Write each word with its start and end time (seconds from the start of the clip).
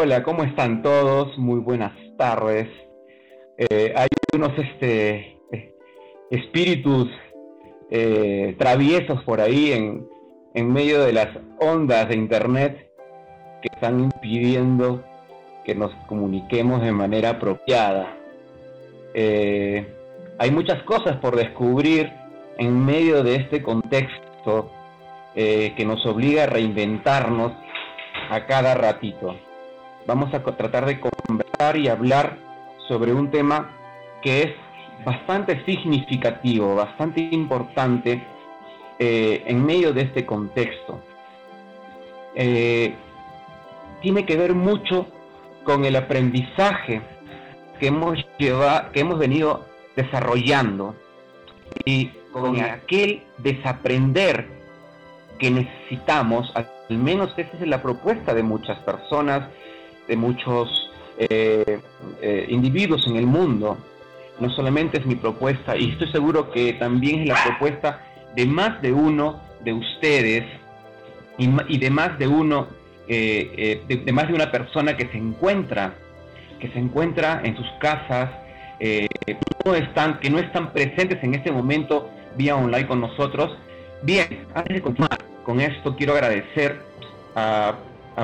Hola, 0.00 0.22
¿cómo 0.22 0.44
están 0.44 0.80
todos? 0.80 1.36
Muy 1.38 1.58
buenas 1.58 1.92
tardes. 2.16 2.68
Eh, 3.56 3.92
hay 3.96 4.06
unos 4.32 4.56
este, 4.56 5.40
espíritus 6.30 7.08
eh, 7.90 8.54
traviesos 8.60 9.24
por 9.24 9.40
ahí 9.40 9.72
en, 9.72 10.06
en 10.54 10.72
medio 10.72 11.02
de 11.02 11.12
las 11.12 11.26
ondas 11.58 12.08
de 12.08 12.14
Internet 12.14 12.92
que 13.60 13.70
están 13.74 13.98
impidiendo 13.98 15.02
que 15.64 15.74
nos 15.74 15.92
comuniquemos 16.06 16.80
de 16.80 16.92
manera 16.92 17.30
apropiada. 17.30 18.16
Eh, 19.14 19.84
hay 20.38 20.50
muchas 20.52 20.80
cosas 20.84 21.16
por 21.16 21.34
descubrir 21.34 22.08
en 22.56 22.86
medio 22.86 23.24
de 23.24 23.34
este 23.34 23.64
contexto 23.64 24.70
que 25.34 25.84
nos 25.84 26.04
obliga 26.06 26.44
a 26.44 26.46
reinventarnos 26.46 27.52
a 28.30 28.46
cada 28.46 28.74
ratito. 28.74 29.36
Vamos 30.08 30.32
a 30.32 30.42
tratar 30.42 30.86
de 30.86 31.00
conversar 31.00 31.76
y 31.76 31.86
hablar 31.86 32.38
sobre 32.88 33.12
un 33.12 33.30
tema 33.30 33.70
que 34.22 34.42
es 34.42 34.54
bastante 35.04 35.62
significativo, 35.66 36.74
bastante 36.74 37.20
importante 37.30 38.24
eh, 38.98 39.42
en 39.46 39.66
medio 39.66 39.92
de 39.92 40.00
este 40.00 40.24
contexto. 40.24 41.02
tiene 42.34 44.24
que 44.24 44.36
ver 44.38 44.54
mucho 44.54 45.08
con 45.62 45.84
el 45.84 45.94
aprendizaje 45.94 47.02
que 47.78 47.88
hemos, 47.88 48.16
llevado, 48.38 48.90
que 48.92 49.00
hemos 49.00 49.18
venido 49.18 49.66
desarrollando 49.94 50.94
y 51.84 52.06
con 52.32 52.58
aquel 52.62 53.24
desaprender 53.36 54.48
que 55.38 55.50
necesitamos, 55.50 56.50
al 56.54 56.66
menos 56.96 57.34
esa 57.36 57.58
es 57.60 57.68
la 57.68 57.82
propuesta 57.82 58.32
de 58.32 58.42
muchas 58.42 58.78
personas, 58.78 59.50
de 60.08 60.16
muchos 60.16 60.90
eh, 61.18 61.80
eh, 62.20 62.46
individuos 62.48 63.06
en 63.06 63.16
el 63.16 63.26
mundo. 63.26 63.76
No 64.40 64.50
solamente 64.50 64.98
es 64.98 65.06
mi 65.06 65.16
propuesta, 65.16 65.76
y 65.76 65.90
estoy 65.90 66.10
seguro 66.12 66.50
que 66.50 66.72
también 66.74 67.22
es 67.22 67.28
la 67.28 67.44
propuesta 67.44 68.06
de 68.34 68.46
más 68.46 68.80
de 68.82 68.92
uno 68.92 69.40
de 69.64 69.72
ustedes 69.72 70.44
y 71.38 71.78
de 71.78 71.90
más 71.90 72.18
de 72.18 72.26
uno 72.26 72.68
eh, 73.08 73.82
de, 73.88 74.12
más 74.12 74.28
de 74.28 74.34
una 74.34 74.50
persona 74.50 74.96
que 74.96 75.08
se 75.08 75.18
encuentra, 75.18 75.94
que 76.60 76.68
se 76.68 76.78
encuentra 76.78 77.40
en 77.44 77.56
sus 77.56 77.66
casas, 77.80 78.30
no 79.64 79.74
están, 79.74 80.20
que 80.20 80.30
no 80.30 80.38
están 80.38 80.72
presentes 80.72 81.22
en 81.22 81.34
este 81.34 81.50
momento 81.50 82.08
vía 82.36 82.54
online 82.54 82.86
con 82.86 83.00
nosotros. 83.00 83.56
Bien, 84.02 84.46
antes 84.54 84.76
de 84.76 84.82
continuar 84.82 85.18
con 85.44 85.60
esto, 85.60 85.96
quiero 85.96 86.12
agradecer 86.12 86.80
a, 87.34 87.74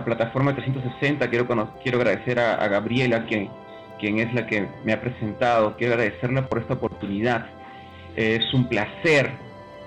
Plataforma 0.03 0.55
360, 0.55 1.29
quiero, 1.29 1.47
quiero 1.83 1.99
agradecer 1.99 2.41
a, 2.41 2.67
Gabriela, 2.69 3.27
quien, 3.27 3.51
quien 4.01 4.19
es 4.19 4.33
la 4.33 4.47
que 4.47 4.67
me 4.85 4.95
ha 4.95 5.01
presentado, 5.01 5.77
quiero 5.77 5.95
agradecerle 5.95 6.43
por 6.43 6.59
esta 6.59 6.75
oportunidad. 6.75 7.47
es 8.17 8.55
un 8.55 8.67
placer, 8.69 9.31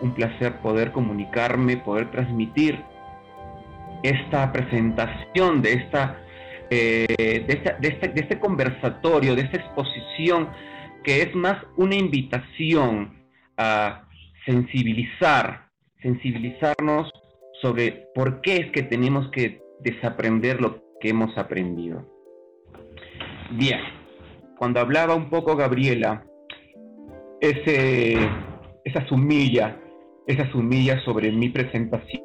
un 0.01 0.13
placer 0.13 0.57
poder 0.57 0.91
comunicarme, 0.91 1.77
poder 1.77 2.11
transmitir 2.11 2.79
esta 4.03 4.51
presentación, 4.51 5.61
de, 5.61 5.73
esta, 5.73 6.17
de, 6.69 7.45
de, 7.79 8.21
este 8.21 8.39
conversatorio, 8.39 9.35
de 9.35 9.41
esta 9.41 9.57
exposición, 9.57 10.49
que 11.03 11.23
es 11.23 11.35
más 11.35 11.57
una 11.75 11.95
invitación 11.95 13.17
a 13.57 14.03
sensibilizar, 14.45 15.67
sensibilizarnos 16.01 17.11
sobre 17.61 18.07
por 18.13 18.41
qué 18.41 18.57
es 18.57 18.71
que 18.71 18.83
tenemos 18.83 19.29
que 19.31 19.66
desaprender 19.79 20.61
lo 20.61 20.83
que 20.99 21.09
hemos 21.09 21.37
aprendido. 21.37 22.05
Bien, 23.51 23.79
cuando 24.57 24.79
hablaba 24.79 25.15
un 25.15 25.29
poco 25.29 25.55
Gabriela, 25.55 26.25
ese, 27.39 28.17
esa 28.83 29.07
sumilla, 29.07 29.77
esa 30.25 30.49
sumilla 30.51 30.99
sobre 31.05 31.31
mi 31.31 31.49
presentación, 31.49 32.23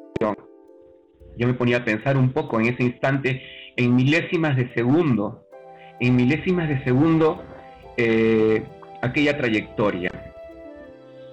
yo 1.37 1.47
me 1.47 1.53
ponía 1.53 1.77
a 1.77 1.85
pensar 1.85 2.17
un 2.17 2.31
poco 2.31 2.59
en 2.59 2.67
ese 2.67 2.83
instante, 2.83 3.41
en 3.75 3.95
milésimas 3.95 4.55
de 4.55 4.73
segundo, 4.73 5.45
en 5.99 6.15
milésimas 6.15 6.67
de 6.69 6.83
segundo, 6.83 7.43
eh, 7.97 8.63
aquella 9.01 9.37
trayectoria. 9.37 10.11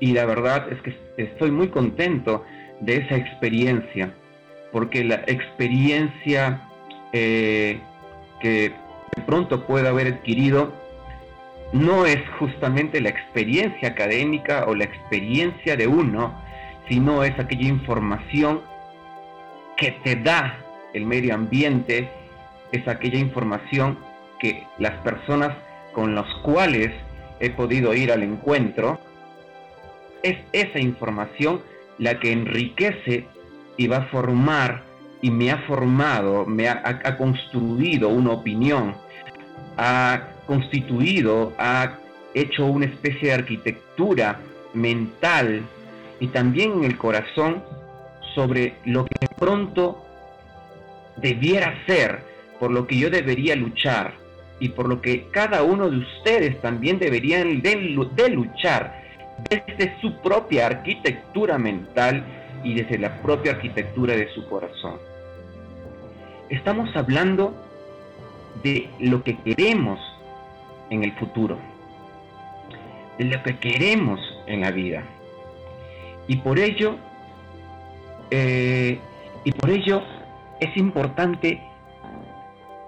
Y 0.00 0.12
la 0.12 0.24
verdad 0.24 0.72
es 0.72 0.80
que 0.82 0.94
estoy 1.18 1.50
muy 1.50 1.68
contento 1.68 2.44
de 2.80 2.96
esa 2.96 3.16
experiencia, 3.16 4.14
porque 4.72 5.04
la 5.04 5.16
experiencia 5.26 6.62
eh, 7.12 7.80
que 8.40 8.72
de 9.16 9.22
pronto 9.22 9.66
puedo 9.66 9.88
haber 9.88 10.14
adquirido 10.14 10.72
no 11.72 12.06
es 12.06 12.18
justamente 12.38 13.00
la 13.00 13.10
experiencia 13.10 13.88
académica 13.88 14.64
o 14.66 14.74
la 14.74 14.84
experiencia 14.84 15.76
de 15.76 15.86
uno, 15.86 16.40
sino 16.88 17.22
es 17.22 17.38
aquella 17.38 17.68
información 17.68 18.60
que 19.76 19.92
te 20.04 20.16
da 20.16 20.58
el 20.92 21.06
medio 21.06 21.34
ambiente 21.34 22.08
es 22.72 22.86
aquella 22.86 23.18
información 23.18 23.98
que 24.38 24.66
las 24.78 24.96
personas 25.02 25.56
con 25.92 26.14
las 26.14 26.32
cuales 26.42 26.92
he 27.40 27.50
podido 27.50 27.94
ir 27.94 28.12
al 28.12 28.22
encuentro, 28.22 29.00
es 30.22 30.36
esa 30.52 30.78
información 30.78 31.62
la 31.98 32.18
que 32.20 32.32
enriquece 32.32 33.26
y 33.80 33.86
va 33.86 33.96
a 33.96 34.06
formar 34.08 34.82
y 35.22 35.30
me 35.30 35.50
ha 35.50 35.56
formado, 35.62 36.44
me 36.44 36.68
ha, 36.68 37.16
construido 37.16 38.10
una 38.10 38.32
opinión, 38.32 38.94
ha 39.78 40.20
constituido, 40.46 41.54
ha 41.56 41.94
hecho 42.34 42.66
una 42.66 42.84
especie 42.84 43.28
de 43.28 43.34
arquitectura 43.36 44.38
mental 44.74 45.62
y 46.20 46.26
también 46.26 46.72
en 46.72 46.84
el 46.84 46.98
corazón 46.98 47.62
sobre 48.34 48.74
lo 48.84 49.06
que 49.06 49.26
pronto 49.38 50.04
debiera 51.16 51.74
ser, 51.86 52.20
por 52.58 52.70
lo 52.70 52.86
que 52.86 52.98
yo 52.98 53.08
debería 53.08 53.56
luchar 53.56 54.12
y 54.58 54.68
por 54.68 54.90
lo 54.90 55.00
que 55.00 55.28
cada 55.30 55.62
uno 55.62 55.88
de 55.88 56.00
ustedes 56.00 56.60
también 56.60 56.98
deberían 56.98 57.62
de, 57.62 58.28
luchar 58.28 59.02
desde 59.48 59.98
su 60.02 60.20
propia 60.20 60.66
arquitectura 60.66 61.56
mental 61.56 62.22
y 62.64 62.74
desde 62.74 62.98
la 62.98 63.20
propia 63.22 63.52
arquitectura 63.52 64.14
de 64.14 64.32
su 64.34 64.46
corazón. 64.48 64.98
Estamos 66.48 66.94
hablando 66.96 67.54
de 68.62 68.90
lo 68.98 69.22
que 69.22 69.36
queremos 69.38 70.00
en 70.90 71.04
el 71.04 71.12
futuro, 71.12 71.58
de 73.18 73.24
lo 73.24 73.42
que 73.42 73.56
queremos 73.58 74.20
en 74.46 74.62
la 74.62 74.70
vida. 74.70 75.04
Y 76.26 76.36
por 76.36 76.58
ello 76.58 76.96
eh, 78.30 78.98
y 79.44 79.52
por 79.52 79.70
ello 79.70 80.02
es 80.60 80.76
importante 80.76 81.60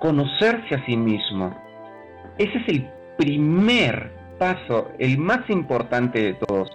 conocerse 0.00 0.74
a 0.74 0.84
sí 0.86 0.96
mismo. 0.96 1.56
Ese 2.38 2.58
es 2.58 2.68
el 2.68 2.88
primer 3.16 4.12
paso, 4.38 4.90
el 4.98 5.18
más 5.18 5.48
importante 5.48 6.22
de 6.22 6.34
todos, 6.34 6.70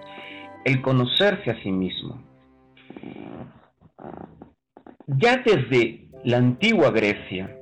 el 0.64 0.80
conocerse 0.82 1.50
a 1.50 1.62
sí 1.62 1.70
mismo. 1.70 2.22
Ya 5.06 5.38
desde 5.38 6.08
la 6.24 6.38
antigua 6.38 6.90
Grecia, 6.90 7.56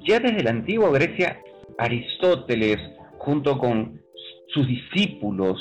ya 0.00 0.18
desde 0.18 0.42
la 0.42 0.50
antigua 0.50 0.90
Grecia, 0.90 1.40
Aristóteles, 1.78 2.78
junto 3.18 3.58
con 3.58 4.00
sus 4.48 4.66
discípulos, 4.66 5.58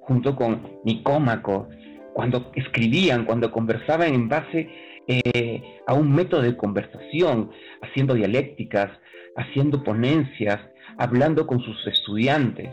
junto 0.00 0.36
con 0.36 0.80
Nicómaco, 0.84 1.68
cuando 2.12 2.50
escribían, 2.54 3.24
cuando 3.24 3.50
conversaban 3.50 4.14
en 4.14 4.28
base 4.28 4.68
eh, 5.06 5.80
a 5.86 5.94
un 5.94 6.12
método 6.14 6.42
de 6.42 6.56
conversación, 6.56 7.50
haciendo 7.82 8.14
dialécticas, 8.14 8.90
haciendo 9.36 9.82
ponencias, 9.84 10.60
hablando 10.98 11.46
con 11.46 11.60
sus 11.60 11.86
estudiantes. 11.86 12.70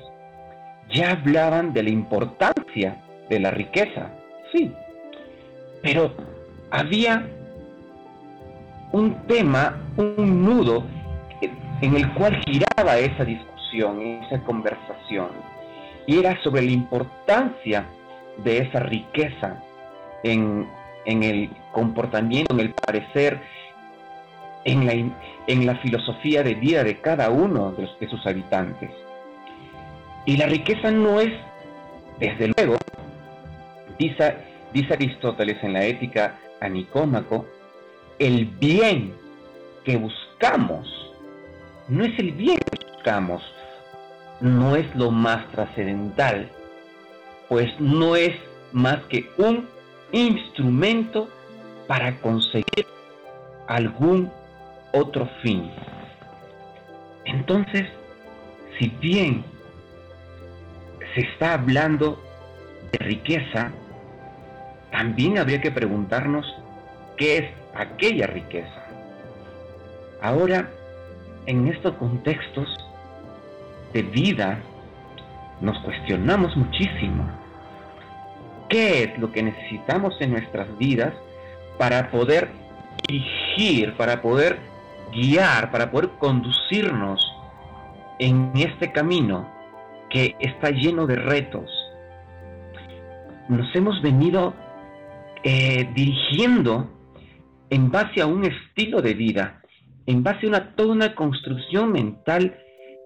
Ya 0.94 1.12
hablaban 1.12 1.74
de 1.74 1.84
la 1.84 1.90
importancia 1.90 3.04
de 3.30 3.40
la 3.40 3.52
riqueza, 3.52 4.12
sí, 4.54 4.72
pero 5.82 6.14
había 6.74 7.24
un 8.92 9.14
tema, 9.28 9.78
un 9.96 10.44
nudo 10.44 10.84
en 11.82 11.96
el 11.96 12.12
cual 12.16 12.36
giraba 12.46 12.98
esa 12.98 13.24
discusión, 13.24 14.02
esa 14.02 14.40
conversación, 14.40 15.28
y 16.08 16.18
era 16.18 16.42
sobre 16.42 16.64
la 16.64 16.72
importancia 16.72 17.86
de 18.44 18.58
esa 18.58 18.80
riqueza 18.80 19.62
en, 20.24 20.68
el 21.06 21.52
comportamiento, 21.72 22.56
en 22.56 22.60
el 22.62 22.74
parecer, 22.74 23.40
en 24.66 25.14
la, 25.66 25.76
filosofía 25.76 26.42
de 26.42 26.56
vida 26.56 26.84
de 26.84 27.00
cada 27.02 27.30
uno 27.30 27.72
de, 27.74 28.08
sus 28.08 28.26
habitantes. 28.26 28.90
Y 30.26 30.38
la 30.38 30.48
riqueza 30.48 30.90
no 30.90 31.20
es, 31.20 31.34
desde 32.20 32.52
luego, 32.58 32.78
dice 34.00 34.38
Aristóteles 34.92 35.64
en 35.64 35.74
la 35.74 35.86
ética 35.86 36.36
a 36.64 36.70
Nicómaco, 36.70 37.46
el 38.20 38.46
bien 38.46 39.14
que 39.84 39.98
buscamos 39.98 40.88
no 41.88 42.06
es 42.06 42.18
el 42.18 42.32
bien 42.32 42.58
que 42.58 42.88
buscamos, 42.94 43.44
no 44.40 44.76
es 44.76 44.86
lo 44.96 45.12
más 45.12 45.46
trascendental, 45.52 46.50
pues 47.50 47.70
no 47.80 48.16
es 48.16 48.36
más 48.72 49.04
que 49.10 49.30
un 49.38 49.68
instrumento 50.12 51.28
para 51.88 52.20
conseguir 52.22 52.88
algún 53.68 54.32
otro 54.94 55.28
fin. 55.42 55.70
Entonces, 57.26 57.88
si 58.80 58.88
bien 59.02 59.44
se 61.14 61.22
está 61.22 61.54
hablando 61.54 62.22
de 62.92 62.98
riqueza, 63.00 63.72
también 64.94 65.40
habría 65.40 65.60
que 65.60 65.72
preguntarnos 65.72 66.46
qué 67.18 67.38
es 67.40 67.46
aquella 67.74 68.28
riqueza. 68.28 68.86
Ahora, 70.22 70.70
en 71.48 71.68
estos 71.68 71.96
contextos 71.96 72.70
de 73.92 74.04
vida, 74.04 74.60
nos 75.62 75.80
cuestionamos 75.80 76.56
muchísimo. 76.56 77.28
¿Qué 78.70 79.04
es 79.04 79.18
lo 79.18 79.32
que 79.32 79.42
necesitamos 79.42 80.16
en 80.22 80.34
nuestras 80.34 80.78
vidas 80.78 81.14
para 81.80 82.12
poder 82.12 82.50
dirigir, 83.08 83.98
para 83.98 84.22
poder 84.22 84.60
guiar, 85.12 85.72
para 85.72 85.90
poder 85.90 86.12
conducirnos 86.20 87.20
en 88.20 88.52
este 88.56 88.92
camino 88.92 89.50
que 90.12 90.36
está 90.40 90.70
lleno 90.70 91.08
de 91.08 91.16
retos? 91.16 91.72
Nos 93.50 93.76
hemos 93.76 94.00
venido 94.04 94.54
eh, 95.44 95.90
dirigiendo 95.94 96.90
en 97.70 97.92
base 97.92 98.22
a 98.22 98.26
un 98.26 98.46
estilo 98.46 99.02
de 99.02 99.14
vida, 99.14 99.62
en 100.06 100.24
base 100.24 100.48
a 100.56 100.76
toda 100.76 100.94
una 100.94 101.16
construcción 101.16 101.92
mental 101.92 102.58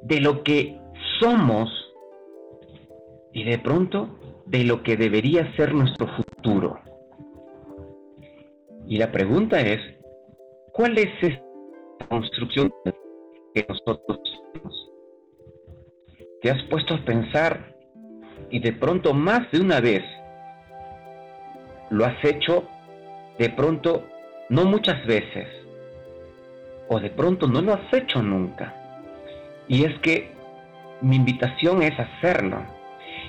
de 0.03 0.21
lo 0.21 0.43
que 0.43 0.79
somos 1.19 1.69
y 3.33 3.43
de 3.43 3.57
pronto 3.59 4.19
de 4.45 4.63
lo 4.63 4.83
que 4.83 4.97
debería 4.97 5.55
ser 5.55 5.73
nuestro 5.73 6.07
futuro. 6.15 6.79
Y 8.87 8.97
la 8.97 9.11
pregunta 9.11 9.59
es, 9.59 9.79
¿cuál 10.73 10.97
es 10.97 11.09
esta 11.21 12.07
construcción 12.07 12.71
que 13.53 13.65
nosotros? 13.67 14.19
¿Te 16.41 16.51
has 16.51 16.61
puesto 16.63 16.93
a 16.93 17.03
pensar 17.03 17.75
y 18.49 18.59
de 18.59 18.73
pronto 18.73 19.13
más 19.13 19.51
de 19.51 19.59
una 19.59 19.81
vez 19.81 20.03
lo 21.89 22.05
has 22.05 22.23
hecho 22.23 22.63
de 23.37 23.49
pronto 23.49 24.07
no 24.49 24.65
muchas 24.65 25.05
veces 25.05 25.47
o 26.89 26.99
de 26.99 27.09
pronto 27.09 27.47
no 27.47 27.61
lo 27.61 27.73
has 27.73 27.93
hecho 27.93 28.21
nunca? 28.21 28.73
Y 29.67 29.83
es 29.83 29.99
que 29.99 30.31
mi 31.01 31.15
invitación 31.15 31.83
es 31.83 31.97
hacerlo 31.99 32.63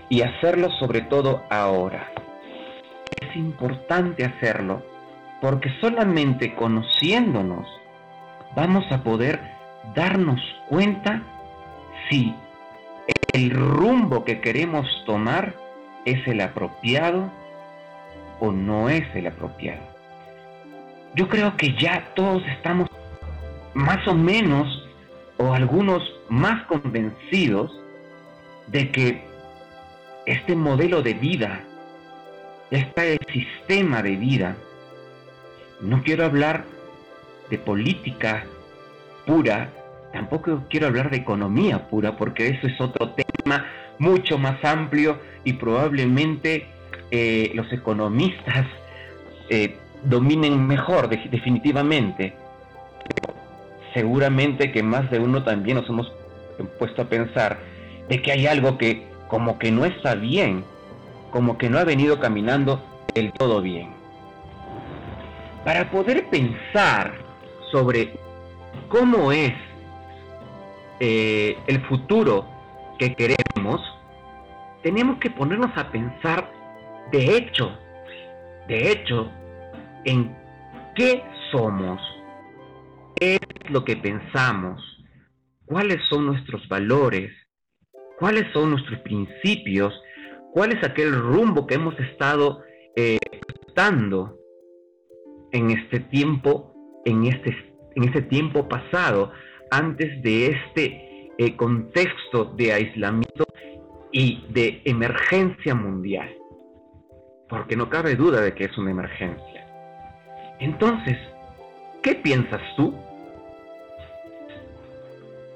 y 0.09 0.23
hacerlo 0.23 0.71
sobre 0.79 1.03
todo 1.03 1.43
ahora. 1.51 2.11
Es 3.21 3.37
importante 3.37 4.25
hacerlo 4.25 4.83
porque 5.41 5.71
solamente 5.81 6.55
conociéndonos 6.55 7.67
vamos 8.57 8.85
a 8.91 9.03
poder 9.03 9.41
darnos 9.95 10.41
cuenta 10.69 11.23
si 12.09 12.35
el 13.33 13.51
rumbo 13.51 14.25
que 14.25 14.41
queremos 14.41 14.87
tomar 15.05 15.55
es 16.05 16.27
el 16.27 16.41
apropiado 16.41 17.31
o 18.41 18.53
no 18.53 18.89
es 18.89 19.05
el 19.15 19.27
apropiado. 19.27 19.83
Yo 21.15 21.29
creo 21.29 21.57
que 21.57 21.75
ya 21.75 22.13
todos 22.15 22.43
estamos 22.47 22.89
más 23.75 24.07
o 24.07 24.15
menos 24.15 24.85
o 25.39 25.53
algunos 25.53 26.03
más 26.29 26.65
convencidos 26.67 27.73
de 28.67 28.91
que 28.91 29.25
este 30.27 30.55
modelo 30.55 31.03
de 31.03 31.15
vida, 31.15 31.61
este 32.71 33.19
sistema 33.33 34.03
de 34.03 34.17
vida, 34.17 34.57
no 35.81 36.03
quiero 36.03 36.25
hablar 36.25 36.65
de 37.51 37.59
política 37.59 38.45
pura, 39.27 39.71
tampoco 40.13 40.65
quiero 40.69 40.89
hablar 40.89 41.11
de 41.11 41.19
economía 41.19 41.89
pura, 41.89 42.17
porque 42.17 42.49
eso 42.49 42.67
es 42.67 42.81
otro 42.81 43.11
tema 43.11 43.65
mucho 43.99 44.39
más 44.39 44.63
amplio 44.65 45.19
y 45.45 45.55
probablemente 45.55 46.67
eh, 47.11 47.51
los 47.55 47.71
economistas 47.73 48.67
eh, 49.49 49.77
dominen 50.05 50.67
mejor, 50.67 51.09
definitivamente 51.09 52.35
seguramente 53.95 54.71
que 54.71 54.83
más 54.83 55.11
de 55.11 55.19
uno 55.19 55.43
también 55.43 55.77
nos 55.79 55.89
hemos 55.89 56.13
puesto 56.79 57.03
a 57.03 57.07
pensar 57.07 57.59
de 58.09 58.23
que 58.23 58.33
hay 58.33 58.47
algo 58.47 58.79
que 58.79 59.07
como 59.29 59.59
que 59.59 59.71
no 59.71 59.85
está 59.85 60.15
bien, 60.15 60.65
como 61.31 61.59
que 61.59 61.69
no 61.69 61.79
ha 61.79 61.85
venido 61.85 62.19
caminando 62.19 62.83
del 63.15 63.33
todo 63.33 63.61
bien. 63.61 63.91
Para 65.65 65.91
poder 65.91 66.29
pensar 66.31 67.13
sobre 67.71 68.15
cómo 68.89 69.33
es 69.33 69.53
eh, 71.01 71.59
el 71.67 71.81
futuro 71.87 72.47
que 72.99 73.15
queremos, 73.15 73.81
tenemos 74.83 75.19
que 75.19 75.31
ponernos 75.31 75.77
a 75.77 75.91
pensar 75.91 76.51
de 77.13 77.37
hecho, 77.37 77.77
de 78.69 78.93
hecho, 78.93 79.31
en 80.05 80.37
qué 80.95 81.23
somos 81.51 82.01
¿Qué 83.19 83.35
es 83.35 83.71
lo 83.71 83.85
que 83.85 83.97
pensamos? 83.97 84.81
¿Cuáles 85.67 85.99
son 86.09 86.27
nuestros 86.27 86.69
valores? 86.69 87.33
¿Cuáles 88.19 88.45
son 88.53 88.71
nuestros 88.71 89.01
principios? 89.01 89.93
¿Cuál 90.53 90.73
es 90.73 90.85
aquel 90.85 91.13
rumbo 91.13 91.67
que 91.67 91.75
hemos 91.75 91.99
estado 91.99 92.63
eh, 92.95 93.19
dando 93.75 94.39
en 95.51 95.71
este 95.71 95.99
tiempo, 95.99 96.73
en 97.05 97.25
este, 97.25 97.57
en 97.97 98.05
este 98.05 98.23
tiempo 98.23 98.69
pasado, 98.69 99.33
antes 99.73 100.23
de 100.23 100.47
este 100.47 101.31
eh, 101.39 101.57
contexto 101.57 102.45
de 102.57 102.73
aislamiento 102.73 103.45
y 104.13 104.45
de 104.51 104.81
emergencia 104.85 105.75
mundial? 105.75 106.33
Porque 107.49 107.77
no 107.77 107.89
cabe 107.89 108.15
duda 108.15 108.41
de 108.41 108.55
que 108.55 108.65
es 108.65 108.77
una 108.77 108.91
emergencia. 108.91 109.67
Entonces, 110.59 111.17
¿qué 112.03 112.15
piensas 112.17 112.61
tú? 112.77 112.95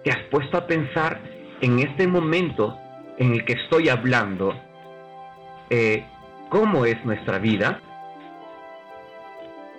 ¿Te 0.05 0.11
has 0.11 0.23
puesto 0.31 0.57
a 0.57 0.67
pensar 0.67 1.21
en 1.61 1.79
este 1.79 2.07
momento 2.07 2.79
en 3.19 3.33
el 3.33 3.45
que 3.45 3.53
estoy 3.53 3.89
hablando 3.89 4.55
eh, 5.71 6.05
cómo 6.49 6.87
es 6.87 7.05
nuestra 7.05 7.39
vida? 7.39 7.81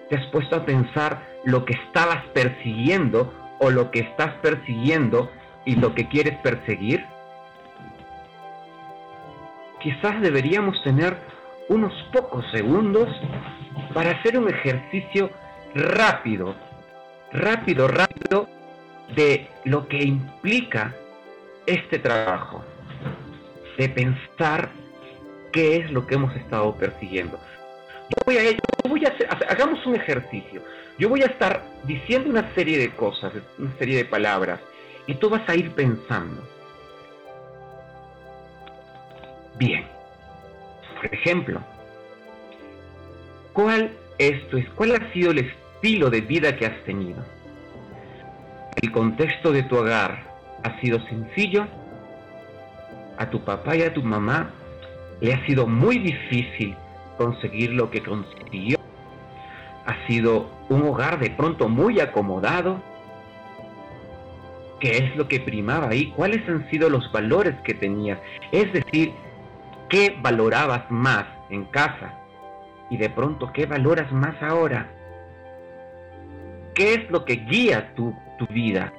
¿Te 0.10 0.18
has 0.18 0.26
puesto 0.28 0.56
a 0.56 0.66
pensar 0.66 1.24
lo 1.46 1.66
que 1.66 1.74
estabas 1.74 2.24
persiguiendo 2.34 3.34
o 3.60 3.70
lo 3.70 3.92
que 3.92 4.00
estás 4.00 4.34
persiguiendo 4.42 5.32
y 5.66 5.76
lo 5.76 5.96
que 5.96 6.08
quieres 6.08 6.38
perseguir? 6.40 7.06
Quizás 9.82 10.22
deberíamos 10.22 10.82
tener 10.84 11.18
unos 11.70 11.94
pocos 12.12 12.46
segundos 12.52 13.08
para 13.94 14.12
hacer 14.12 14.38
un 14.38 14.50
ejercicio 14.50 15.30
rápido, 15.76 16.56
rápido, 17.32 17.88
rápido 17.88 18.48
de 19.16 19.48
lo 19.66 19.88
que 19.88 20.04
implica 20.04 20.94
este 21.66 22.00
trabajo, 22.00 22.64
de 23.78 23.90
pensar 23.90 24.70
qué 25.52 25.78
es 25.78 25.92
lo 25.92 26.06
que 26.06 26.16
hemos 26.16 26.36
estado 26.36 26.76
persiguiendo. 26.76 27.40
Yo 28.10 28.24
voy 28.26 28.38
a, 28.38 28.90
voy 28.90 29.06
a 29.06 29.10
hacer, 29.10 29.28
hagamos 29.50 29.86
un 29.86 29.96
ejercicio. 29.96 30.62
Yo 31.00 31.10
voy 31.10 31.22
a 31.22 31.28
estar 31.28 31.64
diciendo 31.86 32.30
una 32.30 32.54
serie 32.54 32.78
de 32.78 32.90
cosas, 32.92 33.34
una 33.58 33.72
serie 33.78 33.98
de 33.98 34.06
palabras, 34.06 34.60
y 35.08 35.16
tú 35.16 35.30
vas 35.30 35.48
a 35.48 35.56
ir 35.56 35.72
pensando. 35.72 36.44
Bien. 39.58 39.93
Por 41.04 41.14
ejemplo, 41.14 41.60
¿cuál, 43.52 43.92
es, 44.20 44.42
¿cuál 44.76 44.96
ha 44.96 45.12
sido 45.12 45.32
el 45.32 45.40
estilo 45.40 46.10
de 46.10 46.22
vida 46.22 46.56
que 46.56 46.66
has 46.66 46.84
tenido? 46.86 47.22
el 48.82 48.92
contexto 48.92 49.52
de 49.52 49.64
tu 49.64 49.78
hogar 49.78 50.24
ha 50.64 50.80
sido 50.80 51.00
sencillo, 51.08 51.68
a 53.18 53.30
tu 53.30 53.42
papá 53.42 53.76
y 53.76 53.84
a 53.84 53.94
tu 53.94 54.02
mamá 54.02 54.50
le 55.22 55.34
ha 55.34 55.46
sido 55.46 55.68
muy 55.68 56.00
difícil 56.00 56.76
conseguir 57.18 57.72
lo 57.72 57.92
que 57.92 58.02
consiguió. 58.02 58.78
Ha 59.86 60.08
sido 60.08 60.50
un 60.70 60.84
hogar 60.84 61.20
de 61.20 61.30
pronto 61.30 61.70
muy 61.70 62.00
acomodado. 62.00 62.82
¿Qué 64.80 64.98
es 64.98 65.16
lo 65.16 65.28
que 65.28 65.40
primaba 65.40 65.90
ahí? 65.90 66.12
¿Cuáles 66.16 66.48
han 66.50 66.70
sido 66.70 66.90
los 66.90 67.12
valores 67.12 67.56
que 67.64 67.74
tenías? 67.74 68.20
Es 68.52 68.72
decir, 68.74 69.14
¿qué 69.94 70.18
valorabas 70.24 70.90
más 70.90 71.28
en 71.52 71.66
casa? 71.66 72.20
Y 72.90 72.98
de 72.98 73.12
pronto, 73.12 73.52
¿qué 73.54 73.68
valoras 73.68 74.12
más 74.12 74.42
ahora? 74.42 74.92
¿Qué 76.74 76.96
es 76.96 77.12
lo 77.12 77.24
que 77.26 77.36
guía 77.36 77.94
tu, 77.94 78.12
tu 78.40 78.52
vida? 78.52 78.92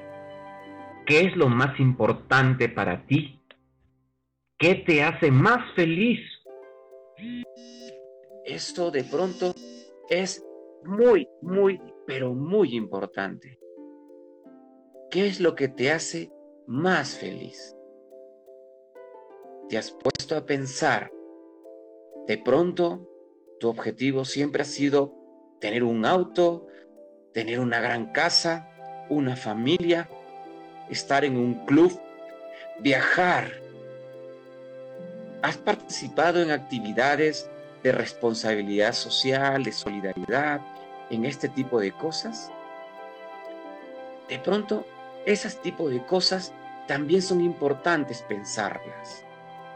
¿Qué 1.05 1.23
es 1.23 1.35
lo 1.35 1.49
más 1.49 1.81
importante 1.81 2.69
para 2.69 3.05
ti? 3.09 3.41
¿Qué 4.57 4.77
te 4.87 5.03
hace 5.03 5.33
más 5.33 5.59
feliz? 5.75 6.21
Esto 8.45 8.93
de 8.93 9.03
pronto 9.03 9.53
es 10.09 10.47
muy, 10.85 11.27
muy, 11.43 11.81
pero 12.07 12.35
muy 12.35 12.77
importante. 12.77 13.59
¿Qué 15.11 15.27
es 15.27 15.41
lo 15.41 15.57
que 15.57 15.67
te 15.67 15.91
hace 15.91 16.31
más 16.69 17.19
feliz? 17.19 17.75
¿Te 19.69 19.79
has 19.79 19.91
puesto 19.91 20.37
a 20.37 20.45
pensar? 20.45 21.11
De 22.27 22.37
pronto, 22.37 23.09
tu 23.59 23.69
objetivo 23.69 24.27
siempre 24.27 24.61
ha 24.63 24.67
sido 24.67 25.15
tener 25.59 25.85
un 25.85 26.05
auto, 26.05 26.67
tener 27.33 27.61
una 27.61 27.81
gran 27.81 28.13
casa, 28.13 28.69
una 29.09 29.37
familia, 29.37 30.09
estar 30.91 31.25
en 31.25 31.39
un 31.39 31.65
club, 31.65 31.99
viajar. 32.81 33.53
¿Has 35.41 35.57
participado 35.57 36.43
en 36.43 36.51
actividades 36.51 37.49
de 37.83 37.93
responsabilidad 37.93 38.93
social, 38.93 39.65
de 39.65 39.73
solidaridad, 39.73 40.61
en 41.09 41.25
este 41.25 41.49
tipo 41.49 41.81
de 41.81 41.93
cosas? 41.93 42.51
De 44.29 44.39
pronto, 44.39 44.85
esas 45.25 45.61
tipos 45.63 45.91
de 45.91 46.05
cosas 46.05 46.53
también 46.87 47.23
son 47.23 47.41
importantes 47.41 48.23
pensarlas. 48.23 49.24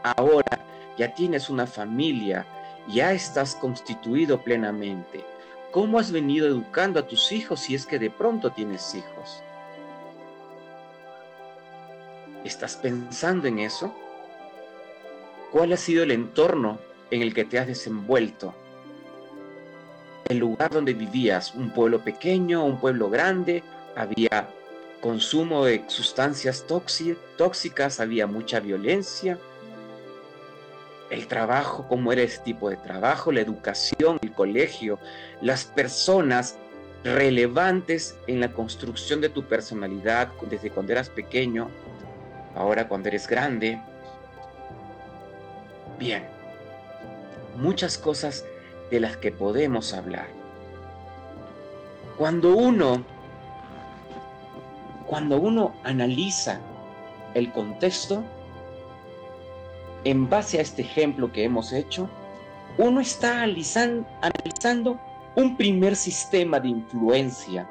Ahora 0.03 0.59
ya 0.97 1.13
tienes 1.13 1.49
una 1.49 1.67
familia, 1.67 2.45
ya 2.87 3.11
estás 3.11 3.55
constituido 3.55 4.41
plenamente. 4.41 5.23
¿Cómo 5.71 5.99
has 5.99 6.11
venido 6.11 6.47
educando 6.47 6.99
a 6.99 7.07
tus 7.07 7.31
hijos 7.31 7.59
si 7.59 7.75
es 7.75 7.85
que 7.85 7.99
de 7.99 8.09
pronto 8.09 8.51
tienes 8.51 8.95
hijos? 8.95 9.43
¿Estás 12.43 12.75
pensando 12.77 13.47
en 13.47 13.59
eso? 13.59 13.93
¿Cuál 15.51 15.73
ha 15.73 15.77
sido 15.77 16.03
el 16.03 16.11
entorno 16.11 16.79
en 17.11 17.21
el 17.21 17.33
que 17.33 17.45
te 17.45 17.59
has 17.59 17.67
desenvuelto? 17.67 18.53
El 20.27 20.37
lugar 20.37 20.71
donde 20.71 20.93
vivías, 20.93 21.53
un 21.53 21.71
pueblo 21.71 22.03
pequeño, 22.03 22.63
un 22.63 22.79
pueblo 22.79 23.09
grande, 23.09 23.63
había 23.95 24.49
consumo 25.01 25.65
de 25.65 25.83
sustancias 25.87 26.65
tóxicas, 27.37 27.99
había 27.99 28.27
mucha 28.27 28.59
violencia. 28.59 29.37
El 31.09 31.27
trabajo, 31.27 31.87
cómo 31.87 32.11
era 32.11 32.21
ese 32.21 32.39
tipo 32.39 32.69
de 32.69 32.77
trabajo, 32.77 33.31
la 33.31 33.41
educación, 33.41 34.19
el 34.21 34.31
colegio, 34.31 34.99
las 35.41 35.65
personas 35.65 36.57
relevantes 37.03 38.17
en 38.27 38.39
la 38.39 38.51
construcción 38.51 39.21
de 39.21 39.29
tu 39.29 39.43
personalidad 39.43 40.29
desde 40.49 40.69
cuando 40.69 40.91
eras 40.91 41.09
pequeño, 41.09 41.69
ahora 42.55 42.87
cuando 42.87 43.09
eres 43.09 43.27
grande. 43.27 43.81
Bien, 45.97 46.25
muchas 47.57 47.97
cosas 47.97 48.45
de 48.91 48.99
las 48.99 49.17
que 49.17 49.31
podemos 49.31 49.93
hablar. 49.93 50.27
Cuando 52.17 52.55
uno, 52.55 53.03
cuando 55.05 55.39
uno 55.39 55.75
analiza 55.83 56.59
el 57.33 57.51
contexto, 57.51 58.23
en 60.03 60.29
base 60.29 60.59
a 60.59 60.61
este 60.61 60.81
ejemplo 60.81 61.31
que 61.31 61.43
hemos 61.43 61.73
hecho, 61.73 62.09
uno 62.77 63.01
está 63.01 63.41
analizando 63.41 64.99
un 65.35 65.57
primer 65.57 65.95
sistema 65.95 66.59
de 66.59 66.69
influencia, 66.69 67.69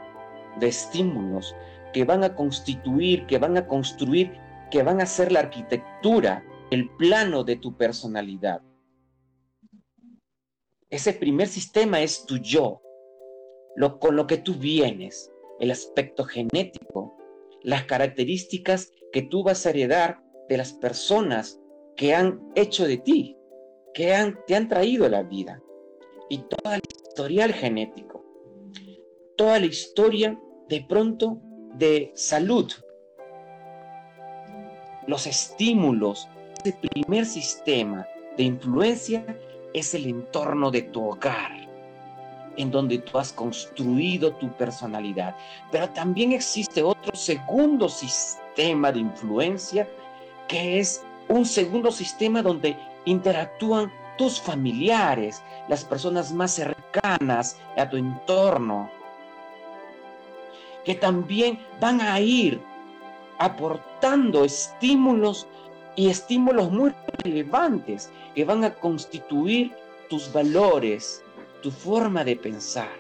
de 0.61 0.69
estímulos 0.69 1.55
que 1.93 2.05
van 2.05 2.25
a 2.25 2.35
constituir, 2.35 3.27
que 3.27 3.39
van 3.39 3.57
a 3.57 3.67
construir 3.67 4.33
que 4.71 4.83
van 4.83 5.01
a 5.01 5.07
ser 5.07 5.33
la 5.33 5.41
arquitectura, 5.41 6.45
el 6.71 6.91
plano 6.97 7.45
de 7.45 7.57
tu 7.57 7.77
personalidad. 7.77 8.63
Ese 10.91 11.13
primer 11.13 11.49
sistema 11.49 12.01
es 12.01 12.25
tu 12.27 12.39
yo, 12.39 12.83
lo, 13.77 13.99
con 13.99 14.17
lo 14.17 14.27
que 14.27 14.39
tú 14.39 14.55
vienes, 14.55 15.31
el 15.61 15.71
aspecto 15.71 16.25
genético, 16.25 17.17
las 17.63 17.85
características 17.85 18.93
que 19.13 19.23
tú 19.23 19.43
vas 19.43 19.67
a 19.67 19.71
heredar 19.71 20.23
de 20.49 20.57
las 20.57 20.73
personas 20.73 21.61
que 21.99 22.15
han 22.15 22.41
hecho 22.55 22.87
de 22.87 22.97
ti, 22.97 23.37
que 23.93 24.15
han, 24.15 24.39
te 24.47 24.55
han 24.55 24.69
traído 24.69 25.05
a 25.05 25.09
la 25.09 25.25
vida, 25.25 25.61
y 26.31 26.39
todo 26.39 26.73
el 26.73 26.81
historial 26.89 27.53
genético, 27.53 28.25
toda 29.37 29.59
la 29.59 29.67
historia 29.67 30.39
de 30.69 30.87
pronto 30.89 31.41
de 31.75 32.13
salud, 32.15 32.73
los 35.09 35.27
estímulos, 35.27 36.29
ese 36.65 36.79
primer 36.93 37.27
sistema 37.27 38.07
de 38.37 38.45
influencia 38.45 39.27
es 39.75 39.93
el 39.93 40.07
entorno 40.07 40.71
de 40.71 40.83
tu 40.83 41.03
hogar, 41.03 41.51
en 42.57 42.71
donde 42.71 42.99
tú 42.99 43.19
has 43.19 43.33
construido 43.33 44.35
tu 44.35 44.53
personalidad. 44.53 45.35
Pero 45.73 45.89
también 45.91 46.31
existe 46.31 46.81
otro 46.81 47.17
segundo 47.17 47.89
sistema 47.89 48.93
de 48.93 49.01
influencia, 49.01 49.89
que 50.47 50.79
es 50.79 51.03
un 51.29 51.45
segundo 51.45 51.91
sistema 51.91 52.43
donde 52.43 52.77
interactúan 53.05 53.93
tus 54.17 54.41
familiares, 54.41 55.43
las 55.69 55.85
personas 55.85 56.33
más 56.33 56.53
cercanas 56.53 57.57
a 57.77 57.89
tu 57.89 57.97
entorno, 57.97 58.91
que 60.85 60.95
también 60.95 61.59
van 61.81 62.01
a 62.01 62.19
ir 62.21 62.61
aportando 63.39 64.45
estímulos 64.45 65.47
y 65.97 66.09
estímulos 66.09 66.71
muy 66.71 66.93
relevantes 67.23 68.11
que 68.35 68.45
van 68.45 68.65
a 68.65 68.75
constituir 68.75 69.73
tus 70.09 70.33
valores, 70.33 71.23
tu 71.63 71.71
forma 71.71 72.25
de 72.25 72.37
pensar. 72.37 72.97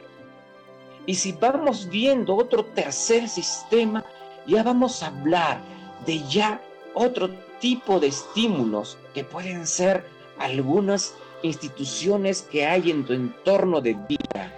Y 1.06 1.14
si 1.14 1.32
vamos 1.32 1.88
viendo 1.88 2.36
otro 2.36 2.64
tercer 2.66 3.28
sistema, 3.28 4.04
ya 4.46 4.62
vamos 4.62 5.02
a 5.02 5.06
hablar 5.06 5.60
de 6.04 6.22
ya 6.28 6.60
otro 6.94 7.30
tipo 7.60 8.00
de 8.00 8.08
estímulos 8.08 8.98
que 9.14 9.24
pueden 9.24 9.66
ser 9.66 10.04
algunas 10.38 11.14
instituciones 11.42 12.42
que 12.42 12.66
hay 12.66 12.90
en 12.90 13.04
tu 13.04 13.12
entorno 13.12 13.80
de 13.80 13.94
vida, 14.08 14.52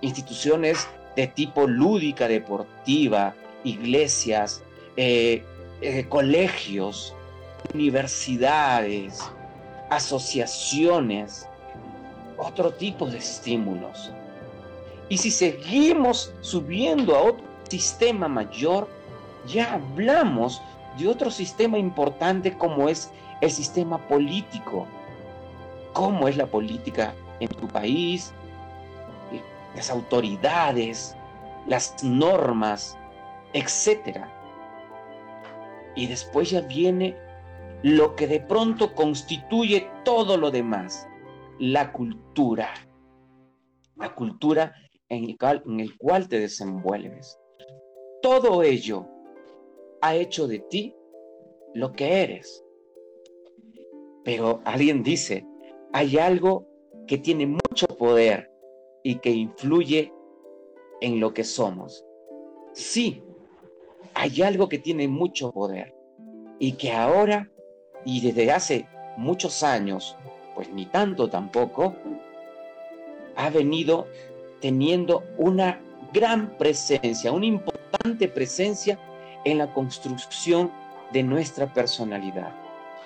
instituciones 0.00 0.86
de 1.16 1.26
tipo 1.26 1.66
lúdica, 1.66 2.28
deportiva, 2.28 3.34
iglesias, 3.64 4.62
eh, 4.96 5.42
eh, 5.80 6.04
colegios, 6.08 7.14
universidades, 7.74 9.20
asociaciones, 9.90 11.46
otro 12.36 12.72
tipo 12.72 13.06
de 13.06 13.18
estímulos. 13.18 14.10
Y 15.08 15.18
si 15.18 15.30
seguimos 15.30 16.32
subiendo 16.40 17.16
a 17.16 17.22
otro 17.22 17.44
sistema 17.68 18.28
mayor, 18.28 18.88
ya 19.46 19.74
hablamos 19.74 20.60
de 20.98 21.08
otro 21.08 21.30
sistema 21.30 21.78
importante 21.78 22.56
como 22.56 22.88
es 22.88 23.10
el 23.40 23.50
sistema 23.50 23.98
político. 24.08 24.86
¿Cómo 25.92 26.28
es 26.28 26.36
la 26.36 26.46
política 26.46 27.14
en 27.40 27.48
tu 27.48 27.68
país? 27.68 28.32
Las 29.74 29.90
autoridades, 29.90 31.16
las 31.66 32.02
normas, 32.02 32.98
etcétera. 33.52 34.32
Y 35.94 36.06
después 36.06 36.50
ya 36.50 36.60
viene 36.62 37.16
lo 37.82 38.16
que 38.16 38.26
de 38.26 38.40
pronto 38.40 38.94
constituye 38.94 39.88
todo 40.04 40.36
lo 40.36 40.50
demás, 40.50 41.06
la 41.58 41.92
cultura. 41.92 42.70
La 43.96 44.14
cultura 44.14 44.74
en 45.08 45.24
el, 45.24 45.38
cual, 45.38 45.62
en 45.66 45.80
el 45.80 45.96
cual 45.96 46.28
te 46.28 46.38
desenvuelves. 46.38 47.38
Todo 48.22 48.62
ello 48.62 49.06
ha 50.00 50.14
hecho 50.14 50.46
de 50.46 50.58
ti 50.60 50.94
lo 51.74 51.92
que 51.92 52.22
eres. 52.22 52.64
Pero 54.24 54.60
alguien 54.64 55.02
dice, 55.02 55.46
hay 55.92 56.18
algo 56.18 56.66
que 57.06 57.18
tiene 57.18 57.46
mucho 57.46 57.86
poder 57.86 58.50
y 59.02 59.16
que 59.16 59.30
influye 59.30 60.12
en 61.00 61.20
lo 61.20 61.32
que 61.32 61.44
somos. 61.44 62.04
Sí, 62.72 63.22
hay 64.14 64.42
algo 64.42 64.68
que 64.68 64.78
tiene 64.78 65.08
mucho 65.08 65.52
poder 65.52 65.94
y 66.58 66.72
que 66.72 66.92
ahora 66.92 67.50
y 68.04 68.20
desde 68.20 68.50
hace 68.50 68.86
muchos 69.16 69.62
años, 69.62 70.16
pues 70.54 70.70
ni 70.70 70.86
tanto 70.86 71.28
tampoco, 71.28 71.94
ha 73.36 73.50
venido 73.50 74.06
teniendo 74.60 75.22
una 75.36 75.80
gran 76.12 76.56
presencia, 76.58 77.32
una 77.32 77.46
importante 77.46 78.28
presencia 78.28 78.98
en 79.50 79.58
la 79.58 79.72
construcción 79.72 80.70
de 81.12 81.22
nuestra 81.22 81.72
personalidad 81.72 82.52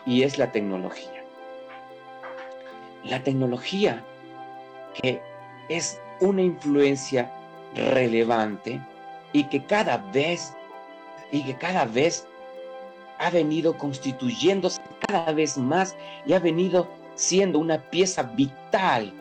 y 0.06 0.22
es 0.22 0.38
la 0.38 0.50
tecnología. 0.50 1.24
La 3.04 3.22
tecnología 3.22 4.04
que 5.00 5.20
es 5.68 6.00
una 6.20 6.42
influencia 6.42 7.32
relevante 7.74 8.80
y 9.32 9.44
que 9.44 9.64
cada 9.64 9.98
vez 10.12 10.54
y 11.30 11.42
que 11.44 11.54
cada 11.54 11.84
vez 11.84 12.26
ha 13.18 13.30
venido 13.30 13.78
constituyéndose 13.78 14.80
cada 15.06 15.32
vez 15.32 15.56
más 15.56 15.96
y 16.26 16.32
ha 16.32 16.38
venido 16.38 16.88
siendo 17.14 17.58
una 17.58 17.78
pieza 17.78 18.22
vital, 18.22 19.12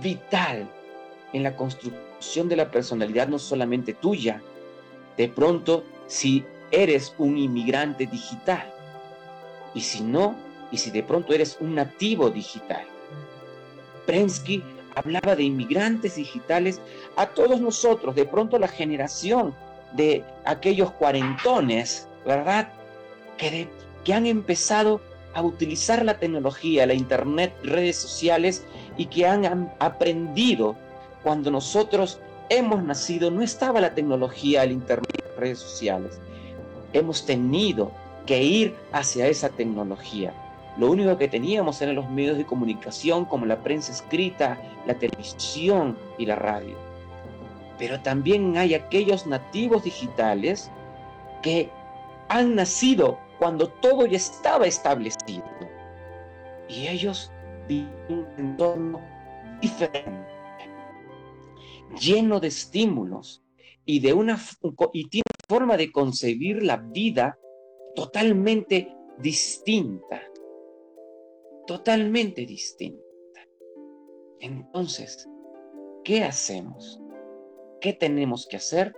vital 0.00 0.68
en 1.32 1.42
la 1.42 1.56
construcción 1.56 2.48
de 2.48 2.56
la 2.56 2.70
personalidad 2.70 3.28
no 3.28 3.38
solamente 3.38 3.92
tuya, 3.92 4.40
de 5.16 5.28
pronto 5.28 5.84
si 6.06 6.44
eres 6.70 7.14
un 7.18 7.36
inmigrante 7.36 8.06
digital 8.06 8.72
y 9.74 9.80
si 9.80 10.02
no, 10.02 10.34
y 10.70 10.78
si 10.78 10.90
de 10.90 11.02
pronto 11.02 11.32
eres 11.32 11.56
un 11.60 11.74
nativo 11.74 12.30
digital. 12.30 12.84
Prensky 14.06 14.62
hablaba 14.94 15.36
de 15.36 15.44
inmigrantes 15.44 16.16
digitales 16.16 16.80
a 17.16 17.26
todos 17.26 17.60
nosotros, 17.60 18.14
de 18.14 18.24
pronto 18.24 18.58
la 18.58 18.68
generación 18.68 19.54
de 19.92 20.24
aquellos 20.44 20.90
cuarentones, 20.92 22.08
¿verdad? 22.24 22.68
Que, 23.36 23.68
que 24.04 24.14
han 24.14 24.26
empezado 24.26 25.00
a 25.34 25.42
utilizar 25.42 26.04
la 26.04 26.18
tecnología, 26.18 26.86
la 26.86 26.94
internet, 26.94 27.52
redes 27.62 27.96
sociales 27.96 28.64
y 28.96 29.06
que 29.06 29.26
han 29.26 29.70
aprendido 29.78 30.74
cuando 31.22 31.50
nosotros 31.50 32.18
hemos 32.48 32.82
nacido, 32.82 33.30
no 33.30 33.42
estaba 33.42 33.80
la 33.80 33.94
tecnología, 33.94 34.64
el 34.64 34.72
internet, 34.72 35.25
redes 35.36 35.58
sociales. 35.58 36.20
Hemos 36.92 37.24
tenido 37.26 37.90
que 38.26 38.42
ir 38.42 38.74
hacia 38.92 39.28
esa 39.28 39.48
tecnología. 39.48 40.32
Lo 40.78 40.90
único 40.90 41.16
que 41.16 41.28
teníamos 41.28 41.80
eran 41.80 41.94
los 41.94 42.10
medios 42.10 42.36
de 42.36 42.44
comunicación 42.44 43.24
como 43.24 43.46
la 43.46 43.62
prensa 43.62 43.92
escrita, 43.92 44.58
la 44.86 44.94
televisión 44.94 45.96
y 46.18 46.26
la 46.26 46.36
radio. 46.36 46.76
Pero 47.78 48.00
también 48.00 48.56
hay 48.56 48.74
aquellos 48.74 49.26
nativos 49.26 49.84
digitales 49.84 50.70
que 51.42 51.70
han 52.28 52.54
nacido 52.54 53.18
cuando 53.38 53.68
todo 53.68 54.06
ya 54.06 54.16
estaba 54.16 54.66
establecido. 54.66 55.44
Y 56.68 56.88
ellos 56.88 57.30
viven 57.68 57.90
un 58.08 58.26
entorno 58.38 59.00
diferente, 59.60 60.10
lleno 61.98 62.40
de 62.40 62.48
estímulos 62.48 63.42
y 63.86 64.00
de 64.00 64.12
una 64.12 64.38
y 64.92 65.08
tiene 65.08 65.22
forma 65.48 65.76
de 65.76 65.90
concebir 65.90 66.62
la 66.62 66.76
vida 66.76 67.38
totalmente 67.94 68.92
distinta 69.18 70.20
totalmente 71.66 72.46
distinta. 72.46 73.02
Entonces, 74.40 75.28
¿qué 76.04 76.22
hacemos? 76.22 77.00
¿Qué 77.80 77.92
tenemos 77.92 78.46
que 78.46 78.56
hacer? 78.56 78.94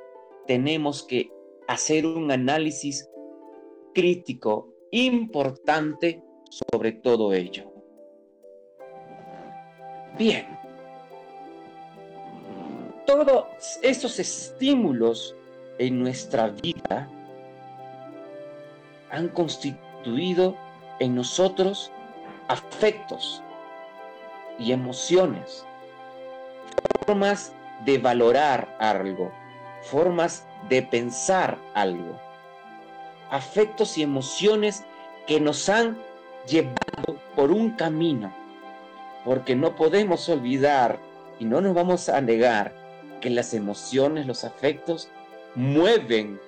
Tenemos 0.47 1.05
que 1.05 1.31
hacer 1.67 2.07
un 2.07 2.31
análisis 2.31 3.09
crítico 3.95 4.73
importante 4.93 6.23
sobre 6.71 6.93
todo 6.93 7.33
ello. 7.33 7.73
Bien, 10.19 10.47
todos 13.09 13.47
esos 13.81 14.19
estímulos 14.19 15.35
en 15.79 15.99
nuestra 15.99 16.49
vida 16.49 17.09
han 19.11 19.29
constituido 19.29 20.55
en 21.01 21.15
nosotros 21.15 21.91
afectos 22.49 23.43
y 24.59 24.73
emociones, 24.73 25.65
formas 27.07 27.55
de 27.87 27.97
valorar 27.97 28.77
algo, 28.79 29.33
formas 29.85 30.47
de 30.69 30.83
pensar 30.83 31.57
algo, 31.73 32.21
afectos 33.31 33.97
y 33.97 34.03
emociones 34.03 34.85
que 35.27 35.41
nos 35.41 35.71
han 35.71 35.97
llevado 36.47 37.19
por 37.35 37.53
un 37.53 37.71
camino, 37.71 38.35
porque 39.25 39.57
no 39.57 39.77
podemos 39.77 40.29
olvidar 40.29 40.99
y 41.39 41.47
no 41.47 41.63
nos 41.63 41.73
vamos 41.73 42.11
a 42.11 42.21
negar 42.21 42.88
que 43.21 43.31
las 43.31 43.55
emociones, 43.55 44.27
los 44.27 44.45
afectos 44.45 45.09
mueven, 45.55 46.41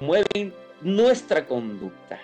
mueven 0.00 0.54
nuestra 0.80 1.46
conducta. 1.46 2.20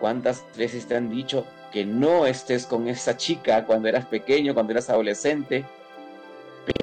¿Cuántas 0.00 0.44
veces 0.56 0.86
te 0.86 0.96
han 0.96 1.10
dicho, 1.10 1.46
que 1.72 1.84
no 1.84 2.26
estés 2.26 2.66
con 2.66 2.88
esa 2.88 3.16
chica 3.16 3.64
cuando 3.66 3.88
eras 3.88 4.06
pequeño, 4.06 4.54
cuando 4.54 4.72
eras 4.72 4.90
adolescente, 4.90 5.64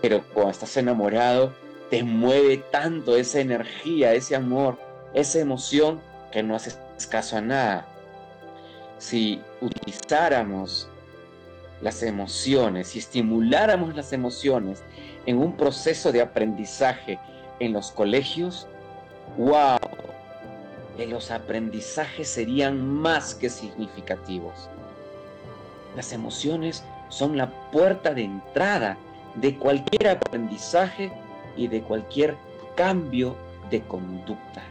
pero 0.02 0.24
cuando 0.34 0.52
estás 0.52 0.76
enamorado, 0.78 1.54
te 1.90 2.04
mueve 2.04 2.58
tanto 2.72 3.16
esa 3.16 3.40
energía, 3.40 4.14
ese 4.14 4.36
amor, 4.36 4.78
esa 5.14 5.40
emoción, 5.40 6.02
que 6.32 6.42
no 6.42 6.56
haces 6.56 6.80
caso 7.10 7.38
a 7.38 7.42
nada. 7.42 7.88
Si 8.98 9.42
utilizáramos 9.62 10.90
las 11.82 12.02
emociones 12.02 12.96
y 12.96 13.00
estimuláramos 13.00 13.96
las 13.96 14.14
emociones 14.14 14.84
en 15.26 15.40
un 15.40 15.56
proceso 15.56 16.12
de 16.12 16.22
aprendizaje 16.22 17.20
en 17.60 17.74
los 17.74 17.92
colegios, 17.92 18.68
wow, 19.38 19.78
los 20.98 21.32
aprendizajes 21.32 22.28
serían 22.28 22.86
más 22.88 23.36
que 23.36 23.50
significativos. 23.50 24.70
Las 25.96 26.12
emociones 26.14 26.84
son 27.10 27.38
la 27.38 27.50
puerta 27.72 28.14
de 28.14 28.24
entrada 28.24 28.98
de 29.36 29.58
cualquier 29.58 30.10
aprendizaje 30.10 31.12
y 31.56 31.68
de 31.68 31.82
cualquier 31.82 32.36
cambio 32.76 33.36
de 33.70 33.82
conducta. 33.82 34.64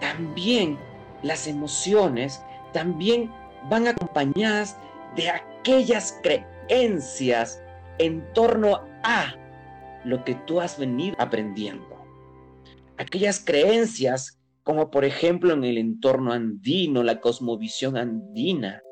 También 0.00 0.78
las 1.22 1.46
emociones 1.46 2.42
también 2.72 3.32
van 3.70 3.86
acompañadas 3.86 4.76
de 5.14 5.30
aquellas 5.30 6.18
creencias 6.22 7.62
en 7.98 8.32
torno 8.32 8.82
a 9.02 9.34
lo 10.04 10.24
que 10.24 10.34
tú 10.46 10.60
has 10.60 10.78
venido 10.78 11.16
aprendiendo. 11.18 11.96
Aquellas 12.96 13.44
creencias 13.44 14.36
como 14.66 14.90
por 14.90 15.04
ejemplo 15.04 15.54
en 15.54 15.62
el 15.62 15.78
entorno 15.78 16.32
andino, 16.32 17.04
la 17.04 17.20
cosmovisión 17.20 17.96
andina, 17.96 18.82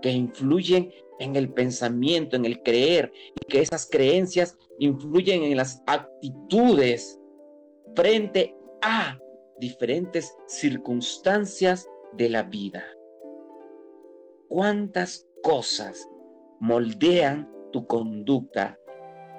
que 0.00 0.10
influyen 0.10 0.90
en 1.18 1.36
el 1.36 1.52
pensamiento, 1.52 2.36
en 2.36 2.46
el 2.46 2.62
creer, 2.62 3.12
y 3.38 3.44
que 3.46 3.60
esas 3.60 3.86
creencias 3.90 4.56
influyen 4.78 5.42
en 5.42 5.58
las 5.58 5.82
actitudes 5.86 7.20
frente 7.94 8.56
a 8.80 9.18
diferentes 9.58 10.34
circunstancias 10.46 11.86
de 12.14 12.30
la 12.30 12.44
vida. 12.44 12.82
¿Cuántas 14.48 15.28
cosas 15.42 16.08
moldean 16.60 17.46
tu 17.70 17.86
conducta, 17.86 18.78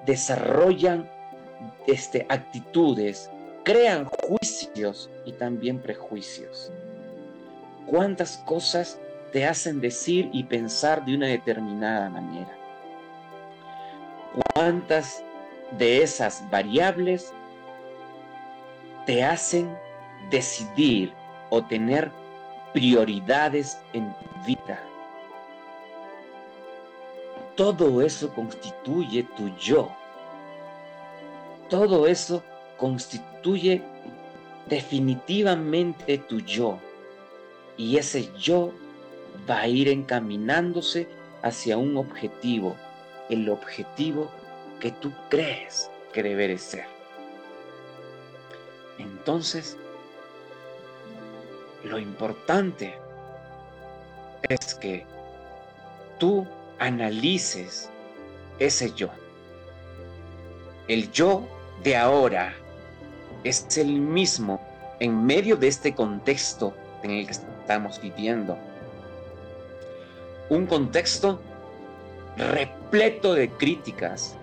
desarrollan 0.06 1.10
este, 1.88 2.26
actitudes, 2.30 3.30
crean 3.64 4.06
juicios 4.06 5.10
y 5.26 5.34
también 5.34 5.80
prejuicios. 5.80 6.72
¿Cuántas 7.88 8.38
cosas 8.40 9.00
te 9.32 9.46
hacen 9.46 9.82
decir 9.82 10.30
y 10.34 10.44
pensar 10.44 11.04
de 11.06 11.16
una 11.16 11.28
determinada 11.28 12.10
manera? 12.10 12.58
¿Cuántas 14.54 15.24
de 15.78 16.02
esas 16.04 16.44
variables 16.50 17.34
te 19.06 19.24
hacen 19.24 19.76
decidir 20.30 21.14
o 21.50 21.64
tener 21.64 22.12
prioridades 22.74 23.78
en 23.94 24.14
tu 24.14 24.46
vida? 24.48 24.91
Todo 27.62 28.02
eso 28.02 28.34
constituye 28.34 29.22
tu 29.38 29.56
yo. 29.56 29.92
Todo 31.70 32.08
eso 32.08 32.42
constituye 32.76 33.84
definitivamente 34.68 36.18
tu 36.18 36.40
yo. 36.40 36.80
Y 37.78 37.98
ese 37.98 38.32
yo 38.36 38.72
va 39.48 39.60
a 39.60 39.68
ir 39.68 39.90
encaminándose 39.90 41.08
hacia 41.44 41.78
un 41.78 41.98
objetivo, 41.98 42.76
el 43.30 43.48
objetivo 43.48 44.32
que 44.80 44.90
tú 44.94 45.14
crees 45.30 45.88
que 46.14 46.24
debe 46.24 46.58
ser. 46.58 46.86
Entonces, 48.98 49.78
lo 51.84 52.00
importante 52.00 52.96
es 54.50 54.74
que 54.74 55.06
tú 56.18 56.48
analices 56.82 57.90
ese 58.58 58.92
yo. 58.96 59.10
El 60.88 61.12
yo 61.12 61.48
de 61.84 61.96
ahora 61.96 62.54
es 63.44 63.78
el 63.78 64.02
mismo 64.02 64.60
en 65.00 65.24
medio 65.24 65.56
de 65.56 65.68
este 65.68 65.94
contexto 65.94 66.74
en 67.04 67.12
el 67.12 67.28
que 67.28 67.34
estamos 67.34 68.02
viviendo. 68.02 68.58
Un 70.50 70.66
contexto 70.66 71.40
repleto 72.36 73.36
de 73.36 73.50
críticas. 73.50 74.36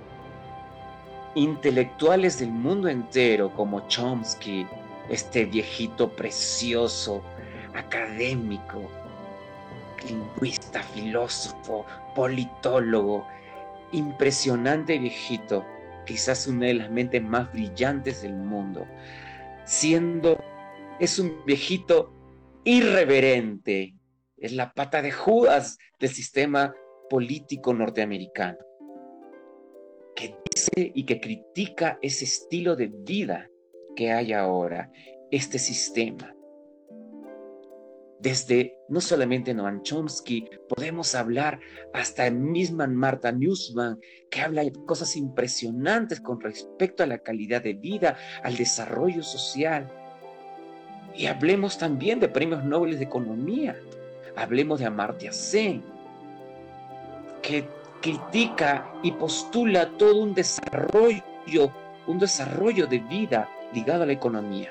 Intelectuales 1.35 2.39
del 2.39 2.51
mundo 2.51 2.89
entero 2.89 3.51
como 3.51 3.87
Chomsky, 3.89 4.67
este 5.09 5.45
viejito 5.45 6.09
precioso, 6.09 7.21
académico, 7.75 8.89
lingüista, 10.05 10.83
filósofo, 10.83 11.85
politólogo, 12.15 13.27
impresionante 13.93 14.99
viejito, 14.99 15.65
quizás 16.07 16.47
una 16.47 16.67
de 16.67 16.75
las 16.75 16.91
mentes 16.91 17.23
más 17.23 17.53
brillantes 17.53 18.23
del 18.23 18.35
mundo, 18.35 18.87
siendo, 19.65 20.43
es 21.01 21.19
un 21.19 21.45
viejito 21.45 22.13
irreverente, 22.65 23.95
es 24.37 24.53
la 24.53 24.73
pata 24.73 25.03
de 25.03 25.13
Judas 25.13 25.79
del 25.99 26.11
sistema 26.11 26.75
político 27.09 27.73
norteamericano, 27.73 28.59
que 30.15 30.35
dice 30.53 30.93
y 30.95 31.05
que 31.05 31.21
critica 31.21 31.99
ese 32.03 32.25
estilo 32.25 32.77
de 32.77 32.89
vida 32.89 33.49
que 33.97 34.13
hay 34.13 34.33
ahora, 34.33 34.91
este 35.31 35.59
sistema. 35.59 36.35
Desde 38.21 38.77
no 38.89 39.01
solamente 39.01 39.55
Noam 39.55 39.83
Chomsky, 39.83 40.49
podemos 40.69 41.15
hablar 41.15 41.61
hasta 41.93 42.29
misma 42.31 42.89
Marta 42.89 43.31
Nussbaum, 43.31 44.01
que 44.29 44.41
habla 44.41 44.65
de 44.65 44.73
cosas 44.87 45.15
impresionantes 45.15 46.21
con 46.21 46.41
respecto 46.41 47.05
a 47.05 47.07
la 47.07 47.19
calidad 47.19 47.63
de 47.63 47.75
vida, 47.75 48.17
al 48.43 48.57
desarrollo 48.57 49.23
social. 49.23 49.89
Y 51.15 51.27
hablemos 51.27 51.79
también 51.79 52.19
de 52.19 52.29
premios 52.29 52.65
Nobel 52.65 52.99
de 52.99 53.05
Economía. 53.05 53.77
Hablemos 54.35 54.81
de 54.81 54.87
Amartya 54.87 55.33
Sen, 55.33 55.85
que 57.41 57.69
critica 58.01 58.93
y 59.03 59.13
postula 59.13 59.91
todo 59.97 60.23
un 60.23 60.35
desarrollo, 60.35 61.73
un 62.09 62.19
desarrollo 62.19 62.89
de 62.89 62.99
vida 62.99 63.49
ligado 63.73 64.03
a 64.03 64.07
la 64.07 64.13
economía. 64.13 64.71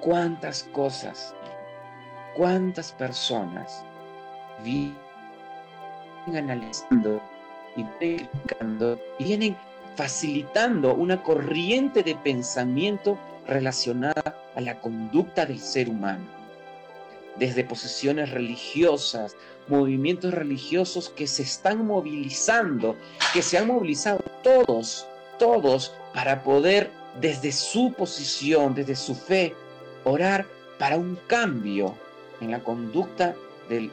¿Cuántas 0.00 0.62
cosas 0.64 1.34
cuántas 2.38 2.92
personas 2.92 3.82
vienen 4.62 4.96
analizando 6.36 7.20
y 7.76 7.84
vienen 9.18 9.56
facilitando 9.96 10.94
una 10.94 11.20
corriente 11.20 12.04
de 12.04 12.14
pensamiento 12.14 13.18
relacionada 13.48 14.36
a 14.54 14.60
la 14.60 14.80
conducta 14.80 15.46
del 15.46 15.58
ser 15.58 15.88
humano. 15.88 16.24
Desde 17.36 17.64
posiciones 17.64 18.30
religiosas, 18.30 19.34
movimientos 19.66 20.32
religiosos 20.32 21.08
que 21.08 21.26
se 21.26 21.42
están 21.42 21.84
movilizando, 21.86 22.94
que 23.32 23.42
se 23.42 23.58
han 23.58 23.66
movilizado 23.66 24.20
todos, 24.44 25.08
todos 25.40 25.92
para 26.14 26.44
poder 26.44 26.92
desde 27.20 27.50
su 27.50 27.92
posición, 27.94 28.76
desde 28.76 28.94
su 28.94 29.16
fe, 29.16 29.56
orar 30.04 30.46
para 30.78 30.96
un 30.96 31.18
cambio 31.26 31.96
en 32.40 32.50
la 32.50 32.60
conducta 32.60 33.34
del, 33.68 33.90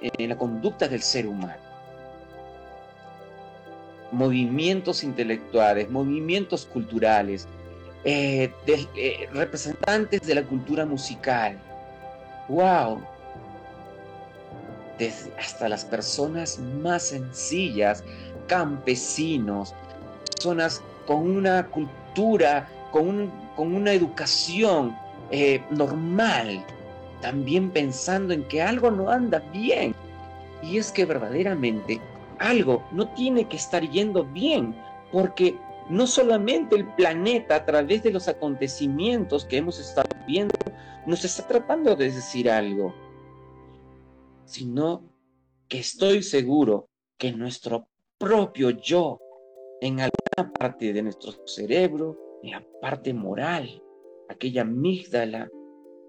en 0.00 0.28
la 0.28 0.36
conducta 0.36 0.88
del 0.88 1.02
ser 1.02 1.26
humano. 1.26 1.62
Movimientos 4.12 5.02
intelectuales, 5.02 5.90
movimientos 5.90 6.66
culturales, 6.66 7.46
eh, 8.04 8.52
eh, 8.66 9.28
representantes 9.32 10.22
de 10.22 10.34
la 10.34 10.42
cultura 10.42 10.86
musical. 10.86 11.58
¡Wow! 12.48 13.00
Desde 14.98 15.32
hasta 15.38 15.68
las 15.68 15.84
personas 15.84 16.58
más 16.58 17.08
sencillas, 17.08 18.04
campesinos, 18.46 19.74
personas 20.32 20.82
con 21.06 21.28
una 21.28 21.66
cultura, 21.66 22.68
con, 22.92 23.30
con 23.56 23.74
una 23.74 23.92
educación 23.92 24.96
eh, 25.30 25.60
normal, 25.70 26.64
también 27.26 27.72
pensando 27.72 28.32
en 28.32 28.46
que 28.46 28.62
algo 28.62 28.88
no 28.88 29.10
anda 29.10 29.40
bien. 29.52 29.96
Y 30.62 30.78
es 30.78 30.92
que 30.92 31.04
verdaderamente 31.04 32.00
algo 32.38 32.86
no 32.92 33.12
tiene 33.14 33.48
que 33.48 33.56
estar 33.56 33.82
yendo 33.90 34.24
bien, 34.26 34.76
porque 35.10 35.56
no 35.90 36.06
solamente 36.06 36.76
el 36.76 36.86
planeta 36.94 37.56
a 37.56 37.66
través 37.66 38.04
de 38.04 38.12
los 38.12 38.28
acontecimientos 38.28 39.44
que 39.44 39.56
hemos 39.56 39.80
estado 39.80 40.08
viendo 40.24 40.54
nos 41.04 41.24
está 41.24 41.48
tratando 41.48 41.96
de 41.96 42.12
decir 42.12 42.48
algo, 42.48 42.94
sino 44.44 45.02
que 45.66 45.80
estoy 45.80 46.22
seguro 46.22 46.88
que 47.18 47.32
nuestro 47.32 47.88
propio 48.18 48.70
yo, 48.70 49.18
en 49.80 49.98
alguna 49.98 50.56
parte 50.60 50.92
de 50.92 51.02
nuestro 51.02 51.32
cerebro, 51.44 52.16
en 52.44 52.52
la 52.52 52.64
parte 52.80 53.12
moral, 53.12 53.82
aquella 54.28 54.62
amígdala, 54.62 55.48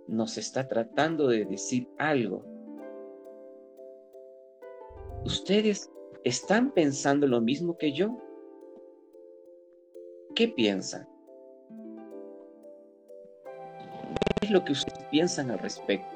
nos 0.08 0.38
está 0.38 0.68
tratando 0.68 1.28
de 1.28 1.46
decir 1.46 1.88
algo. 1.98 2.44
¿Ustedes 5.26 5.92
están 6.24 6.72
pensando 6.72 7.28
lo 7.28 7.42
mismo 7.42 7.78
que 7.78 7.92
yo? 7.92 8.18
¿Qué 10.36 10.48
piensan? 10.48 11.08
¿Qué 14.40 14.46
es 14.48 14.52
lo 14.52 14.64
que 14.64 14.72
ustedes 14.72 15.04
piensan 15.06 15.52
al 15.52 15.60
respecto? 15.60 16.08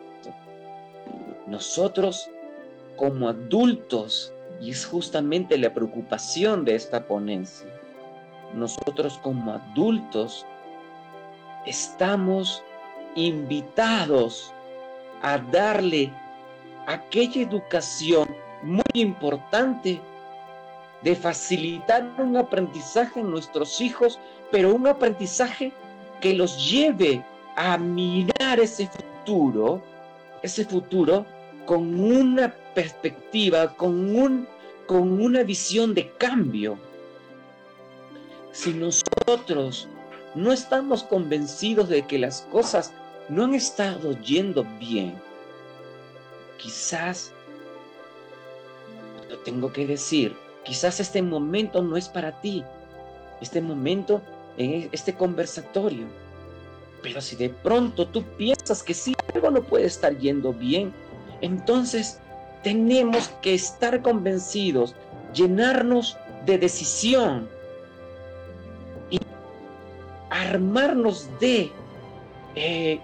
Nosotros, 1.48 2.30
como 2.96 3.28
adultos, 3.28 4.34
y 4.62 4.70
es 4.70 4.86
justamente 4.86 5.58
la 5.58 5.74
preocupación 5.74 6.64
de 6.64 6.76
esta 6.76 7.08
ponencia, 7.08 7.68
nosotros 8.54 9.18
como 9.20 9.54
adultos 9.54 10.46
estamos 11.66 12.64
invitados 13.16 14.54
a 15.22 15.38
darle 15.38 16.12
aquella 16.88 17.42
educación 17.42 18.28
muy 18.64 18.84
importante 18.94 20.02
de 21.02 21.16
facilitar 21.16 22.08
un 22.18 22.38
aprendizaje 22.38 23.20
en 23.20 23.32
nuestros 23.32 23.82
hijos, 23.82 24.20
pero 24.52 24.74
un 24.74 24.88
aprendizaje 24.88 25.72
que 26.20 26.34
los 26.34 26.70
lleve 26.70 27.24
a 27.56 27.78
mirar 27.78 28.60
ese 28.60 28.88
futuro, 28.88 29.82
ese 30.44 30.66
futuro 30.66 31.26
con 31.66 32.00
una 32.00 32.54
perspectiva, 32.74 33.76
con, 33.76 34.16
un, 34.16 34.48
con 34.86 35.22
una 35.22 35.44
visión 35.44 35.94
de 35.94 36.12
cambio. 36.18 36.78
Si 38.52 38.74
nosotros 38.74 39.88
no 40.36 40.52
estamos 40.52 41.04
convencidos 41.04 41.90
de 41.90 42.04
que 42.04 42.20
las 42.20 42.42
cosas 42.52 42.94
no 43.32 43.46
han 43.46 43.56
estado 43.56 44.12
yendo 44.20 44.66
bien, 44.78 45.16
quizás, 46.58 47.32
lo 49.30 49.38
tengo 49.40 49.72
que 49.72 49.88
decir, 49.88 50.36
quizás 50.66 51.00
este 51.00 51.22
momento 51.22 51.82
no 51.82 51.96
es 51.96 52.10
para 52.10 52.42
ti, 52.42 52.62
este 53.40 53.62
momento 53.62 54.22
en 54.58 54.90
este 54.92 55.16
conversatorio. 55.16 56.08
Pero 57.02 57.22
si 57.22 57.38
de 57.38 57.50
pronto 57.50 58.06
tú 58.06 58.22
piensas 58.38 58.84
que 58.84 58.94
sí, 58.94 59.16
algo 59.34 59.50
no 59.50 59.64
puede 59.64 59.86
estar 59.86 60.18
yendo 60.18 60.52
bien, 60.52 60.94
entonces 61.40 62.20
tenemos 62.64 63.30
que 63.42 63.54
estar 63.54 64.02
convencidos, 64.02 64.94
llenarnos 65.34 66.18
de 66.46 66.58
decisión 66.58 67.48
y 69.10 69.20
armarnos 70.30 71.30
de 71.40 71.72
eh, 72.56 73.00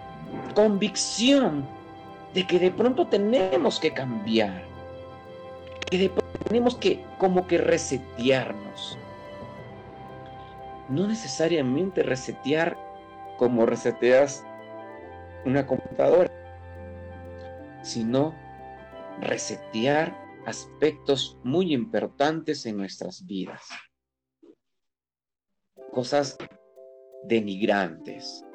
convicción 0.54 1.68
de 2.34 2.46
que 2.46 2.60
de 2.60 2.72
pronto 2.72 3.08
tenemos 3.08 3.80
que 3.80 3.94
cambiar, 3.94 4.64
que 5.90 5.98
de 5.98 6.10
pronto 6.10 6.40
tenemos 6.46 6.76
que 6.76 7.04
como 7.18 7.48
que 7.48 7.58
resetearnos. 7.58 8.98
No 10.90 11.08
necesariamente 11.08 12.04
resetear 12.04 12.78
como 13.38 13.66
reseteas 13.66 14.46
una 15.46 15.66
computadora, 15.66 16.32
sino 17.84 18.34
resetear 19.20 20.18
aspectos 20.46 21.38
muy 21.44 21.74
importantes 21.74 22.66
en 22.66 22.78
nuestras 22.78 23.26
vidas. 23.26 23.68
Cosas 25.92 26.38
denigrantes, 27.24 28.46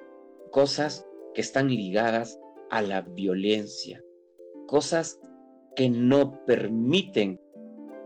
cosas 0.51 1.07
que 1.35 1.41
están 1.41 1.69
ligadas 1.69 2.39
a 2.71 2.83
la 2.83 3.03
violencia, 3.03 4.03
cosas 4.67 5.21
que 5.77 5.89
no 5.89 6.45
permiten 6.45 7.41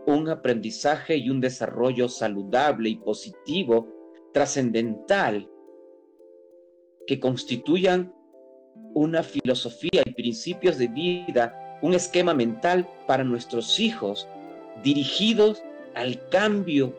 un 0.05 0.29
aprendizaje 0.29 1.17
y 1.17 1.29
un 1.29 1.41
desarrollo 1.41 2.07
saludable 2.07 2.89
y 2.89 2.95
positivo, 2.95 3.87
trascendental, 4.33 5.49
que 7.05 7.19
constituyan 7.19 8.13
una 8.93 9.23
filosofía 9.23 10.03
y 10.05 10.11
principios 10.11 10.77
de 10.77 10.87
vida, 10.87 11.79
un 11.81 11.93
esquema 11.93 12.33
mental 12.33 12.87
para 13.05 13.23
nuestros 13.23 13.79
hijos, 13.79 14.27
dirigidos 14.83 15.61
al 15.95 16.27
cambio 16.29 16.93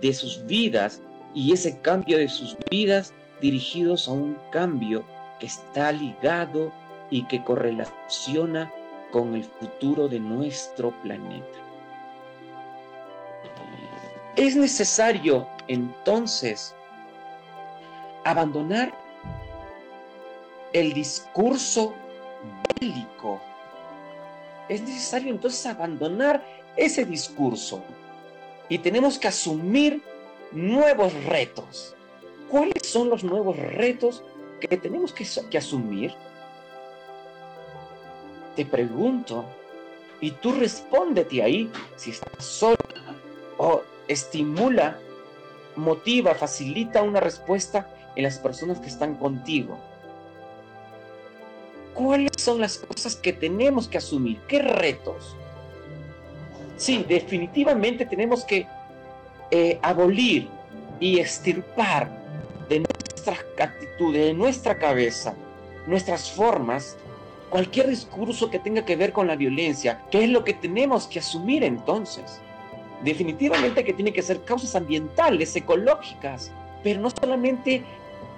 de 0.00 0.12
sus 0.12 0.44
vidas 0.46 1.02
y 1.34 1.52
ese 1.52 1.80
cambio 1.80 2.18
de 2.18 2.28
sus 2.28 2.56
vidas 2.70 3.12
dirigidos 3.40 4.08
a 4.08 4.12
un 4.12 4.36
cambio 4.50 5.04
que 5.42 5.46
está 5.46 5.90
ligado 5.90 6.70
y 7.10 7.24
que 7.24 7.42
correlaciona 7.42 8.72
con 9.10 9.34
el 9.34 9.42
futuro 9.42 10.06
de 10.06 10.20
nuestro 10.20 10.92
planeta. 11.02 11.58
Es 14.36 14.54
necesario 14.54 15.48
entonces 15.66 16.76
abandonar 18.22 18.94
el 20.72 20.92
discurso 20.92 21.92
bélico. 22.78 23.40
Es 24.68 24.80
necesario 24.82 25.32
entonces 25.32 25.66
abandonar 25.66 26.40
ese 26.76 27.04
discurso 27.04 27.82
y 28.68 28.78
tenemos 28.78 29.18
que 29.18 29.26
asumir 29.26 30.04
nuevos 30.52 31.12
retos. 31.24 31.96
¿Cuáles 32.48 32.86
son 32.86 33.10
los 33.10 33.24
nuevos 33.24 33.56
retos 33.56 34.22
que 34.68 34.76
tenemos 34.76 35.12
que, 35.12 35.58
asumir? 35.58 36.14
Te 38.56 38.64
pregunto, 38.64 39.44
y 40.20 40.30
tú 40.32 40.52
respóndete 40.52 41.42
ahí 41.42 41.70
si 41.96 42.10
estás 42.10 42.44
solo 42.44 42.76
o 43.58 43.82
estimula, 44.08 44.98
motiva, 45.76 46.34
facilita 46.34 47.02
una 47.02 47.20
respuesta 47.20 47.88
en 48.14 48.24
las 48.24 48.38
personas 48.38 48.78
que 48.78 48.88
están 48.88 49.14
contigo. 49.16 49.78
¿Cuáles 51.94 52.32
son 52.38 52.60
las 52.60 52.78
cosas 52.78 53.16
que 53.16 53.32
tenemos 53.32 53.88
que 53.88 53.98
asumir? 53.98 54.38
¿Qué 54.48 54.60
retos? 54.60 55.36
Sí, 56.76 57.04
definitivamente 57.08 58.06
tenemos 58.06 58.44
que 58.44 58.66
eh, 59.50 59.78
abolir 59.82 60.48
y 61.00 61.18
extirpar 61.20 62.10
de 62.68 62.80
nuestras 63.26 63.46
actitudes, 63.58 64.26
de 64.26 64.34
nuestra 64.34 64.78
cabeza, 64.78 65.34
nuestras 65.86 66.30
formas, 66.30 66.96
cualquier 67.50 67.88
discurso 67.88 68.50
que 68.50 68.58
tenga 68.58 68.84
que 68.84 68.96
ver 68.96 69.12
con 69.12 69.26
la 69.26 69.36
violencia, 69.36 70.02
¿qué 70.10 70.24
es 70.24 70.30
lo 70.30 70.44
que 70.44 70.54
tenemos 70.54 71.06
que 71.06 71.18
asumir 71.18 71.62
entonces? 71.62 72.40
Definitivamente 73.04 73.84
que 73.84 73.92
tiene 73.92 74.12
que 74.12 74.22
ser 74.22 74.42
causas 74.44 74.74
ambientales, 74.74 75.54
ecológicas, 75.54 76.50
pero 76.82 77.00
no 77.00 77.10
solamente 77.10 77.84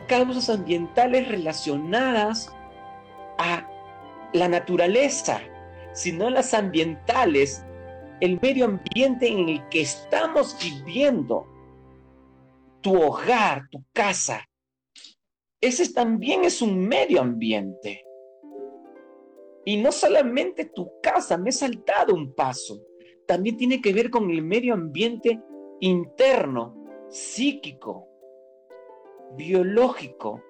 causas 0.06 0.50
ambientales 0.50 1.28
relacionadas 1.28 2.52
a 3.38 3.66
la 4.32 4.48
naturaleza, 4.48 5.40
sino 5.92 6.28
las 6.28 6.52
ambientales 6.54 7.64
el 8.20 8.40
medio 8.40 8.66
ambiente 8.66 9.28
en 9.28 9.48
el 9.48 9.68
que 9.68 9.82
estamos 9.82 10.56
viviendo, 10.62 11.46
tu 12.80 13.00
hogar, 13.00 13.68
tu 13.70 13.82
casa, 13.92 14.46
ese 15.66 15.92
también 15.92 16.44
es 16.44 16.60
un 16.60 16.86
medio 16.86 17.22
ambiente. 17.22 18.04
Y 19.64 19.78
no 19.78 19.92
solamente 19.92 20.66
tu 20.66 20.90
casa, 21.02 21.38
me 21.38 21.48
he 21.48 21.52
saltado 21.52 22.14
un 22.14 22.34
paso, 22.34 22.82
también 23.26 23.56
tiene 23.56 23.80
que 23.80 23.94
ver 23.94 24.10
con 24.10 24.30
el 24.30 24.42
medio 24.42 24.74
ambiente 24.74 25.40
interno, 25.80 26.76
psíquico, 27.08 28.06
biológico, 29.36 30.42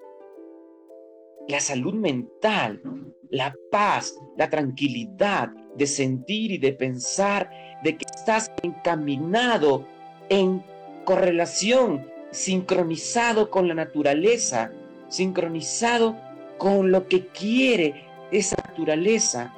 la 1.46 1.60
salud 1.60 1.94
mental, 1.94 2.82
la 3.30 3.54
paz, 3.70 4.18
la 4.36 4.50
tranquilidad 4.50 5.50
de 5.76 5.86
sentir 5.86 6.50
y 6.50 6.58
de 6.58 6.72
pensar 6.72 7.50
de 7.84 7.96
que 7.96 8.04
estás 8.16 8.50
encaminado 8.62 9.86
en 10.28 10.64
correlación, 11.04 12.10
sincronizado 12.32 13.50
con 13.50 13.68
la 13.68 13.74
naturaleza, 13.74 14.72
sincronizado 15.08 16.16
con 16.58 16.90
lo 16.90 17.06
que 17.08 17.26
quiere 17.28 18.06
esa 18.30 18.56
naturaleza, 18.68 19.52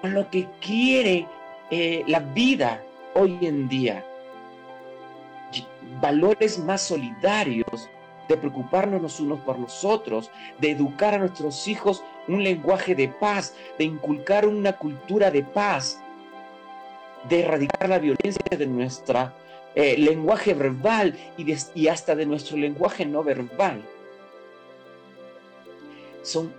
con 0.00 0.14
lo 0.14 0.30
que 0.30 0.48
quiere 0.60 1.26
eh, 1.70 2.02
la 2.06 2.20
vida 2.20 2.82
hoy 3.14 3.38
en 3.42 3.68
día. 3.68 4.04
Valores 6.00 6.58
más 6.58 6.82
solidarios, 6.82 7.88
de 8.28 8.36
preocuparnos 8.36 9.02
los 9.02 9.18
unos 9.18 9.40
por 9.40 9.58
los 9.58 9.84
otros, 9.84 10.30
de 10.60 10.70
educar 10.70 11.14
a 11.14 11.18
nuestros 11.18 11.66
hijos 11.66 12.04
un 12.28 12.44
lenguaje 12.44 12.94
de 12.94 13.08
paz, 13.08 13.54
de 13.76 13.84
inculcar 13.84 14.46
una 14.46 14.74
cultura 14.74 15.30
de 15.30 15.42
paz, 15.42 16.00
de 17.28 17.40
erradicar 17.40 17.88
la 17.88 17.98
violencia 17.98 18.56
de 18.56 18.66
nuestro 18.66 19.32
eh, 19.74 19.96
lenguaje 19.98 20.54
verbal 20.54 21.16
y, 21.36 21.54
y 21.74 21.88
hasta 21.88 22.14
de 22.14 22.26
nuestro 22.26 22.56
lenguaje 22.56 23.04
no 23.04 23.22
verbal. 23.24 23.82
Son 26.22 26.52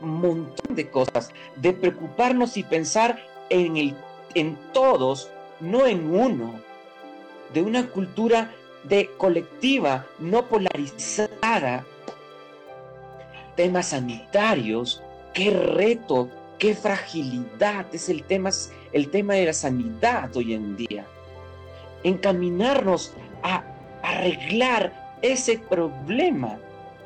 un 0.00 0.20
montón 0.20 0.76
de 0.76 0.90
cosas, 0.90 1.30
de 1.56 1.72
preocuparnos 1.72 2.56
y 2.56 2.62
pensar 2.62 3.18
en, 3.50 3.76
el, 3.76 3.94
en 4.34 4.56
todos, 4.72 5.30
no 5.60 5.86
en 5.86 6.14
uno, 6.14 6.60
de 7.52 7.62
una 7.62 7.88
cultura 7.88 8.52
de 8.84 9.10
colectiva, 9.16 10.06
no 10.18 10.46
polarizada, 10.46 11.86
temas 13.56 13.88
sanitarios, 13.88 15.02
qué 15.32 15.50
reto, 15.50 16.28
qué 16.58 16.74
fragilidad 16.74 17.86
es 17.92 18.08
el 18.08 18.24
el 18.92 19.10
tema 19.10 19.34
de 19.34 19.46
la 19.46 19.52
sanidad 19.52 20.34
hoy 20.36 20.54
en 20.54 20.76
día. 20.76 21.06
Encaminarnos 22.02 23.14
a 23.42 23.64
arreglar 24.02 25.16
ese 25.22 25.58
problema 25.58 26.58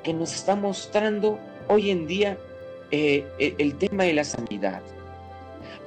que 0.02 0.12
nos 0.12 0.34
está 0.34 0.56
mostrando 0.56 1.38
hoy 1.68 1.90
en 1.90 2.07
día 2.07 2.38
eh, 2.90 3.26
eh, 3.38 3.54
el 3.59 3.76
tema 3.76 4.04
de 4.04 4.14
la 4.14 4.24
sanidad. 4.24 4.83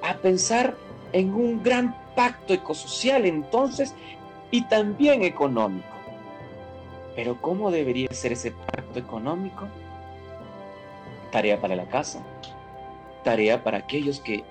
A 0.03 0.15
pensar 0.17 0.75
en 1.13 1.33
un 1.33 1.61
gran 1.61 1.95
pacto 2.15 2.53
ecosocial 2.53 3.25
entonces 3.25 3.93
y 4.51 4.63
también 4.65 5.23
económico. 5.23 5.87
Pero 7.15 7.41
¿cómo 7.41 7.71
debería 7.71 8.07
ser 8.11 8.33
ese 8.33 8.51
pacto 8.51 8.99
económico? 8.99 9.67
Tarea 11.31 11.59
para 11.59 11.75
la 11.75 11.87
casa, 11.87 12.23
tarea 13.23 13.63
para 13.63 13.79
aquellos 13.79 14.19
que 14.19 14.43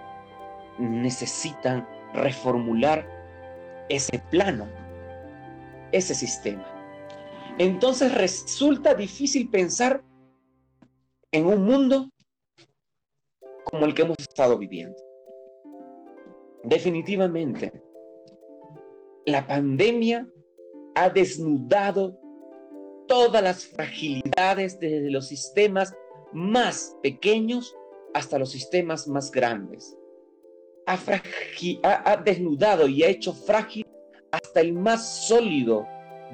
necesitan 0.78 1.86
reformular 2.14 3.06
ese 3.88 4.18
plano, 4.18 4.66
ese 5.92 6.14
sistema. 6.14 6.64
Entonces 7.58 8.14
resulta 8.14 8.94
difícil 8.94 9.48
pensar 9.48 10.02
en 11.32 11.46
un 11.46 11.64
mundo 11.64 12.10
como 13.64 13.86
el 13.86 13.94
que 13.94 14.02
hemos 14.02 14.18
estado 14.18 14.58
viviendo. 14.58 14.96
Definitivamente, 16.64 17.72
la 19.26 19.46
pandemia 19.46 20.28
ha 20.94 21.08
desnudado 21.08 22.18
todas 23.06 23.42
las 23.42 23.64
fragilidades 23.64 24.78
desde 24.78 25.10
los 25.10 25.28
sistemas 25.28 25.94
más 26.32 26.96
pequeños 27.02 27.74
hasta 28.14 28.38
los 28.38 28.50
sistemas 28.50 29.06
más 29.08 29.30
grandes. 29.30 29.96
Ha, 30.86 32.16
desnudado 32.24 32.88
y 32.88 33.04
ha 33.04 33.08
hecho 33.08 33.32
frágil 33.32 33.86
hasta 34.32 34.60
el 34.60 34.72
más 34.72 35.26
sólido 35.28 35.86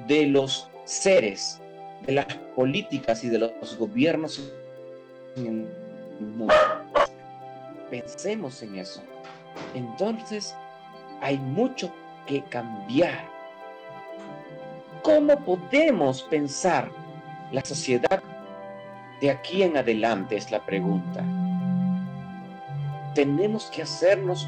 de 0.07 0.25
los 0.25 0.69
seres, 0.85 1.61
de 2.07 2.13
las 2.13 2.25
políticas 2.55 3.23
y 3.23 3.29
de 3.29 3.37
los 3.37 3.77
gobiernos 3.77 4.51
en. 5.45 5.67
Pensemos 7.89 8.61
en 8.63 8.75
eso. 8.77 9.01
Entonces, 9.73 10.55
hay 11.21 11.37
mucho 11.37 11.91
que 12.25 12.43
cambiar. 12.43 13.29
¿Cómo 15.03 15.37
podemos 15.39 16.23
pensar 16.23 16.89
la 17.51 17.63
sociedad 17.63 18.21
de 19.21 19.31
aquí 19.31 19.63
en 19.63 19.77
adelante? 19.77 20.35
Es 20.35 20.51
la 20.51 20.65
pregunta. 20.65 21.23
Tenemos 23.15 23.67
que 23.67 23.83
hacernos 23.83 24.47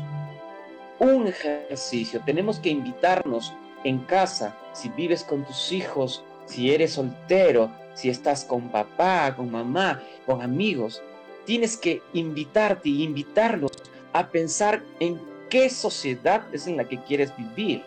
un 1.00 1.28
ejercicio, 1.28 2.22
tenemos 2.26 2.60
que 2.60 2.70
invitarnos 2.70 3.54
en 3.84 4.00
casa, 4.00 4.56
si 4.74 4.90
vives 4.90 5.24
con 5.24 5.46
tus 5.46 5.72
hijos, 5.72 6.24
si 6.46 6.74
eres 6.74 6.94
soltero, 6.94 7.72
si 8.00 8.10
estás 8.10 8.46
con 8.46 8.70
papá, 8.70 9.36
con 9.36 9.52
mamá, 9.52 10.02
con 10.26 10.42
amigos, 10.42 11.02
tienes 11.46 11.76
que 11.76 12.02
invitarte 12.14 12.88
y 12.88 13.04
invitarlos 13.04 13.72
a 14.14 14.30
pensar 14.30 14.82
en 15.02 15.20
qué 15.50 15.70
sociedad 15.70 16.44
es 16.54 16.66
en 16.68 16.78
la 16.78 16.88
que 16.88 16.98
quieres 17.00 17.36
vivir. 17.36 17.84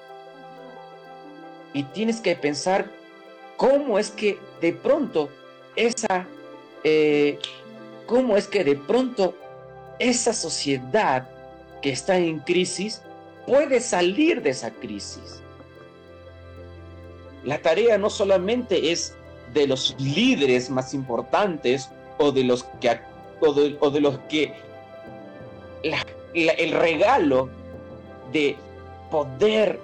Y 1.72 1.84
tienes 1.84 2.20
que 2.20 2.36
pensar 2.36 2.90
cómo 3.56 3.98
es 3.98 4.10
que 4.10 4.38
de 4.60 4.74
pronto 4.74 5.30
esa, 5.76 6.26
eh, 6.84 7.38
cómo 8.06 8.36
es 8.36 8.46
que 8.46 8.64
de 8.64 8.76
pronto 8.76 9.34
esa 9.98 10.34
sociedad 10.34 11.26
que 11.80 11.90
está 11.90 12.18
en 12.18 12.40
crisis 12.40 13.00
puede 13.46 13.80
salir 13.80 14.42
de 14.42 14.50
esa 14.50 14.72
crisis. 14.72 15.40
La 17.44 17.62
tarea 17.62 17.96
no 17.96 18.10
solamente 18.10 18.92
es 18.92 19.16
de 19.52 19.66
los 19.66 19.94
líderes 19.98 20.70
más 20.70 20.94
importantes 20.94 21.90
o 22.18 22.32
de 22.32 22.44
los 22.44 22.64
que 22.80 23.00
o 23.40 23.52
de, 23.90 24.00
los 24.00 24.18
que 24.28 24.54
el 26.34 26.70
regalo 26.70 27.48
de 28.32 28.56
poder 29.10 29.80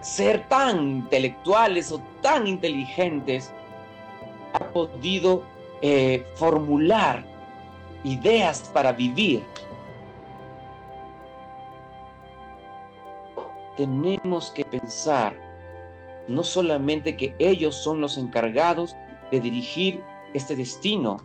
ser 0.00 0.48
tan 0.48 0.88
intelectuales 0.88 1.90
o 1.92 2.00
tan 2.22 2.46
inteligentes 2.46 3.52
ha 4.52 4.58
podido 4.58 5.42
eh, 5.82 6.24
formular 6.36 7.24
ideas 8.04 8.70
para 8.72 8.92
vivir. 8.92 9.42
Tenemos 13.76 14.50
que 14.50 14.64
pensar 14.64 15.49
no 16.28 16.42
solamente 16.42 17.16
que 17.16 17.34
ellos 17.38 17.74
son 17.74 18.00
los 18.00 18.18
encargados 18.18 18.96
de 19.30 19.40
dirigir 19.40 20.02
este 20.34 20.56
destino 20.56 21.18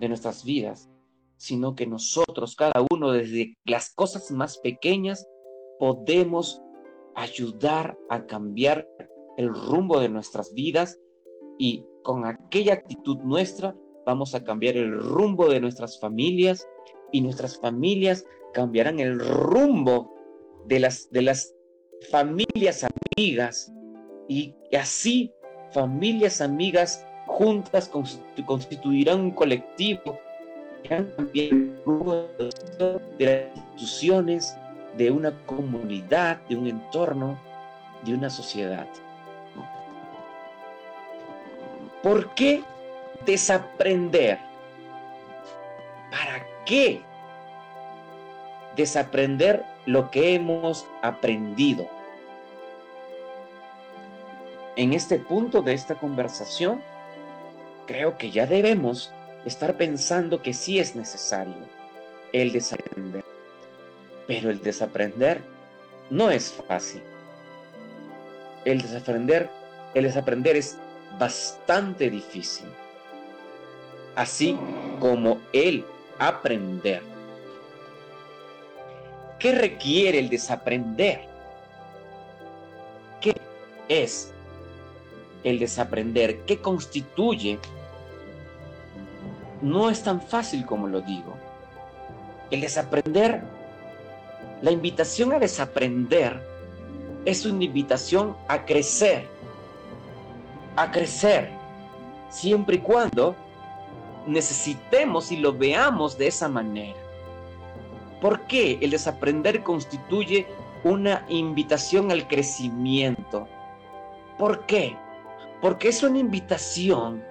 de 0.00 0.08
nuestras 0.08 0.44
vidas, 0.44 0.90
sino 1.36 1.74
que 1.74 1.86
nosotros, 1.86 2.56
cada 2.56 2.84
uno, 2.90 3.12
desde 3.12 3.54
las 3.64 3.92
cosas 3.94 4.30
más 4.30 4.58
pequeñas, 4.58 5.26
podemos 5.78 6.62
ayudar 7.14 7.98
a 8.08 8.26
cambiar 8.26 8.86
el 9.36 9.48
rumbo 9.48 10.00
de 10.00 10.08
nuestras 10.08 10.52
vidas 10.54 10.98
y 11.58 11.84
con 12.02 12.24
aquella 12.24 12.74
actitud 12.74 13.18
nuestra 13.18 13.76
vamos 14.04 14.34
a 14.34 14.44
cambiar 14.44 14.76
el 14.76 14.92
rumbo 14.98 15.48
de 15.48 15.60
nuestras 15.60 16.00
familias 16.00 16.66
y 17.12 17.20
nuestras 17.20 17.58
familias 17.58 18.24
cambiarán 18.52 19.00
el 19.00 19.18
rumbo 19.18 20.14
de 20.66 20.80
las, 20.80 21.10
de 21.10 21.22
las 21.22 21.54
familias 22.10 22.84
amigas 23.16 23.72
y 24.32 24.76
así 24.76 25.32
familias 25.72 26.40
amigas 26.40 27.06
juntas 27.26 27.90
constituirán 28.46 29.20
un 29.20 29.30
colectivo 29.30 30.18
rumbo 31.84 32.28
de 33.18 33.24
las 33.26 33.56
instituciones, 33.56 34.56
de 34.96 35.10
una 35.10 35.32
comunidad, 35.46 36.40
de 36.48 36.56
un 36.56 36.66
entorno, 36.66 37.38
de 38.04 38.14
una 38.14 38.30
sociedad. 38.30 38.86
¿Por 42.02 42.34
qué 42.34 42.62
desaprender? 43.24 44.38
¿Para 46.10 46.44
qué 46.66 47.00
desaprender 48.76 49.64
lo 49.86 50.10
que 50.10 50.34
hemos 50.34 50.86
aprendido? 51.00 51.88
En 54.76 54.94
este 54.94 55.18
punto 55.18 55.60
de 55.60 55.74
esta 55.74 55.96
conversación, 55.96 56.82
creo 57.86 58.16
que 58.16 58.30
ya 58.30 58.46
debemos 58.46 59.12
estar 59.44 59.76
pensando 59.76 60.40
que 60.40 60.54
sí 60.54 60.78
es 60.78 60.96
necesario 60.96 61.54
el 62.32 62.52
desaprender. 62.52 63.24
Pero 64.26 64.50
el 64.50 64.62
desaprender 64.62 65.42
no 66.08 66.30
es 66.30 66.52
fácil. 66.66 67.02
El 68.64 68.80
desaprender, 68.80 69.50
el 69.92 70.04
desaprender 70.04 70.56
es 70.56 70.78
bastante 71.18 72.08
difícil. 72.08 72.68
Así 74.14 74.58
como 75.00 75.38
el 75.52 75.84
aprender. 76.18 77.02
¿Qué 79.38 79.52
requiere 79.52 80.18
el 80.18 80.30
desaprender? 80.30 81.26
¿Qué 83.20 83.34
es 83.88 84.32
el 85.44 85.58
desaprender? 85.58 86.40
¿Qué 86.44 86.58
constituye? 86.58 87.58
No 89.60 89.90
es 89.90 90.02
tan 90.02 90.20
fácil 90.20 90.66
como 90.66 90.88
lo 90.88 91.00
digo. 91.00 91.34
El 92.50 92.60
desaprender 92.60 93.42
la 94.62 94.70
invitación 94.70 95.32
a 95.32 95.40
desaprender 95.40 96.40
es 97.24 97.44
una 97.44 97.64
invitación 97.64 98.36
a 98.46 98.64
crecer, 98.64 99.26
a 100.76 100.90
crecer, 100.92 101.50
siempre 102.30 102.76
y 102.76 102.78
cuando 102.78 103.34
necesitemos 104.26 105.32
y 105.32 105.38
lo 105.38 105.52
veamos 105.52 106.16
de 106.16 106.28
esa 106.28 106.48
manera. 106.48 106.98
¿Por 108.20 108.42
qué 108.42 108.78
el 108.80 108.90
desaprender 108.90 109.64
constituye 109.64 110.46
una 110.84 111.24
invitación 111.28 112.12
al 112.12 112.28
crecimiento? 112.28 113.48
¿Por 114.38 114.64
qué? 114.66 114.96
Porque 115.62 115.88
es 115.88 116.02
una 116.02 116.18
invitación, 116.18 117.24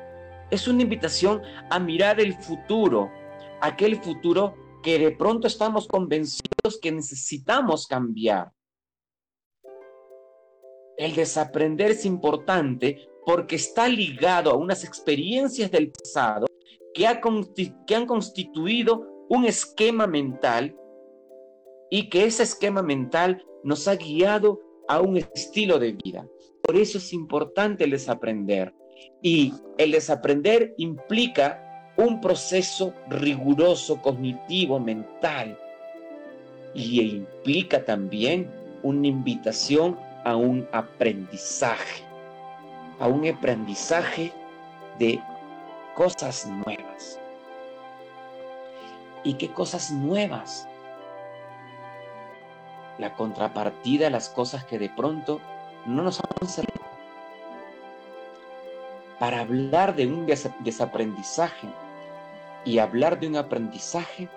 es 0.49 0.65
una 0.69 0.81
invitación 0.81 1.41
a 1.69 1.79
mirar 1.79 2.21
el 2.21 2.33
futuro, 2.33 3.11
aquel 3.59 4.01
futuro 4.01 4.55
que 4.81 4.97
de 4.97 5.11
pronto 5.11 5.47
estamos 5.47 5.85
convencidos 5.85 6.79
que 6.81 6.93
necesitamos 6.93 7.85
cambiar. 7.85 8.53
El 10.97 11.13
desaprender 11.13 11.91
es 11.91 12.05
importante 12.05 13.09
porque 13.25 13.57
está 13.57 13.89
ligado 13.89 14.49
a 14.49 14.55
unas 14.55 14.85
experiencias 14.85 15.69
del 15.69 15.91
pasado 15.91 16.47
que, 16.93 17.05
que 17.85 17.95
han 17.95 18.05
constituido 18.05 19.25
un 19.27 19.43
esquema 19.43 20.07
mental 20.07 20.73
y 21.89 22.09
que 22.09 22.23
ese 22.23 22.43
esquema 22.43 22.81
mental 22.81 23.45
nos 23.65 23.89
ha 23.89 23.95
guiado 23.95 24.61
a 24.87 25.01
un 25.01 25.17
estilo 25.17 25.79
de 25.79 25.91
vida. 25.91 26.25
Por 26.63 26.75
eso 26.75 26.97
es 26.97 27.13
importante 27.13 27.83
el 27.83 27.91
desaprender. 27.91 28.73
Y 29.21 29.53
el 29.77 29.91
desaprender 29.91 30.73
implica 30.77 31.91
un 31.97 32.21
proceso 32.21 32.93
riguroso 33.09 34.01
cognitivo, 34.01 34.79
mental, 34.79 35.57
y 36.73 37.01
implica 37.01 37.83
también 37.83 38.49
una 38.83 39.07
invitación 39.07 39.99
a 40.23 40.35
un 40.35 40.67
aprendizaje, 40.71 42.03
a 42.99 43.07
un 43.07 43.27
aprendizaje 43.27 44.31
de 44.97 45.19
cosas 45.95 46.47
nuevas. 46.47 47.19
¿Y 49.23 49.33
qué 49.35 49.49
cosas 49.49 49.91
nuevas? 49.91 50.67
La 52.97 53.13
contrapartida 53.15 54.07
a 54.07 54.11
las 54.11 54.29
cosas 54.29 54.65
que 54.65 54.79
de 54.79 54.89
pronto 54.89 55.41
no 55.85 56.03
nos 56.03 56.19
han 56.19 56.47
servido. 56.47 56.81
Para 59.19 59.41
hablar 59.41 59.95
de 59.95 60.07
un 60.07 60.25
desaprendizaje 60.25 61.67
y 62.65 62.79
hablar 62.79 63.19
de 63.19 63.27
un 63.27 63.35
aprendizaje, 63.35 64.27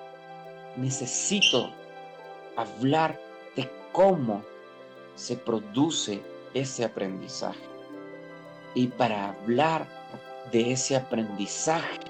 necesito 0.76 1.70
hablar 2.56 3.18
de 3.56 3.70
cómo 3.92 4.42
se 5.14 5.36
produce 5.36 6.22
ese 6.52 6.84
aprendizaje. 6.84 7.64
Y 8.74 8.88
para 8.88 9.28
hablar 9.28 9.86
de 10.52 10.72
ese 10.72 10.96
aprendizaje 10.96 12.00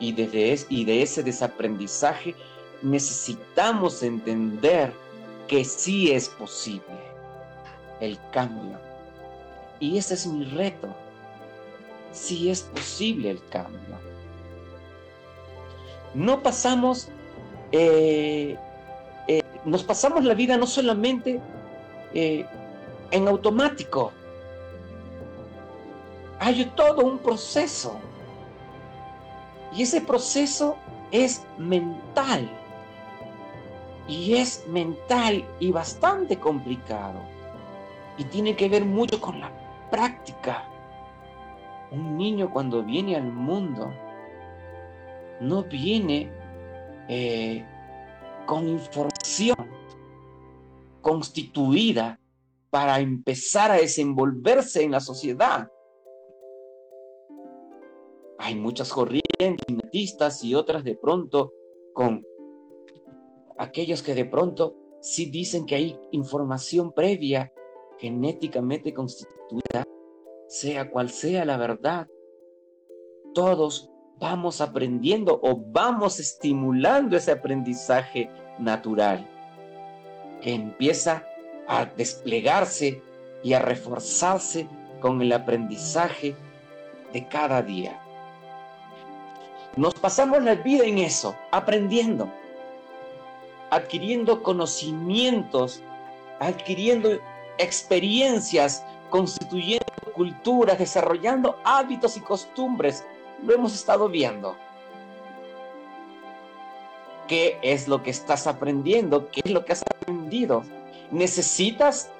y 0.00 0.08
y 0.10 0.84
de 0.84 1.02
ese 1.02 1.22
desaprendizaje, 1.22 2.34
necesitamos 2.82 4.02
entender 4.02 4.92
que 5.46 5.64
sí 5.64 6.12
es 6.12 6.28
posible 6.28 7.07
el 8.00 8.18
cambio. 8.30 8.78
Y 9.80 9.98
ese 9.98 10.14
es 10.14 10.26
mi 10.26 10.44
reto. 10.44 10.88
Sí 12.12 12.50
es 12.50 12.62
posible 12.62 13.30
el 13.30 13.48
cambio 13.48 13.98
no 16.14 16.42
pasamos, 16.42 17.08
eh, 17.72 18.56
eh, 19.26 19.42
nos 19.64 19.84
pasamos 19.84 20.24
la 20.24 20.34
vida 20.34 20.56
no 20.56 20.66
solamente 20.66 21.40
eh, 22.14 22.46
en 23.10 23.28
automático, 23.28 24.12
hay 26.40 26.64
todo 26.76 27.04
un 27.04 27.18
proceso. 27.18 27.98
Y 29.74 29.82
ese 29.82 30.00
proceso 30.00 30.76
es 31.10 31.42
mental. 31.58 32.50
Y 34.08 34.34
es 34.34 34.66
mental 34.66 35.44
y 35.60 35.70
bastante 35.70 36.38
complicado. 36.38 37.20
Y 38.18 38.24
tiene 38.24 38.56
que 38.56 38.68
ver 38.68 38.84
mucho 38.84 39.20
con 39.20 39.40
la 39.40 39.88
práctica. 39.90 40.68
Un 41.90 42.18
niño 42.18 42.50
cuando 42.52 42.82
viene 42.82 43.16
al 43.16 43.32
mundo 43.32 43.90
no 45.40 45.62
viene 45.64 46.30
eh, 47.08 47.64
con 48.46 48.68
información 48.68 49.56
constituida 51.00 52.20
para 52.70 53.00
empezar 53.00 53.70
a 53.70 53.76
desenvolverse 53.76 54.82
en 54.82 54.90
la 54.90 55.00
sociedad. 55.00 55.70
Hay 58.38 58.54
muchas 58.54 58.92
corrientes 58.92 59.66
y 60.42 60.54
otras 60.54 60.84
de 60.84 60.94
pronto 60.96 61.52
con 61.94 62.24
aquellos 63.56 64.02
que 64.02 64.14
de 64.14 64.24
pronto 64.24 64.76
sí 65.00 65.30
dicen 65.30 65.66
que 65.66 65.74
hay 65.74 65.98
información 66.12 66.92
previa 66.92 67.52
genéticamente 67.98 68.92
constituida, 68.94 69.84
sea 70.48 70.90
cual 70.90 71.10
sea 71.10 71.44
la 71.44 71.56
verdad. 71.56 72.06
Todos 73.34 73.90
vamos 74.18 74.60
aprendiendo 74.60 75.38
o 75.42 75.56
vamos 75.56 76.18
estimulando 76.18 77.16
ese 77.16 77.32
aprendizaje 77.32 78.30
natural 78.58 79.28
que 80.40 80.54
empieza 80.54 81.26
a 81.66 81.84
desplegarse 81.84 83.02
y 83.42 83.52
a 83.52 83.60
reforzarse 83.60 84.68
con 85.00 85.20
el 85.22 85.32
aprendizaje 85.32 86.34
de 87.12 87.28
cada 87.28 87.62
día. 87.62 88.00
Nos 89.76 89.94
pasamos 89.94 90.42
la 90.42 90.56
vida 90.56 90.84
en 90.84 90.98
eso, 90.98 91.36
aprendiendo, 91.52 92.32
adquiriendo 93.70 94.42
conocimientos, 94.42 95.82
adquiriendo 96.40 97.20
experiencias, 97.58 98.84
constituyendo 99.10 99.86
culturas, 100.14 100.78
desarrollando 100.78 101.58
hábitos 101.64 102.16
y 102.16 102.20
costumbres. 102.20 103.04
Lo 103.42 103.54
hemos 103.54 103.74
estado 103.74 104.08
viendo. 104.08 104.56
¿Qué 107.28 107.58
es 107.62 107.88
lo 107.88 108.02
que 108.02 108.10
estás 108.10 108.46
aprendiendo? 108.46 109.28
¿Qué 109.30 109.42
es 109.44 109.50
lo 109.50 109.64
que 109.64 109.72
has 109.72 109.82
aprendido? 109.82 110.62
¿Necesitas 111.10 112.10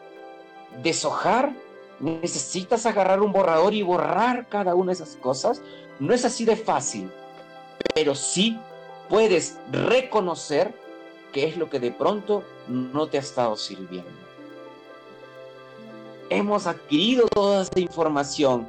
deshojar? 0.82 1.52
¿Necesitas 1.98 2.86
agarrar 2.86 3.20
un 3.20 3.32
borrador 3.32 3.74
y 3.74 3.82
borrar 3.82 4.46
cada 4.48 4.74
una 4.74 4.88
de 4.88 5.02
esas 5.02 5.16
cosas? 5.16 5.62
No 5.98 6.14
es 6.14 6.24
así 6.24 6.44
de 6.44 6.56
fácil, 6.56 7.10
pero 7.94 8.14
sí 8.14 8.58
puedes 9.08 9.58
reconocer 9.72 10.72
qué 11.32 11.48
es 11.48 11.56
lo 11.56 11.68
que 11.68 11.80
de 11.80 11.90
pronto 11.90 12.44
no 12.68 13.08
te 13.08 13.16
ha 13.16 13.20
estado 13.20 13.56
sirviendo. 13.56 14.27
Hemos 16.30 16.66
adquirido 16.66 17.26
toda 17.28 17.62
esta 17.62 17.80
información 17.80 18.66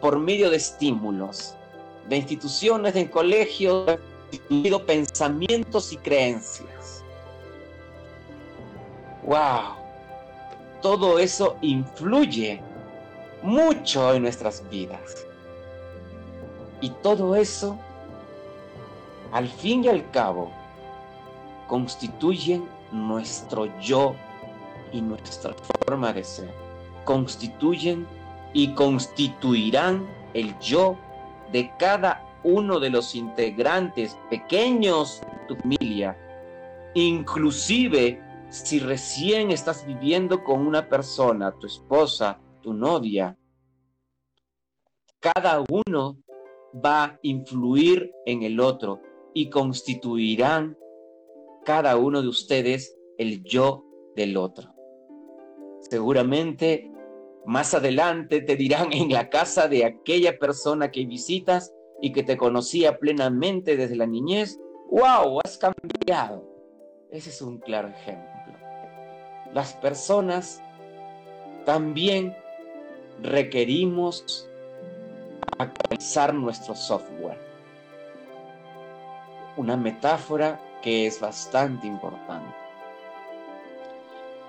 por 0.00 0.18
medio 0.18 0.50
de 0.50 0.56
estímulos, 0.56 1.54
de 2.08 2.18
instituciones, 2.18 2.92
de 2.92 3.10
colegios, 3.10 3.98
incluido 4.30 4.84
pensamientos 4.84 5.92
y 5.92 5.96
creencias. 5.96 7.02
¡Wow! 9.22 9.76
Todo 10.82 11.18
eso 11.18 11.56
influye 11.62 12.60
mucho 13.42 14.12
en 14.12 14.22
nuestras 14.22 14.62
vidas. 14.68 15.26
Y 16.82 16.90
todo 16.90 17.34
eso, 17.34 17.78
al 19.32 19.48
fin 19.48 19.84
y 19.84 19.88
al 19.88 20.10
cabo, 20.10 20.52
constituyen 21.66 22.68
nuestro 22.92 23.66
yo 23.80 24.14
y 24.92 25.00
nuestra 25.00 25.54
forma 25.86 26.12
de 26.12 26.22
ser. 26.22 26.63
Constituyen 27.04 28.06
y 28.52 28.74
constituirán 28.74 30.06
el 30.32 30.58
yo 30.58 30.98
de 31.52 31.70
cada 31.78 32.24
uno 32.44 32.78
de 32.80 32.90
los 32.90 33.14
integrantes 33.14 34.18
pequeños 34.30 35.20
de 35.20 35.46
tu 35.48 35.56
familia, 35.56 36.16
inclusive 36.94 38.20
si 38.48 38.78
recién 38.78 39.50
estás 39.50 39.84
viviendo 39.86 40.44
con 40.44 40.66
una 40.66 40.88
persona, 40.88 41.52
tu 41.58 41.66
esposa, 41.66 42.38
tu 42.62 42.72
novia, 42.72 43.36
cada 45.20 45.64
uno 45.68 46.18
va 46.84 47.04
a 47.04 47.18
influir 47.22 48.12
en 48.26 48.42
el 48.42 48.60
otro 48.60 49.00
y 49.32 49.48
constituirán 49.48 50.76
cada 51.64 51.96
uno 51.96 52.20
de 52.20 52.28
ustedes 52.28 52.96
el 53.18 53.42
yo 53.42 53.84
del 54.14 54.36
otro. 54.36 54.74
Seguramente 55.80 56.93
más 57.46 57.74
adelante 57.74 58.40
te 58.40 58.56
dirán 58.56 58.92
en 58.92 59.12
la 59.12 59.28
casa 59.28 59.68
de 59.68 59.84
aquella 59.84 60.38
persona 60.38 60.90
que 60.90 61.04
visitas, 61.04 61.72
y 62.00 62.12
que 62.12 62.22
te 62.22 62.36
conocía 62.36 62.98
plenamente 62.98 63.78
desde 63.78 63.96
la 63.96 64.06
niñez, 64.06 64.60
wow, 64.90 65.40
has 65.42 65.56
cambiado. 65.56 66.46
Ese 67.10 67.30
es 67.30 67.40
un 67.40 67.58
claro 67.58 67.88
ejemplo. 67.88 68.58
Las 69.54 69.72
personas 69.74 70.62
también 71.64 72.36
requerimos 73.22 74.46
actualizar 75.58 76.34
nuestro 76.34 76.74
software. 76.74 77.38
Una 79.56 79.76
metáfora 79.76 80.60
que 80.82 81.06
es 81.06 81.20
bastante 81.20 81.86
importante. 81.86 82.63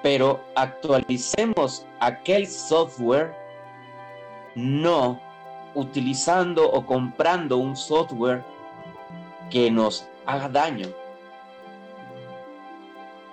Pero 0.05 0.39
actualicemos 0.53 1.83
aquel 1.99 2.45
software 2.45 3.35
no 4.53 5.19
utilizando 5.73 6.63
o 6.69 6.85
comprando 6.85 7.57
un 7.57 7.75
software 7.75 8.43
que 9.49 9.71
nos 9.71 10.07
haga 10.27 10.47
daño, 10.47 10.89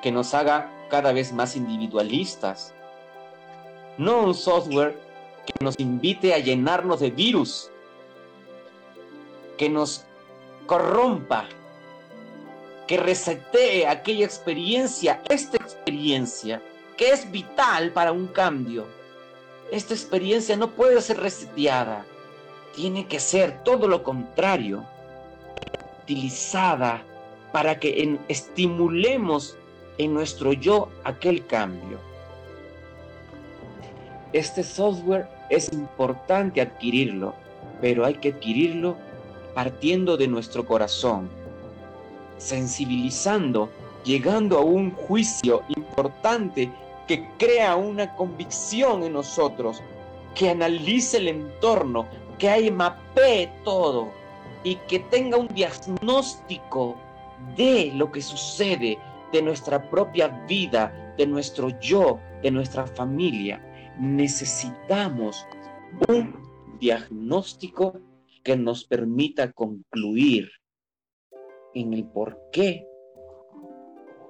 que 0.01 0.11
nos 0.11 0.33
haga 0.33 0.73
cada 0.89 1.13
vez 1.13 1.31
más 1.31 1.57
individualistas, 1.57 2.73
no 3.99 4.23
un 4.23 4.35
software 4.35 4.99
que 5.45 5.53
nos 5.63 5.79
invite 5.79 6.33
a 6.33 6.39
llenarnos 6.39 7.01
de 7.01 7.11
virus, 7.11 7.71
que 9.59 9.69
nos 9.69 10.07
corrompa, 10.65 11.45
que 12.93 12.99
resetee 12.99 13.87
aquella 13.87 14.27
experiencia, 14.27 15.23
esta 15.31 15.57
experiencia 15.57 16.61
que 16.99 17.09
es 17.09 17.31
vital 17.33 17.91
para 17.91 18.13
un 18.13 18.27
cambio. 18.27 18.85
Esta 19.71 19.95
experiencia 19.95 20.59
no 20.59 20.73
puede 20.73 21.01
ser 21.01 21.19
reseteada 21.19 22.05
tiene 22.77 23.07
que 23.07 23.19
ser 23.19 23.65
todo 23.65 23.89
lo 23.89 24.03
contrario, 24.03 24.85
utilizada 26.03 27.03
para 27.51 27.81
que 27.81 28.19
estimulemos 28.29 29.57
en 29.97 30.13
nuestro 30.13 30.53
yo 30.53 30.91
aquel 31.05 31.47
cambio. 31.47 31.99
Este 34.35 34.63
software 34.63 35.29
es 35.49 35.73
importante 35.73 36.61
adquirirlo, 36.61 37.35
pero 37.81 38.05
hay 38.05 38.17
que 38.17 38.35
adquirirlo 38.35 38.99
partiendo 39.55 40.19
de 40.19 40.29
nuestro 40.29 40.67
corazón, 40.67 41.31
sensibilizando, 42.43 43.71
llegando 44.05 44.59
a 44.59 44.63
un 44.63 44.91
juicio 44.91 45.63
importante 45.69 46.71
que 47.07 47.29
crea 47.39 47.77
una 47.77 48.15
convicción 48.17 49.05
en 49.05 49.13
nosotros, 49.13 49.83
que 50.35 50.51
analice 50.51 51.19
el 51.19 51.29
entorno, 51.29 52.07
que 52.39 52.49
ahí 52.49 52.71
mapee 52.71 53.51
todo 53.65 54.13
y 54.65 54.77
que 54.89 54.99
tenga 54.99 55.37
un 55.37 55.49
diagnóstico 55.49 56.97
de 57.57 57.93
lo 57.95 58.11
que 58.11 58.23
sucede, 58.23 58.99
de 59.33 59.43
nuestra 59.43 59.91
propia 59.91 60.29
vida, 60.47 61.15
de 61.17 61.27
nuestro 61.27 61.69
yo, 61.81 62.19
de 62.43 62.51
nuestra 62.51 62.87
familia. 62.87 63.63
Necesitamos 63.99 65.47
un 66.09 66.37
diagnóstico 66.79 68.01
que 68.43 68.57
nos 68.57 68.85
permita 68.85 69.53
concluir 69.53 70.51
en 71.75 71.93
el 71.95 72.05
por 72.05 72.51
qué 72.51 72.87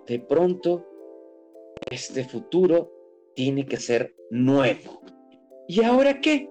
de 0.06 0.18
pronto 0.18 0.86
este 1.90 2.24
futuro 2.24 2.90
tiene 3.34 3.66
que 3.66 3.76
ser 3.76 4.14
nuevo. 4.30 5.00
¿Y 5.68 5.82
ahora 5.84 6.20
qué? 6.20 6.48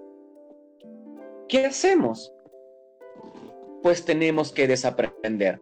¿Qué 1.48 1.66
hacemos? 1.66 2.34
Pues 3.84 4.06
tenemos 4.06 4.52
que 4.52 4.68
desaprender. 4.68 5.62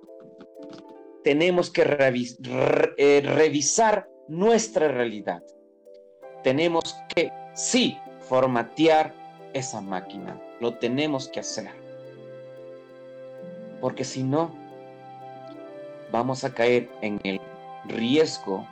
Tenemos 1.24 1.72
que 1.72 1.82
eh, 2.98 3.22
revisar 3.26 4.10
nuestra 4.28 4.88
realidad. 4.88 5.44
Tenemos 6.44 6.96
que, 7.16 7.32
sí, 7.54 7.98
formatear 8.20 9.14
esa 9.54 9.82
máquina. 9.82 10.42
Lo 10.60 10.78
tenemos 10.78 11.28
que 11.28 11.40
hacer. 11.40 11.70
Porque 13.82 14.04
si 14.04 14.24
no, 14.24 14.54
vamos 16.12 16.44
a 16.44 16.54
caer 16.54 16.90
en 17.02 17.20
el 17.24 17.40
riesgo 17.86 18.66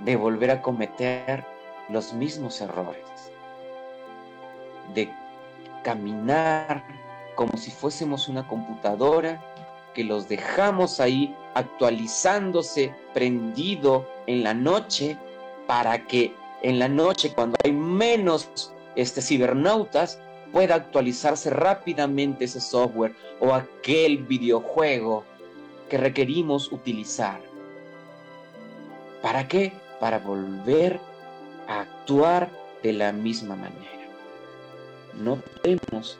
de 0.00 0.16
volver 0.16 0.50
a 0.50 0.62
cometer 0.62 1.44
los 1.88 2.12
mismos 2.12 2.60
errores. 2.60 3.02
De 4.94 5.10
caminar 5.84 6.84
como 7.34 7.56
si 7.56 7.70
fuésemos 7.70 8.28
una 8.28 8.46
computadora 8.46 9.40
que 9.94 10.04
los 10.04 10.28
dejamos 10.28 11.00
ahí 11.00 11.34
actualizándose, 11.54 12.94
prendido 13.12 14.06
en 14.26 14.44
la 14.44 14.54
noche, 14.54 15.16
para 15.66 16.06
que 16.06 16.34
en 16.62 16.78
la 16.78 16.88
noche, 16.88 17.32
cuando 17.32 17.56
hay 17.64 17.72
menos 17.72 18.72
este, 18.94 19.22
cibernautas, 19.22 20.20
pueda 20.52 20.74
actualizarse 20.74 21.50
rápidamente 21.50 22.44
ese 22.44 22.60
software 22.60 23.14
o 23.40 23.54
aquel 23.54 24.18
videojuego 24.18 25.24
que 25.90 25.98
requerimos 25.98 26.72
utilizar. 26.72 27.40
¿Para 29.20 29.46
qué? 29.46 29.72
Para 29.98 30.20
volver 30.20 30.98
a 31.68 31.80
actuar 31.80 32.48
de 32.82 32.94
la 32.94 33.12
misma 33.12 33.56
manera. 33.56 34.08
No 35.14 35.36
podemos 35.36 36.16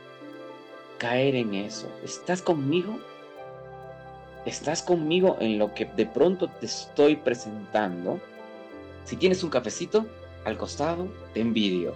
caer 0.98 1.36
en 1.36 1.54
eso. 1.54 1.88
¿Estás 2.04 2.42
conmigo? 2.42 2.98
¿Estás 4.44 4.82
conmigo 4.82 5.38
en 5.40 5.58
lo 5.58 5.72
que 5.72 5.86
de 5.86 6.04
pronto 6.04 6.48
te 6.48 6.66
estoy 6.66 7.16
presentando? 7.16 8.20
Si 9.04 9.16
tienes 9.16 9.42
un 9.42 9.50
cafecito 9.50 10.06
al 10.44 10.58
costado, 10.58 11.08
te 11.32 11.40
envidio. 11.40 11.94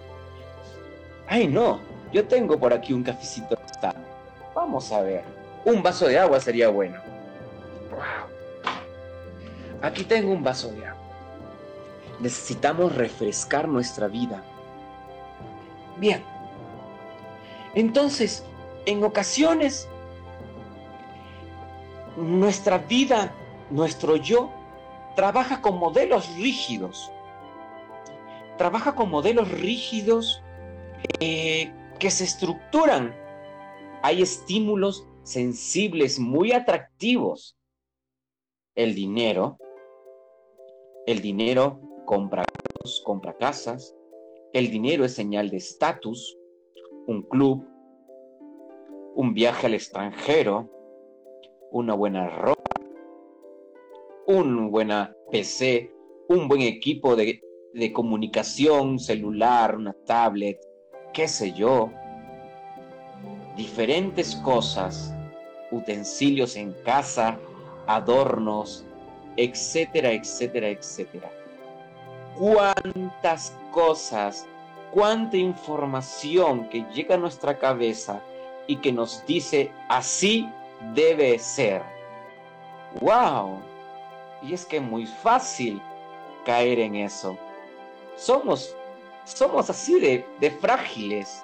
Ay, 1.27 1.49
no, 1.49 1.81
yo 2.13 2.27
tengo 2.27 2.59
por 2.59 2.73
aquí 2.73 2.93
un 2.93 3.03
cafecito 3.03 3.59
al 3.83 3.95
Vamos 4.55 4.93
a 4.93 5.03
ver. 5.03 5.25
Un 5.65 5.83
vaso 5.83 6.07
de 6.07 6.19
agua 6.19 6.39
sería 6.39 6.69
bueno. 6.69 7.14
Aquí 9.85 10.03
tengo 10.05 10.33
un 10.33 10.43
vaso 10.43 10.73
de 10.73 10.87
agua. 10.87 11.05
Necesitamos 12.19 12.95
refrescar 12.95 13.69
nuestra 13.69 14.09
vida. 14.09 14.43
Bien. 15.99 16.25
Entonces, 17.75 18.47
en 18.87 19.05
ocasiones, 19.05 19.87
nuestra 22.17 22.79
vida, 22.79 23.35
nuestro 23.69 24.17
yo, 24.17 24.51
trabaja 25.17 25.61
con 25.61 25.79
modelos 25.79 26.35
rígidos. 26.37 27.13
Trabaja 28.57 28.95
con 28.95 29.11
modelos 29.11 29.51
rígidos 29.51 30.43
eh, 31.21 31.71
que 31.99 32.11
se 32.11 32.25
estructuran. 32.25 33.15
Hay 34.03 34.23
estímulos 34.23 35.07
sensibles 35.25 36.19
muy 36.19 36.53
atractivos. 36.53 37.55
El 38.75 38.95
dinero, 38.95 39.59
el 41.07 41.21
dinero 41.21 41.81
compra, 42.05 42.47
casas, 43.39 43.95
el 44.53 44.71
dinero 44.71 45.05
es 45.05 45.15
señal 45.15 45.51
de 45.51 45.57
estatus, 45.57 46.37
un 47.07 47.23
club, 47.23 47.67
un 49.15 49.35
viaje 49.35 49.67
al 49.67 49.75
extranjero, 49.75 50.71
una 51.71 51.95
buena 51.95 52.29
ropa, 52.29 52.63
un 54.27 54.71
buena 54.71 55.15
PC, 55.31 55.93
un 56.29 56.49
buen 56.49 56.63
equipo 56.63 57.17
de, 57.17 57.41
de 57.73 57.93
comunicación 57.93 58.99
celular, 58.99 59.77
una 59.77 59.95
tablet, 60.07 60.59
qué 61.13 61.29
sé 61.29 61.53
yo, 61.53 61.91
diferentes 63.57 64.37
cosas, 64.37 65.15
utensilios 65.71 66.57
en 66.57 66.73
casa, 66.85 67.39
adornos, 67.87 68.87
etcétera, 69.37 70.13
etcétera, 70.13 70.69
etcétera. 70.69 71.31
Cuántas 72.39 73.53
cosas, 73.71 74.47
cuánta 74.93 75.37
información 75.37 76.69
que 76.69 76.85
llega 76.95 77.15
a 77.15 77.19
nuestra 77.19 77.59
cabeza 77.59 78.21
y 78.67 78.77
que 78.77 78.93
nos 78.93 79.25
dice 79.27 79.71
así 79.89 80.49
debe 80.95 81.39
ser. 81.39 81.83
¡Wow! 83.01 83.61
Y 84.43 84.55
es 84.55 84.65
que 84.65 84.77
es 84.77 84.83
muy 84.83 85.07
fácil 85.07 85.81
caer 86.45 86.79
en 86.79 86.97
eso. 86.97 87.37
Somos, 88.17 88.77
somos 89.25 89.71
así 89.71 89.99
de, 89.99 90.27
de 90.41 90.51
frágiles. 90.51 91.43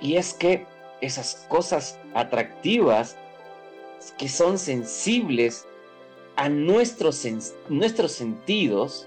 Y 0.00 0.16
es 0.16 0.34
que 0.34 0.66
esas 1.00 1.46
cosas 1.48 1.98
atractivas 2.14 3.16
que 4.18 4.28
son 4.28 4.58
sensibles 4.58 5.66
a 6.36 6.48
nuestros, 6.48 7.26
nuestros 7.68 8.12
sentidos, 8.12 9.06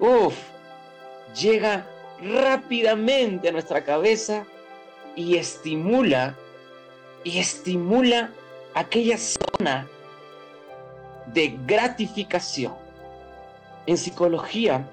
uff, 0.00 0.36
llega 1.40 1.86
rápidamente 2.20 3.48
a 3.48 3.52
nuestra 3.52 3.84
cabeza 3.84 4.46
y 5.14 5.36
estimula, 5.36 6.36
y 7.24 7.38
estimula 7.38 8.30
aquella 8.74 9.16
zona 9.18 9.88
de 11.32 11.58
gratificación. 11.66 12.74
En 13.86 13.96
psicología, 13.96 14.88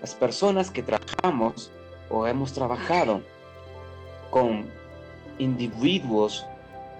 las 0.00 0.14
personas 0.14 0.70
que 0.70 0.82
trabajamos 0.82 1.70
o 2.10 2.26
hemos 2.26 2.52
trabajado 2.52 3.22
con 4.30 4.66
individuos 5.38 6.46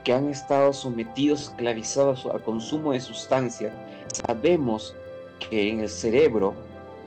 que 0.05 0.13
han 0.13 0.29
estado 0.29 0.73
sometidos, 0.73 1.45
esclavizados 1.45 2.27
al 2.27 2.43
consumo 2.43 2.93
de 2.93 3.01
sustancias, 3.01 3.73
sabemos 4.13 4.95
que 5.41 5.71
en 5.71 5.81
el 5.81 5.89
cerebro 5.89 6.55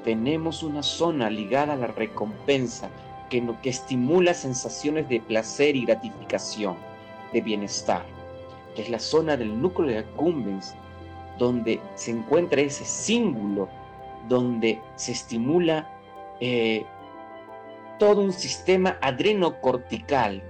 tenemos 0.03 0.63
una 0.63 0.83
zona 0.83 1.29
ligada 1.29 1.73
a 1.73 1.77
la 1.77 1.87
recompensa 1.87 2.89
que, 3.29 3.43
que 3.61 3.69
estimula 3.69 4.33
sensaciones 4.33 5.07
de 5.09 5.19
placer 5.21 5.75
y 5.75 5.85
gratificación, 5.85 6.75
de 7.33 7.41
bienestar, 7.41 8.03
que 8.75 8.81
es 8.83 8.89
la 8.89 8.99
zona 8.99 9.37
del 9.37 9.61
núcleo 9.61 9.89
de 9.89 9.99
accumbens, 9.99 10.73
donde 11.37 11.79
se 11.95 12.11
encuentra 12.11 12.61
ese 12.61 12.85
símbolo, 12.85 13.69
donde 14.27 14.81
se 14.95 15.11
estimula 15.11 15.87
eh, 16.39 16.83
todo 17.99 18.21
un 18.21 18.33
sistema 18.33 18.97
adrenocortical. 19.01 20.41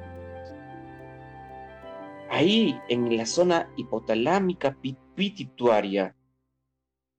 Ahí, 2.30 2.80
en 2.90 3.16
la 3.16 3.26
zona 3.26 3.72
hipotalámica 3.78 4.78
pituitaria, 5.16 6.16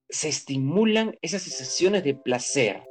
se 0.07 0.29
estimulan 0.29 1.17
esas 1.21 1.41
sensaciones 1.43 2.03
de 2.03 2.15
placer. 2.15 2.83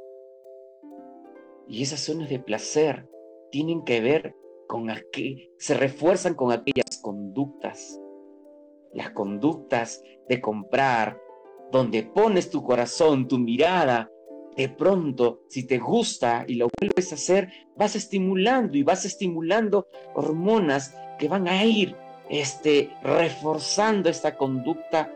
Y 1.67 1.83
esas 1.83 2.01
zonas 2.01 2.29
de 2.29 2.39
placer 2.39 3.07
tienen 3.51 3.83
que 3.83 4.01
ver 4.01 4.35
con 4.67 4.87
que 5.11 5.51
se 5.57 5.73
refuerzan 5.75 6.35
con 6.35 6.51
aquellas 6.51 6.99
conductas. 7.01 7.99
Las 8.93 9.11
conductas 9.11 10.01
de 10.27 10.41
comprar, 10.41 11.19
donde 11.71 12.03
pones 12.03 12.49
tu 12.49 12.63
corazón, 12.63 13.27
tu 13.27 13.37
mirada, 13.37 14.09
de 14.57 14.67
pronto, 14.67 15.43
si 15.47 15.65
te 15.65 15.77
gusta 15.77 16.43
y 16.47 16.55
lo 16.55 16.67
vuelves 16.79 17.11
a 17.11 17.15
hacer, 17.15 17.49
vas 17.77 17.95
estimulando 17.95 18.77
y 18.77 18.83
vas 18.83 19.05
estimulando 19.05 19.87
hormonas 20.15 20.95
que 21.17 21.27
van 21.27 21.47
a 21.47 21.63
ir 21.63 21.95
este, 22.29 22.91
reforzando 23.03 24.09
esta 24.09 24.35
conducta 24.35 25.09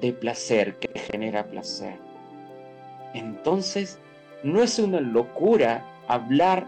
de 0.00 0.12
placer 0.12 0.76
que 0.76 0.98
genera 0.98 1.44
placer. 1.44 1.98
Entonces, 3.14 3.98
no 4.42 4.62
es 4.62 4.78
una 4.78 5.00
locura 5.00 5.84
hablar 6.06 6.66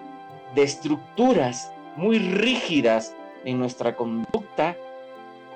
de 0.54 0.62
estructuras 0.62 1.70
muy 1.96 2.18
rígidas 2.18 3.14
en 3.44 3.58
nuestra 3.58 3.94
conducta 3.94 4.76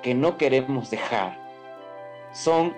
que 0.03 0.13
no 0.13 0.37
queremos 0.37 0.91
dejar. 0.91 1.37
Son, 2.33 2.73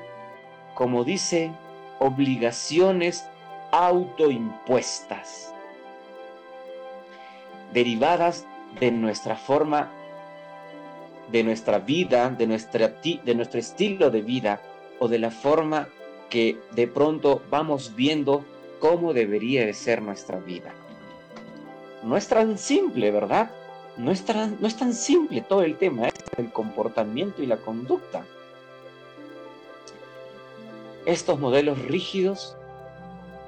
como 0.73 1.03
dice, 1.03 1.51
obligaciones 1.99 3.27
autoimpuestas, 3.71 5.53
derivadas 7.73 8.45
de 8.79 8.91
nuestra 8.91 9.35
forma, 9.35 9.91
de 11.31 11.43
nuestra 11.43 11.79
vida, 11.79 12.29
de, 12.29 12.47
nuestra, 12.47 12.87
de 12.87 13.35
nuestro 13.35 13.59
estilo 13.59 14.09
de 14.09 14.21
vida 14.21 14.61
o 14.99 15.07
de 15.07 15.19
la 15.19 15.31
forma 15.31 15.87
que 16.29 16.57
de 16.75 16.87
pronto 16.87 17.41
vamos 17.49 17.95
viendo 17.95 18.43
cómo 18.79 19.13
debería 19.13 19.65
de 19.65 19.73
ser 19.73 20.01
nuestra 20.01 20.39
vida. 20.39 20.73
No 22.03 22.17
es 22.17 22.27
tan 22.27 22.57
simple, 22.57 23.11
¿verdad? 23.11 23.51
No 23.97 24.11
es 24.11 24.23
tan, 24.25 24.57
no 24.59 24.67
es 24.67 24.75
tan 24.75 24.93
simple 24.93 25.41
todo 25.41 25.63
el 25.63 25.77
tema, 25.77 26.07
es 26.07 26.13
el 26.37 26.51
comportamiento 26.51 27.41
y 27.41 27.47
la 27.47 27.57
conducta. 27.57 28.25
Estos 31.05 31.39
modelos 31.39 31.79
rígidos 31.83 32.55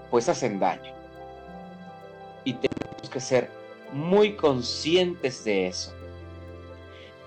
pues 0.09 0.30
hacen 0.30 0.59
daño. 0.59 0.93
Y 2.43 2.53
tenemos 2.53 3.09
que 3.11 3.19
ser 3.19 3.49
muy 3.91 4.36
conscientes 4.36 5.43
de 5.43 5.67
eso. 5.67 5.93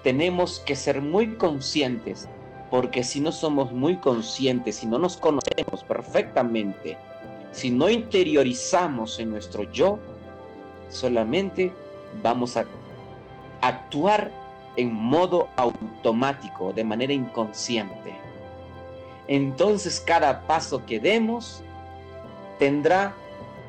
Tenemos 0.02 0.60
que 0.60 0.76
ser 0.76 1.02
muy 1.02 1.36
conscientes, 1.36 2.28
porque 2.70 3.04
si 3.04 3.20
no 3.20 3.32
somos 3.32 3.72
muy 3.72 3.96
conscientes, 3.96 4.76
si 4.76 4.86
no 4.86 4.98
nos 4.98 5.16
conocemos 5.16 5.84
perfectamente, 5.84 6.96
si 7.52 7.70
no 7.70 7.90
interiorizamos 7.90 9.18
en 9.18 9.30
nuestro 9.30 9.64
yo, 9.64 9.98
solamente 10.88 11.72
vamos 12.22 12.56
a 12.56 12.64
actuar 13.60 14.30
en 14.76 14.92
modo 14.92 15.48
automático, 15.56 16.72
de 16.72 16.84
manera 16.84 17.12
inconsciente. 17.12 18.14
Entonces 19.26 20.00
cada 20.00 20.46
paso 20.46 20.84
que 20.86 20.98
demos 20.98 21.62
tendrá, 22.58 23.14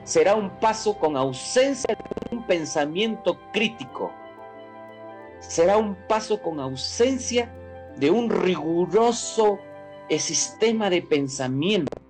será 0.04 0.36
un 0.36 0.50
paso 0.50 0.94
con 0.98 1.18
ausencia 1.18 1.96
de 1.96 2.36
un 2.36 2.44
pensamiento 2.44 3.38
crítico. 3.52 4.12
Será 5.42 5.78
un 5.78 5.98
paso 6.08 6.42
con 6.42 6.60
ausencia 6.60 7.54
de 7.98 8.10
un 8.10 8.30
riguroso 8.30 9.60
sistema 10.20 10.90
de 10.90 11.02
pensamiento. 11.02 12.02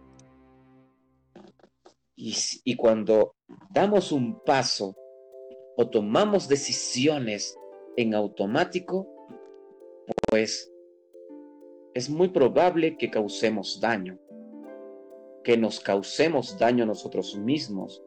Y, 2.15 2.75
cuando 2.75 3.35
damos 3.71 4.11
un 4.11 4.39
paso 4.43 4.95
o 5.75 5.89
tomamos 5.89 6.47
decisiones 6.47 7.57
en 7.97 8.13
automático, 8.13 9.07
pues 10.29 10.71
es 11.95 12.09
muy 12.09 12.29
probable 12.29 12.95
que 12.95 13.09
causemos 13.09 13.79
daño, 13.81 14.19
que 15.43 15.57
nos 15.57 15.79
causemos 15.79 16.59
daño 16.59 16.85
nosotros 16.85 17.37
mismos 17.37 18.03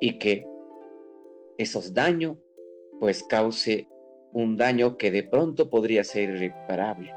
y 0.00 0.18
que 0.18 0.44
esos 1.56 1.94
daños 1.94 2.36
pues 2.98 3.22
cause 3.22 3.88
un 4.38 4.56
daño 4.56 4.96
que 4.96 5.10
de 5.10 5.24
pronto 5.24 5.68
podría 5.68 6.04
ser 6.04 6.30
irreparable. 6.30 7.12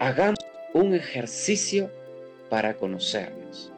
Hagamos 0.00 0.40
un 0.74 0.92
ejercicio 0.92 1.88
para 2.50 2.74
conocernos, 2.74 3.72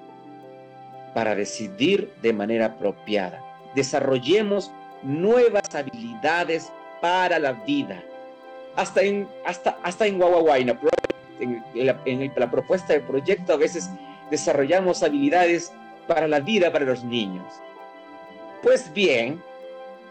para 1.13 1.35
decidir 1.35 2.11
de 2.23 2.33
manera 2.33 2.67
apropiada. 2.67 3.45
Desarrollemos 3.75 4.71
nuevas 5.03 5.75
habilidades 5.75 6.73
para 7.03 7.39
la 7.39 7.53
vida. 7.53 8.03
Hasta 8.77 9.03
en, 9.03 9.29
hasta, 9.45 9.77
hasta 9.83 10.07
en 10.07 10.23
en, 10.23 11.63
la, 11.75 12.01
en 12.07 12.33
la 12.35 12.51
propuesta 12.51 12.95
de 12.95 13.01
proyecto, 13.01 13.53
a 13.53 13.57
veces 13.57 13.91
desarrollamos 14.31 15.03
habilidades 15.03 15.71
para 16.09 16.27
la 16.27 16.41
vida 16.41 16.73
para 16.73 16.87
los 16.87 17.05
niños. 17.05 17.53
Pues 18.63 18.91
bien, 18.95 19.43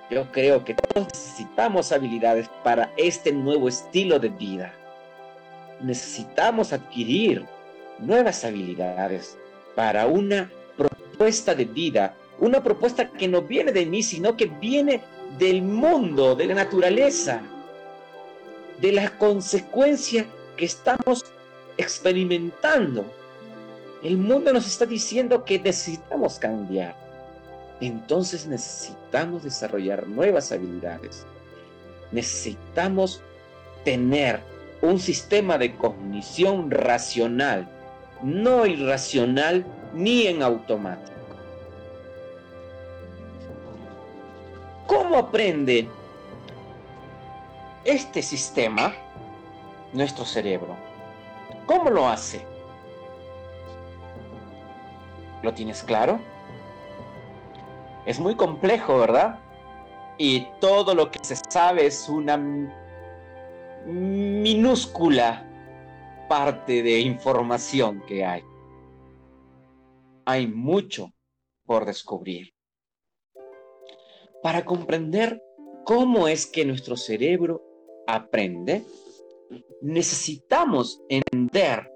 yo 0.10 0.32
creo 0.32 0.64
que 0.64 0.74
todos 0.74 1.08
necesitamos 1.08 1.92
habilidades 1.92 2.50
para 2.64 2.92
este 2.98 3.32
nuevo 3.32 3.68
estilo 3.68 4.20
de 4.20 4.30
vida. 4.30 4.74
Necesitamos 5.82 6.74
adquirir 6.74 7.46
nuevas 8.00 8.44
habilidades 8.44 9.38
para 9.76 10.08
una 10.08 10.52
propuesta 10.78 11.56
de 11.56 11.66
vida, 11.66 12.16
una 12.40 12.62
propuesta 12.62 13.10
que 13.10 13.28
no 13.28 13.42
viene 13.42 13.72
de 13.72 13.86
mí, 13.86 14.04
sino 14.04 14.36
que 14.36 14.46
viene 14.46 15.02
del 15.38 15.62
mundo, 15.62 16.36
de 16.36 16.48
la 16.48 16.56
naturaleza, 16.56 17.42
de 18.80 18.92
la 18.92 19.10
consecuencia 19.18 20.26
que 20.58 20.66
estamos 20.66 21.24
experimentando. 21.78 23.06
El 24.04 24.18
mundo 24.18 24.52
nos 24.52 24.68
está 24.68 24.86
diciendo 24.86 25.44
que 25.46 25.60
necesitamos 25.60 26.38
cambiar. 26.38 27.03
Entonces 27.82 28.48
necesitamos 28.48 29.44
desarrollar 29.44 30.08
nuevas 30.08 30.52
habilidades. 30.52 31.26
Necesitamos 32.12 33.22
tener 33.84 34.42
un 34.82 35.00
sistema 35.00 35.58
de 35.58 35.76
cognición 35.76 36.70
racional, 36.70 37.68
no 38.22 38.66
irracional 38.66 39.66
ni 39.94 40.28
en 40.28 40.44
automático. 40.44 41.14
¿Cómo 44.88 45.18
aprende 45.18 45.88
este 47.86 48.22
sistema 48.22 48.94
nuestro 49.94 50.26
cerebro? 50.26 50.76
¿Cómo 51.66 51.90
lo 51.90 52.08
hace? 52.08 52.46
¿Lo 55.42 55.54
tienes 55.54 55.84
claro? 55.84 56.20
Es 58.06 58.20
muy 58.20 58.36
complejo, 58.36 59.00
¿verdad? 59.00 59.40
Y 60.18 60.48
todo 60.60 60.94
lo 60.94 61.10
que 61.10 61.20
se 61.24 61.36
sabe 61.36 61.86
es 61.86 62.10
una 62.10 62.38
minúscula 63.86 65.50
parte 66.28 66.84
de 66.84 67.00
información 67.00 68.04
que 68.06 68.26
hay. 68.26 68.44
Hay 70.26 70.48
mucho 70.48 71.12
por 71.66 71.86
descubrir. 71.86 72.54
Para 74.42 74.66
comprender 74.66 75.42
cómo 75.86 76.28
es 76.28 76.46
que 76.46 76.66
nuestro 76.66 76.98
cerebro 76.98 77.62
aprende, 78.08 78.84
necesitamos 79.82 81.02
entender 81.08 81.90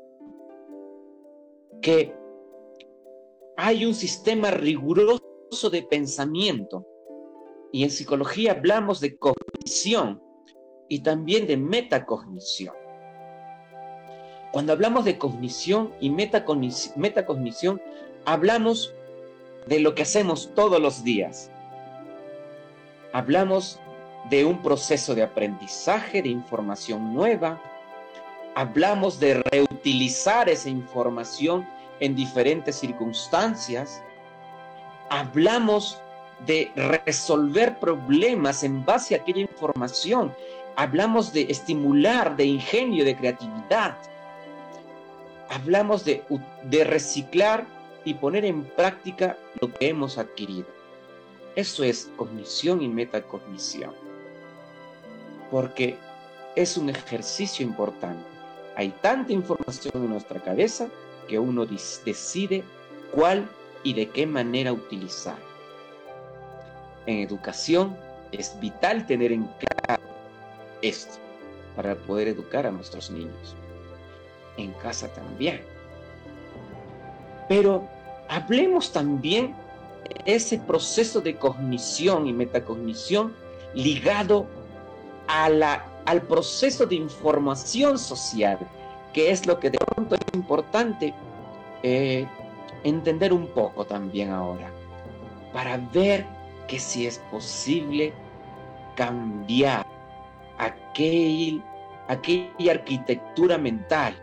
que 1.82 2.14
hay 3.58 3.86
un 3.86 3.94
sistema 3.94 4.52
riguroso 4.52 5.37
de 5.50 5.84
pensamiento. 5.84 6.86
Y 7.72 7.84
en 7.84 7.90
psicología 7.90 8.52
hablamos 8.52 9.00
de 9.00 9.18
cognición 9.18 10.22
y 10.90 11.00
también 11.00 11.48
de 11.48 11.58
metacognición. 11.58 12.76
Cuando 14.52 14.74
hablamos 14.74 15.06
de 15.06 15.18
cognición 15.18 15.94
y 16.00 16.10
metacognición, 16.10 17.82
hablamos 18.26 18.94
de 19.68 19.80
lo 19.80 19.96
que 19.96 20.04
hacemos 20.04 20.52
todos 20.56 20.82
los 20.82 21.04
días. 21.04 21.52
Hablamos 23.14 23.80
de 24.30 24.46
un 24.46 24.62
proceso 24.62 25.16
de 25.16 25.24
aprendizaje 25.24 26.22
de 26.22 26.30
información 26.30 27.14
nueva. 27.14 27.62
Hablamos 28.56 29.20
de 29.20 29.36
reutilizar 29.52 30.50
esa 30.50 30.70
información 30.70 31.68
en 32.00 32.16
diferentes 32.16 32.78
circunstancias. 32.78 34.02
Hablamos 35.10 35.98
de 36.46 36.72
resolver 37.06 37.80
problemas 37.80 38.64
en 38.64 38.86
base 38.86 39.16
a 39.16 39.20
aquella 39.20 39.42
información. 39.42 40.34
Hablamos 40.76 41.34
de 41.34 41.44
estimular, 41.50 42.36
de 42.36 42.46
ingenio, 42.46 43.04
de 43.06 43.16
creatividad. 43.16 43.98
Hablamos 45.50 46.06
de, 46.06 46.24
de 46.64 46.84
reciclar 46.84 47.66
y 48.04 48.14
poner 48.14 48.46
en 48.46 48.64
práctica 48.64 49.38
lo 49.60 49.74
que 49.74 49.90
hemos 49.90 50.18
adquirido. 50.18 50.68
Eso 51.56 51.84
es 51.84 52.12
cognición 52.16 52.82
y 52.82 52.88
metacognición. 52.88 53.94
Porque 55.50 55.98
es 56.56 56.78
un 56.78 56.90
ejercicio 56.90 57.66
importante. 57.66 58.24
Hay 58.76 58.90
tanta 59.02 59.34
información 59.34 59.94
en 59.96 60.10
nuestra 60.10 60.40
cabeza 60.40 60.88
que 61.28 61.40
uno 61.40 61.66
decide 61.66 62.64
cuál 63.12 63.50
y 63.88 63.94
de 63.94 64.10
qué 64.10 64.28
manera 64.28 64.74
utilizar. 64.74 65.38
En 67.06 67.20
educación 67.20 67.96
es 68.34 68.60
vital 68.60 69.08
tener 69.08 69.32
en 69.32 69.48
claro 69.60 70.04
esto 70.82 71.14
para 71.74 71.96
poder 71.96 72.28
educar 72.28 72.68
a 72.68 72.72
nuestros 72.72 73.10
niños. 73.10 73.56
En 74.58 74.74
casa 74.74 75.08
también. 75.14 75.62
Pero 77.48 77.88
hablemos 78.28 78.92
también 78.92 79.56
de 80.04 80.36
ese 80.36 80.58
proceso 80.58 81.22
de 81.22 81.38
cognición 81.38 82.28
y 82.28 82.34
metacognición 82.34 83.34
ligado 83.74 84.48
a 85.30 85.48
la, 85.48 85.86
al 86.04 86.24
proceso 86.24 86.86
de 86.86 86.96
información 86.96 87.98
social 87.98 88.60
que 89.14 89.32
es 89.32 89.48
lo 89.48 89.62
que 89.62 89.70
de 89.70 89.78
pronto 89.78 90.16
es 90.16 90.22
importante 90.34 91.14
eh, 91.84 92.28
entender 92.88 93.34
un 93.34 93.48
poco 93.48 93.86
también 93.86 94.32
ahora, 94.32 94.72
para 95.54 95.78
ver 95.78 96.26
que 96.68 96.80
si 96.80 97.08
es 97.08 97.20
posible 97.32 98.14
cambiar 98.96 99.86
aquel, 100.58 101.62
aquella 102.08 102.72
arquitectura 102.72 103.58
mental 103.58 104.16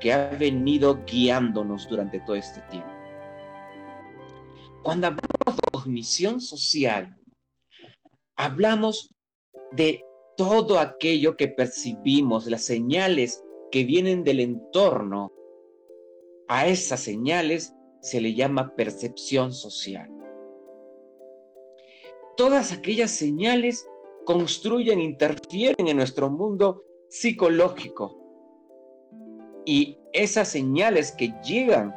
que 0.00 0.12
ha 0.12 0.28
venido 0.30 1.02
guiándonos 1.06 1.88
durante 1.88 2.20
todo 2.20 2.36
este 2.36 2.60
tiempo. 2.62 2.90
Cuando 4.82 5.08
hablamos 5.08 5.56
de 5.56 5.70
cognición 5.72 6.40
social, 6.40 7.16
hablamos 8.36 9.14
de 9.72 10.04
todo 10.36 10.78
aquello 10.78 11.36
que 11.36 11.48
percibimos, 11.48 12.46
las 12.46 12.64
señales 12.64 13.42
que 13.70 13.84
vienen 13.84 14.22
del 14.22 14.40
entorno, 14.40 15.32
a 16.48 16.66
esas 16.66 17.00
señales 17.00 17.74
se 18.00 18.20
le 18.20 18.34
llama 18.34 18.74
percepción 18.74 19.52
social. 19.52 20.10
Todas 22.36 22.72
aquellas 22.72 23.10
señales 23.10 23.86
construyen, 24.24 25.00
interfieren 25.00 25.88
en 25.88 25.96
nuestro 25.96 26.28
mundo 26.28 26.82
psicológico. 27.08 28.14
Y 29.64 29.98
esas 30.12 30.48
señales 30.48 31.12
que 31.12 31.32
llegan, 31.42 31.94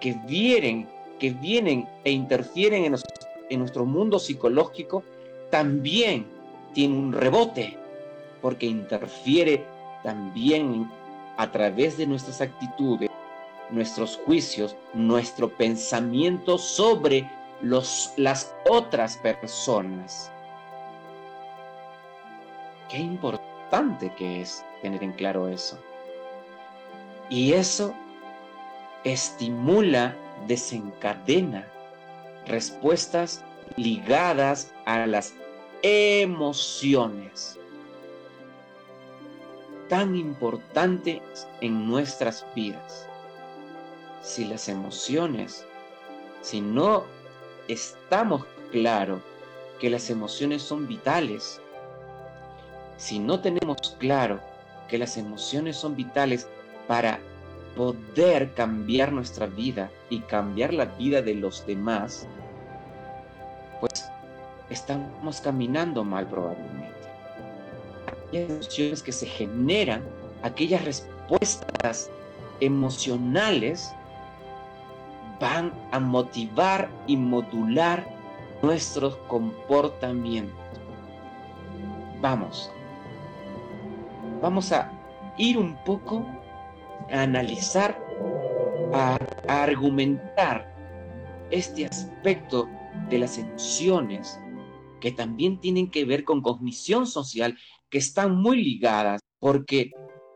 que 0.00 0.14
vienen, 0.26 0.86
que 1.18 1.30
vienen 1.30 1.88
e 2.04 2.10
interfieren 2.10 2.84
en, 2.84 3.58
nuestro 3.58 3.86
mundo 3.86 4.18
psicológico, 4.18 5.02
también 5.50 6.26
tienen 6.74 6.98
un 6.98 7.12
rebote, 7.12 7.76
porque 8.42 8.66
interfiere 8.66 9.64
también 10.02 10.90
a 11.38 11.50
través 11.50 11.96
de 11.96 12.06
nuestras 12.06 12.40
actitudes, 12.40 13.07
nuestros 13.70 14.16
juicios, 14.24 14.76
nuestro 14.94 15.48
pensamiento 15.48 16.58
sobre 16.58 17.30
los, 17.60 18.12
las 18.16 18.54
otras 18.68 19.16
personas. 19.18 20.30
Qué 22.88 22.98
importante 22.98 24.12
que 24.16 24.40
es 24.40 24.64
tener 24.82 25.02
en 25.02 25.12
claro 25.12 25.48
eso. 25.48 25.78
Y 27.28 27.52
eso 27.52 27.94
estimula, 29.04 30.16
desencadena 30.46 31.66
respuestas 32.46 33.44
ligadas 33.76 34.72
a 34.86 35.06
las 35.06 35.34
emociones 35.82 37.58
tan 39.88 40.16
importantes 40.16 41.48
en 41.60 41.86
nuestras 41.86 42.44
vidas. 42.54 43.08
Si 44.20 44.44
las 44.44 44.68
emociones, 44.68 45.64
si 46.42 46.60
no 46.60 47.04
estamos 47.68 48.44
claros 48.72 49.20
que 49.80 49.90
las 49.90 50.10
emociones 50.10 50.62
son 50.62 50.86
vitales, 50.86 51.60
si 52.96 53.18
no 53.18 53.40
tenemos 53.40 53.76
claro 53.98 54.40
que 54.88 54.98
las 54.98 55.16
emociones 55.16 55.76
son 55.76 55.94
vitales 55.94 56.48
para 56.86 57.20
poder 57.76 58.52
cambiar 58.54 59.12
nuestra 59.12 59.46
vida 59.46 59.90
y 60.10 60.20
cambiar 60.20 60.74
la 60.74 60.86
vida 60.86 61.22
de 61.22 61.34
los 61.34 61.64
demás, 61.64 62.26
pues 63.78 64.04
estamos 64.68 65.40
caminando 65.40 66.02
mal 66.02 66.26
probablemente. 66.26 66.92
Aquellas 68.06 68.50
emociones 68.50 69.02
que 69.02 69.12
se 69.12 69.26
generan, 69.26 70.02
aquellas 70.42 70.84
respuestas 70.84 72.10
emocionales 72.60 73.92
van 75.40 75.72
a 75.92 76.00
motivar 76.00 76.90
y 77.06 77.16
modular 77.16 78.06
nuestros 78.62 79.16
comportamientos. 79.28 80.56
Vamos, 82.20 82.70
vamos 84.42 84.72
a 84.72 84.90
ir 85.36 85.56
un 85.56 85.76
poco 85.84 86.26
a 87.10 87.22
analizar, 87.22 87.98
a, 88.92 89.16
argumentar 89.48 90.74
este 91.50 91.86
aspecto 91.86 92.68
de 93.08 93.18
las 93.18 93.38
emociones 93.38 94.38
que 95.00 95.12
también 95.12 95.60
tienen 95.60 95.90
que 95.90 96.04
ver 96.04 96.24
con 96.24 96.42
cognición 96.42 97.06
social, 97.06 97.56
que 97.88 97.98
están 97.98 98.36
muy 98.36 98.62
ligadas, 98.62 99.20
porque 99.38 99.92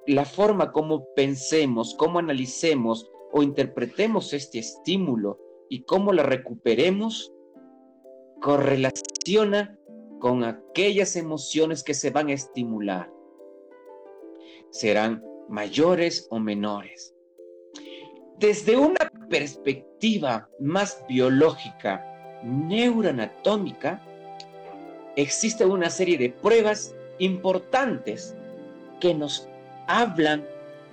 la 0.06 0.24
forma 0.24 0.70
como 0.70 1.04
pensemos, 1.16 1.94
cómo 1.98 2.20
analicemos 2.20 3.10
o 3.32 3.42
interpretemos 3.42 4.32
este 4.32 4.58
estímulo 4.58 5.40
y 5.68 5.84
cómo 5.84 6.12
la 6.12 6.22
recuperemos, 6.22 7.32
correlaciona 8.40 9.78
con 10.20 10.44
aquellas 10.44 11.16
emociones 11.16 11.82
que 11.82 11.94
se 11.94 12.10
van 12.10 12.28
a 12.28 12.34
estimular. 12.34 13.10
Serán 14.70 15.24
mayores 15.48 16.28
o 16.30 16.38
menores. 16.38 17.14
Desde 18.38 18.76
una 18.76 19.10
perspectiva 19.30 20.48
más 20.60 21.02
biológica, 21.08 22.04
neuroanatómica, 22.44 24.02
existe 25.16 25.64
una 25.64 25.90
serie 25.90 26.18
de 26.18 26.30
pruebas 26.30 26.94
importantes 27.18 28.34
que 29.00 29.14
nos 29.14 29.48
hablan 29.86 30.44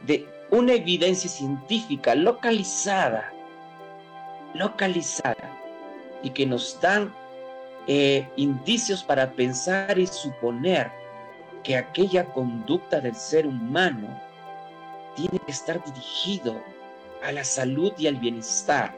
de 0.05 0.25
una 0.51 0.73
evidencia 0.73 1.29
científica 1.29 2.15
localizada, 2.15 3.31
localizada, 4.53 5.57
y 6.23 6.31
que 6.31 6.45
nos 6.45 6.79
dan 6.81 7.13
eh, 7.87 8.27
indicios 8.35 9.03
para 9.03 9.31
pensar 9.31 9.97
y 9.97 10.07
suponer 10.07 10.91
que 11.63 11.75
aquella 11.75 12.25
conducta 12.25 12.99
del 12.99 13.15
ser 13.15 13.45
humano 13.45 14.19
tiene 15.15 15.39
que 15.39 15.51
estar 15.51 15.83
dirigido 15.83 16.61
a 17.23 17.31
la 17.31 17.43
salud 17.43 17.91
y 17.97 18.07
al 18.07 18.15
bienestar, 18.15 18.95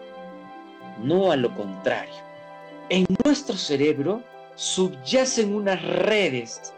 no 1.01 1.31
a 1.31 1.35
lo 1.35 1.53
contrario. 1.55 2.13
En 2.89 3.05
nuestro 3.23 3.55
cerebro 3.55 4.21
subyacen 4.55 5.53
unas 5.55 5.81
redes, 5.81 6.73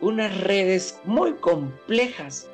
unas 0.00 0.36
redes 0.38 1.00
muy 1.04 1.34
complejas 1.34 2.48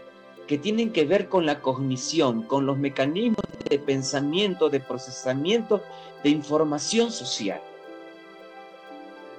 que 0.46 0.58
tienen 0.58 0.92
que 0.92 1.04
ver 1.04 1.28
con 1.28 1.46
la 1.46 1.60
cognición, 1.60 2.42
con 2.42 2.66
los 2.66 2.76
mecanismos 2.78 3.44
de 3.68 3.78
pensamiento, 3.78 4.68
de 4.68 4.80
procesamiento 4.80 5.82
de 6.22 6.30
información 6.30 7.10
social. 7.10 7.60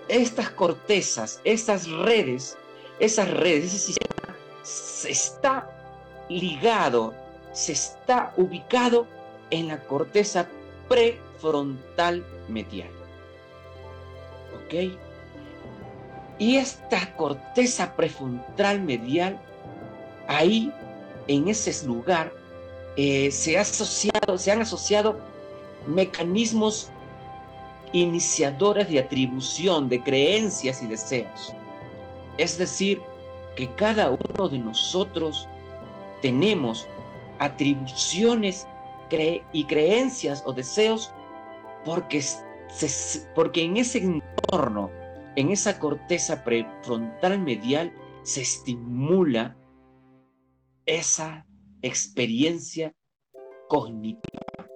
Estas 0.07 0.49
cortezas, 0.51 1.41
estas 1.43 1.89
redes, 1.89 2.57
esas 2.99 3.29
redes, 3.29 3.65
ese 3.65 3.77
sistema 3.77 4.35
se 4.63 5.11
está 5.11 5.69
ligado, 6.29 7.13
se 7.53 7.71
está 7.71 8.33
ubicado 8.37 9.07
en 9.51 9.67
la 9.67 9.79
corteza 9.83 10.47
prefrontal 10.87 12.23
medial. 12.47 12.89
¿Ok? 14.55 14.97
Y 16.37 16.57
esta 16.57 17.15
corteza 17.15 17.95
prefrontal 17.95 18.81
medial, 18.81 19.39
ahí, 20.27 20.71
en 21.27 21.47
ese 21.47 21.85
lugar, 21.85 22.33
eh, 22.97 23.29
se, 23.31 23.57
ha 23.57 23.61
asociado, 23.61 24.37
se 24.37 24.51
han 24.51 24.61
asociado 24.61 25.19
mecanismos 25.87 26.89
iniciadores 27.93 28.89
de 28.89 28.99
atribución, 28.99 29.89
de 29.89 30.01
creencias 30.01 30.81
y 30.81 30.87
deseos. 30.87 31.53
Es 32.37 32.57
decir, 32.57 33.01
que 33.55 33.69
cada 33.75 34.11
uno 34.11 34.49
de 34.49 34.59
nosotros 34.59 35.47
tenemos 36.21 36.87
atribuciones 37.39 38.67
y 39.53 39.63
creencias 39.65 40.43
o 40.45 40.53
deseos 40.53 41.11
porque, 41.85 42.21
porque 43.33 43.63
en 43.63 43.77
ese 43.77 43.99
entorno, 43.99 44.89
en 45.35 45.51
esa 45.51 45.79
corteza 45.79 46.43
prefrontal 46.43 47.39
medial, 47.39 47.93
se 48.23 48.41
estimula 48.41 49.55
esa 50.85 51.45
experiencia 51.81 52.93
cognitiva. 53.69 54.69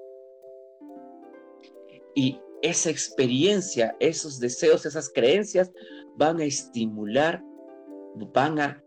Y 2.16 2.40
esa 2.62 2.90
experiencia, 2.90 3.96
esos 4.00 4.40
deseos, 4.40 4.86
esas 4.86 5.10
creencias 5.10 5.72
van 6.18 6.40
a 6.40 6.46
estimular, 6.46 7.42
van 8.34 8.60
a 8.60 8.84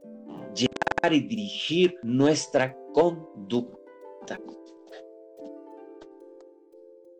y 1.10 1.20
dirigir 1.20 1.98
nuestra 2.02 2.76
conducta. 2.92 4.38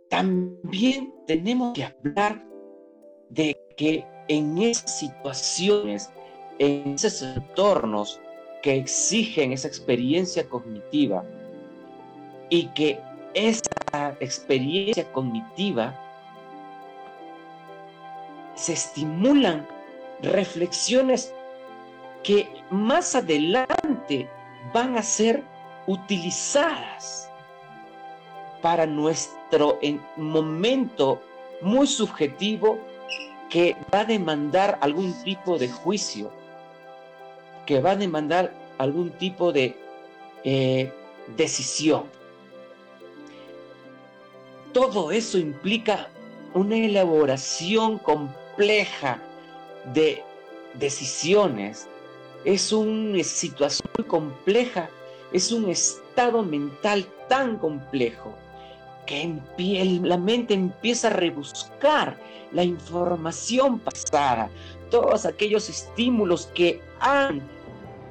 También 0.08 1.12
tenemos 1.26 1.72
que 1.74 1.84
hablar 1.84 2.46
de 3.30 3.58
que 3.76 4.06
en 4.28 4.58
esas 4.58 4.98
situaciones, 4.98 6.10
en 6.58 6.94
esos 6.94 7.22
entornos 7.22 8.20
que 8.62 8.76
exigen 8.76 9.52
esa 9.52 9.68
experiencia 9.68 10.48
cognitiva 10.48 11.24
y 12.48 12.68
que 12.68 13.00
esa 13.34 14.16
experiencia 14.20 15.04
cognitiva 15.12 15.98
se 18.54 18.72
estimulan 18.74 19.66
reflexiones 20.22 21.34
que 22.22 22.48
más 22.70 23.14
adelante 23.14 24.28
van 24.72 24.96
a 24.96 25.02
ser 25.02 25.42
utilizadas 25.86 27.28
para 28.60 28.86
nuestro 28.86 29.80
momento 30.16 31.20
muy 31.60 31.86
subjetivo 31.86 32.78
que 33.50 33.76
va 33.92 34.00
a 34.00 34.04
demandar 34.04 34.78
algún 34.80 35.12
tipo 35.24 35.58
de 35.58 35.68
juicio, 35.68 36.32
que 37.66 37.80
va 37.80 37.92
a 37.92 37.96
demandar 37.96 38.52
algún 38.78 39.10
tipo 39.10 39.52
de 39.52 39.76
eh, 40.44 40.92
decisión. 41.36 42.04
Todo 44.72 45.12
eso 45.12 45.38
implica 45.38 46.08
una 46.54 46.76
elaboración 46.76 47.98
compleja 47.98 49.20
de 49.94 50.22
decisiones 50.74 51.88
es 52.44 52.72
una 52.72 53.22
situación 53.22 53.88
compleja, 54.06 54.90
es 55.32 55.52
un 55.52 55.68
estado 55.70 56.42
mental 56.42 57.06
tan 57.28 57.56
complejo 57.58 58.34
que 59.06 59.40
la 60.02 60.16
mente 60.16 60.54
empieza 60.54 61.08
a 61.08 61.12
rebuscar 61.12 62.16
la 62.52 62.64
información 62.64 63.78
pasada, 63.78 64.50
todos 64.90 65.24
aquellos 65.24 65.68
estímulos 65.68 66.46
que 66.54 66.80
han 67.02 67.42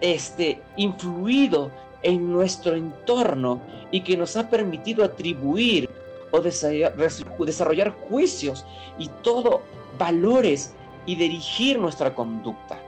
este, 0.01 0.61
influido 0.75 1.71
en 2.03 2.31
nuestro 2.31 2.75
entorno 2.75 3.61
y 3.89 4.01
que 4.01 4.17
nos 4.17 4.35
ha 4.37 4.49
permitido 4.49 5.03
atribuir 5.03 5.89
o 6.31 6.39
desarrollar 6.39 7.91
juicios 8.09 8.65
y 8.97 9.07
todo 9.21 9.61
valores 9.97 10.73
y 11.05 11.15
dirigir 11.15 11.79
nuestra 11.79 12.13
conducta. 12.13 12.79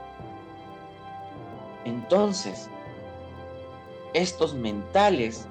Entonces, 1.84 2.70
estos 4.14 4.54
mentales, 4.54 5.46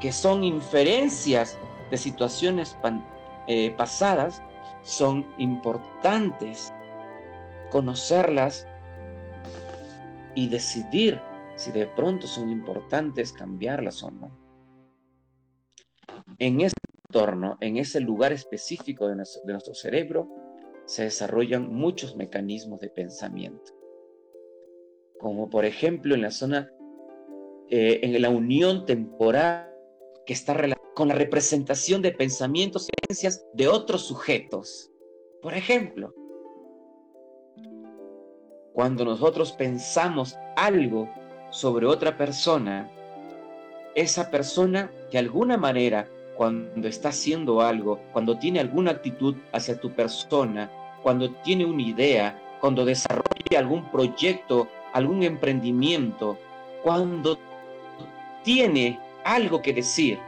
que 0.00 0.12
son 0.12 0.44
inferencias 0.44 1.58
de 1.90 1.98
situaciones 1.98 2.76
eh, 3.46 3.74
pasadas, 3.76 4.42
son 4.82 5.26
importantes 5.38 6.72
conocerlas 7.70 8.66
y 10.34 10.48
decidir 10.48 11.20
si 11.56 11.70
de 11.72 11.86
pronto 11.86 12.26
son 12.26 12.50
importantes 12.50 13.32
cambiarlas 13.32 14.02
o 14.02 14.10
no. 14.10 14.30
En 16.38 16.60
ese 16.60 16.74
entorno, 17.06 17.56
en 17.60 17.76
ese 17.76 18.00
lugar 18.00 18.32
específico 18.32 19.08
de 19.08 19.16
nuestro, 19.16 19.74
cerebro, 19.74 20.28
se 20.86 21.04
desarrollan 21.04 21.72
muchos 21.72 22.16
mecanismos 22.16 22.80
de 22.80 22.90
pensamiento. 22.90 23.72
Como 25.18 25.48
por 25.48 25.64
ejemplo 25.64 26.14
en 26.14 26.22
la 26.22 26.30
zona, 26.30 26.70
eh, 27.70 28.00
en 28.02 28.20
la 28.20 28.30
unión 28.30 28.84
temporal 28.84 29.70
que 30.26 30.32
está 30.32 30.54
con 30.94 31.08
la 31.08 31.14
representación 31.14 32.02
de 32.02 32.12
pensamientos 32.12 32.88
y 32.88 32.92
creencias 32.92 33.46
de 33.52 33.68
otros 33.68 34.06
sujetos. 34.06 34.90
Por 35.42 35.54
ejemplo, 35.54 36.14
cuando 38.74 39.04
nosotros 39.04 39.52
pensamos 39.52 40.36
algo 40.56 41.08
sobre 41.50 41.86
otra 41.86 42.16
persona, 42.18 42.90
esa 43.94 44.30
persona 44.32 44.90
de 45.12 45.18
alguna 45.18 45.56
manera, 45.56 46.08
cuando 46.36 46.88
está 46.88 47.10
haciendo 47.10 47.60
algo, 47.60 48.00
cuando 48.12 48.36
tiene 48.36 48.58
alguna 48.58 48.90
actitud 48.90 49.36
hacia 49.52 49.80
tu 49.80 49.92
persona, 49.92 50.68
cuando 51.04 51.30
tiene 51.44 51.64
una 51.64 51.82
idea, 51.82 52.42
cuando 52.60 52.84
desarrolla 52.84 53.60
algún 53.60 53.88
proyecto, 53.92 54.66
algún 54.92 55.22
emprendimiento, 55.22 56.36
cuando 56.82 57.38
tiene 58.42 58.98
algo 59.22 59.62
que 59.62 59.72
decir, 59.72 60.18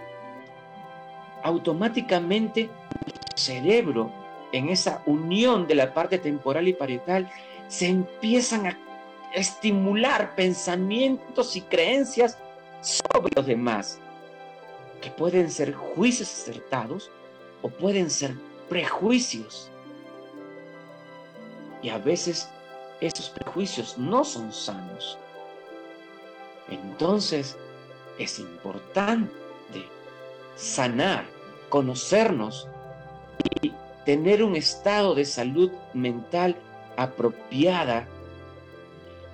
automáticamente 1.42 2.62
el 3.06 3.12
cerebro, 3.34 4.12
en 4.52 4.68
esa 4.68 5.02
unión 5.06 5.66
de 5.66 5.74
la 5.74 5.92
parte 5.92 6.18
temporal 6.18 6.68
y 6.68 6.72
parietal, 6.72 7.28
se 7.68 7.88
empiezan 7.88 8.66
a 8.66 8.78
estimular 9.34 10.34
pensamientos 10.34 11.56
y 11.56 11.62
creencias 11.62 12.38
sobre 12.80 13.34
los 13.34 13.46
demás, 13.46 13.98
que 15.00 15.10
pueden 15.10 15.50
ser 15.50 15.74
juicios 15.74 16.32
acertados 16.32 17.10
o 17.62 17.68
pueden 17.68 18.10
ser 18.10 18.34
prejuicios. 18.68 19.70
Y 21.82 21.90
a 21.90 21.98
veces 21.98 22.48
esos 23.00 23.30
prejuicios 23.30 23.98
no 23.98 24.24
son 24.24 24.52
sanos. 24.52 25.18
Entonces 26.68 27.56
es 28.18 28.38
importante 28.38 29.32
sanar, 30.56 31.26
conocernos 31.68 32.66
y 33.60 33.72
tener 34.04 34.42
un 34.42 34.56
estado 34.56 35.14
de 35.14 35.24
salud 35.24 35.70
mental 35.92 36.56
apropiada 36.96 38.06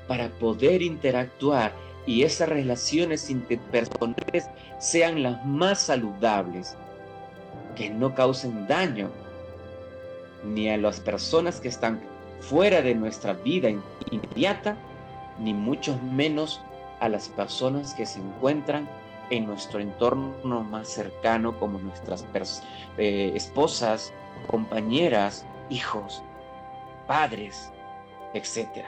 para 0.09 0.29
poder 0.29 0.83
interactuar 0.83 1.73
y 2.07 2.25
esas 2.25 2.49
relaciones 2.49 3.31
interpersonales 3.31 4.49
sean 4.79 5.23
las 5.23 5.45
más 5.47 5.81
saludables, 5.83 6.77
que 7.77 7.91
no 7.91 8.15
causen 8.15 8.67
daño 8.67 9.11
ni 10.45 10.69
a 10.69 10.77
las 10.77 11.01
personas 11.01 11.61
que 11.61 11.69
están 11.69 12.01
fuera 12.41 12.83
de 12.83 12.95
nuestra 12.95 13.35
vida 13.35 13.71
inmediata, 14.11 14.77
ni 15.39 15.55
mucho 15.55 15.97
menos 15.99 16.61
a 17.01 17.09
las 17.09 17.29
personas 17.29 17.95
que 17.95 18.07
se 18.07 18.19
encuentran 18.19 18.89
en 19.31 19.47
nuestro 19.47 19.81
entorno 19.81 20.63
más 20.63 20.89
cercano, 20.89 21.59
como 21.59 21.79
nuestras 21.79 22.27
eh, 22.99 23.33
esposas, 23.35 24.13
compañeras, 24.49 25.47
hijos, 25.71 26.23
padres, 27.07 27.71
etc. 28.35 28.85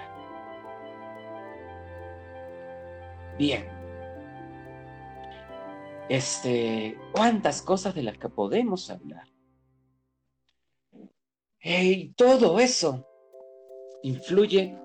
Bien. 3.38 3.68
Este, 6.08 6.98
cuántas 7.12 7.62
cosas 7.62 7.94
de 7.94 8.02
las 8.02 8.18
que 8.18 8.28
podemos 8.28 8.90
hablar. 8.90 9.26
Y 11.62 12.12
todo 12.12 12.60
eso 12.60 13.06
influye 14.02 14.78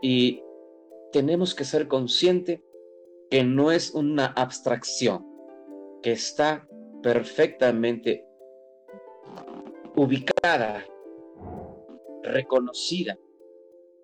y 0.00 0.42
tenemos 1.12 1.54
que 1.54 1.64
ser 1.64 1.88
conscientes 1.88 2.62
que 3.30 3.44
no 3.44 3.70
es 3.70 3.90
una 3.90 4.26
abstracción, 4.28 5.26
que 6.02 6.12
está 6.12 6.66
perfectamente 7.02 8.24
ubicada, 9.94 10.86
reconocida 12.28 13.18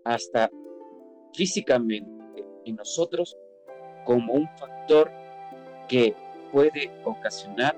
hasta 0.04 0.50
físicamente 1.32 2.08
en 2.64 2.76
nosotros 2.76 3.36
como 4.04 4.32
un 4.32 4.48
factor 4.58 5.10
que 5.88 6.14
puede 6.52 6.90
ocasionar 7.04 7.76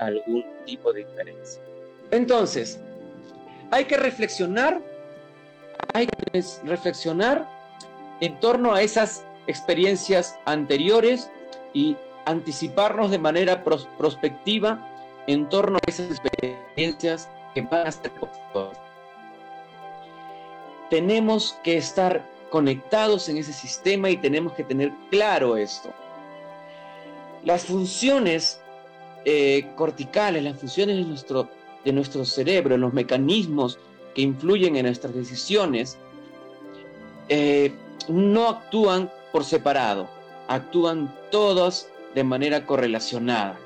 algún 0.00 0.44
tipo 0.64 0.92
de 0.92 1.04
diferencia. 1.04 1.62
Entonces, 2.10 2.80
hay 3.70 3.84
que 3.84 3.96
reflexionar, 3.96 4.80
hay 5.92 6.06
que 6.06 6.42
reflexionar 6.64 7.48
en 8.20 8.38
torno 8.40 8.74
a 8.74 8.82
esas 8.82 9.24
experiencias 9.46 10.38
anteriores 10.46 11.30
y 11.72 11.96
anticiparnos 12.26 13.10
de 13.10 13.18
manera 13.18 13.64
prospectiva 13.64 15.24
en 15.26 15.48
torno 15.48 15.78
a 15.78 15.90
esas 15.90 16.10
experiencias 16.10 17.28
que 17.54 17.62
van 17.62 17.86
a 17.86 17.92
ser 17.92 18.10
Tenemos 20.90 21.56
que 21.62 21.76
estar 21.76 22.24
conectados 22.50 23.28
en 23.28 23.36
ese 23.36 23.52
sistema 23.52 24.10
y 24.10 24.16
tenemos 24.16 24.52
que 24.54 24.64
tener 24.64 24.92
claro 25.10 25.56
esto. 25.56 25.90
Las 27.44 27.64
funciones 27.64 28.60
eh, 29.24 29.66
corticales, 29.76 30.42
las 30.42 30.58
funciones 30.58 30.96
de 30.96 31.04
nuestro, 31.04 31.48
de 31.84 31.92
nuestro 31.92 32.24
cerebro, 32.24 32.76
los 32.76 32.92
mecanismos 32.92 33.78
que 34.14 34.22
influyen 34.22 34.76
en 34.76 34.86
nuestras 34.86 35.14
decisiones, 35.14 35.98
eh, 37.28 37.72
no 38.08 38.48
actúan 38.48 39.10
por 39.32 39.44
separado, 39.44 40.08
actúan 40.48 41.14
todos 41.30 41.88
de 42.14 42.24
manera 42.24 42.64
correlacionada. 42.64 43.58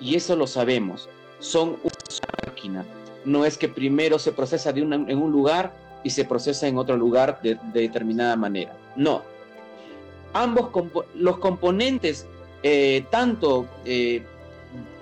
Y 0.00 0.14
eso 0.14 0.36
lo 0.36 0.46
sabemos, 0.46 1.08
son 1.40 1.70
una 1.82 2.46
máquina. 2.46 2.86
No 3.24 3.44
es 3.44 3.58
que 3.58 3.68
primero 3.68 4.18
se 4.18 4.30
procesa 4.30 4.72
de 4.72 4.80
en 4.82 5.18
un 5.18 5.32
lugar 5.32 5.72
y 6.04 6.10
se 6.10 6.24
procesa 6.24 6.66
en 6.66 6.78
otro 6.78 6.96
lugar 6.96 7.40
de, 7.42 7.58
determinada 7.72 8.36
manera. 8.36 8.76
No. 8.96 9.22
Ambos 10.32 10.70
los 11.14 11.38
componentes, 11.38 12.26
eh, 12.62 13.04
tanto 13.10 13.66
eh, 13.84 14.22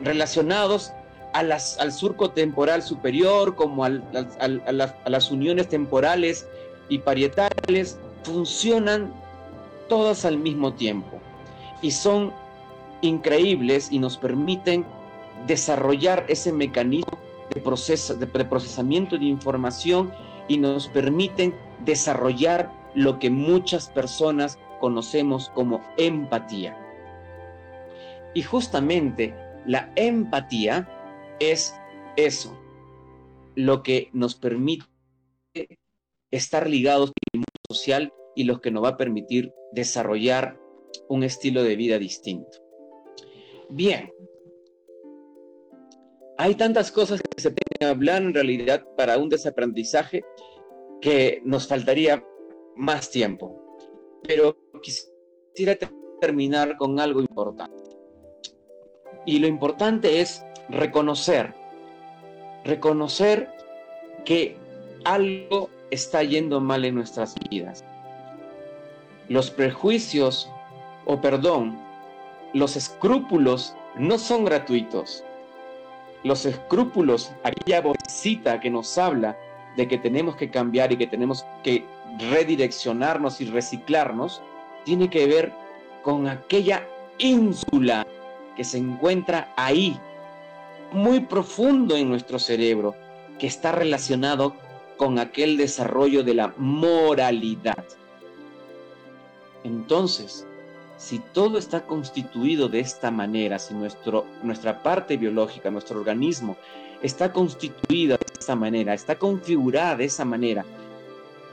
relacionados 0.03 0.93
a 1.33 1.43
las, 1.43 1.79
al 1.79 1.93
surco 1.93 2.31
temporal 2.31 2.83
superior 2.83 3.55
como 3.55 3.85
a, 3.85 3.91
las, 3.91 4.37
a 4.41 5.11
las 5.11 5.31
uniones 5.31 5.69
temporales 5.69 6.47
y 6.89 6.99
parietales, 6.99 7.99
funcionan 8.23 9.13
todas 9.89 10.25
al 10.25 10.39
mismo 10.39 10.73
tiempo 10.73 11.21
y 11.83 11.91
son 11.91 12.33
increíbles 13.03 13.89
y 13.91 13.99
nos 13.99 14.17
permiten 14.17 14.85
desarrollar 15.47 16.25
ese 16.29 16.53
mecanismo 16.53 17.19
de, 17.55 17.61
proceso, 17.61 18.15
de 18.15 18.27
procesamiento 18.27 19.17
de 19.19 19.27
información 19.27 20.11
y 20.49 20.59
nos 20.59 20.89
permiten 20.89 21.55
desarrollar 21.85 22.73
lo 22.95 23.19
que 23.19 23.31
muchas 23.31 23.89
personas 23.89 24.59
conocemos 24.81 25.51
como 25.51 25.81
empatía. 25.97 26.77
Y 28.35 28.43
justamente 28.43 29.35
la 29.67 29.93
empatía 29.97 30.89
es 31.41 31.75
eso, 32.17 32.59
lo 33.55 33.83
que 33.83 34.11
nos 34.13 34.35
permite 34.35 34.87
estar 36.31 36.69
ligados 36.69 37.13
al 37.33 37.39
mundo 37.39 37.49
social 37.69 38.13
y 38.35 38.45
lo 38.45 38.61
que 38.61 38.71
nos 38.71 38.85
va 38.85 38.91
a 38.91 38.97
permitir 38.97 39.53
desarrollar 39.73 40.59
un 41.09 41.23
estilo 41.23 41.63
de 41.63 41.77
vida 41.77 41.99
distinto. 41.99 42.59
Bien, 43.69 44.13
hay 46.39 46.55
tantas 46.55 46.93
cosas 46.93 47.21
que 47.23 47.41
se 47.41 47.51
pueden 47.51 47.95
hablar 47.95 48.23
en 48.23 48.35
realidad 48.35 48.85
para 48.97 49.19
un 49.19 49.29
desaprendizaje 49.29 50.25
que 51.01 51.41
nos 51.45 51.67
faltaría 51.67 52.25
más 52.77 53.11
tiempo. 53.11 53.79
Pero 54.23 54.57
quisiera 54.83 55.77
terminar 56.21 56.77
con 56.77 57.01
algo 57.01 57.21
importante. 57.21 57.83
Y 59.25 59.39
lo 59.39 59.47
importante 59.47 60.21
es 60.21 60.45
reconocer, 60.69 61.55
reconocer 62.65 63.49
que 64.25 64.57
algo 65.05 65.71
está 65.91 66.23
yendo 66.23 66.61
mal 66.61 66.85
en 66.85 66.97
nuestras 66.97 67.35
vidas. 67.51 67.85
Los 69.29 69.51
prejuicios, 69.51 70.49
o 71.07 71.21
perdón, 71.21 71.79
los 72.55 72.77
escrúpulos 72.77 73.75
no 73.99 74.19
son 74.19 74.45
gratuitos. 74.45 75.25
Los 76.27 76.45
escrúpulos, 76.45 77.31
aquella 77.45 77.81
vocecita 77.83 78.59
que 78.59 78.69
nos 78.69 78.99
habla 78.99 79.39
de 79.77 79.87
que 79.87 79.97
tenemos 79.97 80.35
que 80.35 80.51
cambiar 80.51 80.91
y 80.91 80.97
que 80.97 81.07
tenemos 81.07 81.47
que 81.63 81.85
redireccionarnos 82.19 83.41
y 83.41 83.45
reciclarnos, 83.45 84.43
tiene 84.85 85.09
que 85.09 85.25
ver 85.29 85.53
con 86.03 86.27
aquella 86.27 86.85
ínsula 87.19 88.05
que 88.57 88.65
se 88.65 88.79
encuentra 88.79 89.53
ahí, 89.57 90.01
muy 90.91 91.21
profundo 91.21 91.97
en 91.97 92.09
nuestro 92.09 92.41
cerebro, 92.41 92.97
que 93.39 93.47
está 93.47 93.71
relacionado 93.71 94.55
con 94.97 95.21
aquel 95.21 95.57
desarrollo 95.57 96.25
de 96.25 96.35
la 96.35 96.53
moralidad. 96.57 97.85
Entonces, 99.63 100.46
si 100.97 101.19
todo 101.19 101.59
está 101.59 101.85
constituido 101.85 102.69
de 102.69 102.81
esta 102.81 103.11
manera, 103.11 103.59
si 103.59 103.75
nuestro, 103.75 104.27
nuestra 104.43 104.83
parte 104.83 105.17
biológica, 105.17 105.71
nuestro 105.71 105.99
organismo 105.99 106.57
está 107.03 107.33
constituida 107.33 108.17
de 108.17 108.27
esta 108.39 108.57
manera, 108.57 108.95
está 108.95 109.17
configurada 109.17 109.97
de 109.97 110.05
esa 110.07 110.25
manera, 110.25 110.65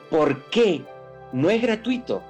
¿por 0.10 0.44
qué? 0.46 0.84
No 1.32 1.50
es 1.50 1.62
gratuito. 1.62 2.22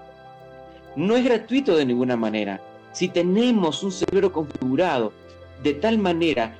No 0.95 1.15
es 1.15 1.23
gratuito 1.23 1.75
de 1.75 1.85
ninguna 1.85 2.15
manera. 2.15 2.61
Si 2.91 3.09
tenemos 3.09 3.83
un 3.83 3.91
cerebro 3.91 4.31
configurado 4.31 5.11
de 5.63 5.73
tal 5.73 5.97
manera 5.97 6.55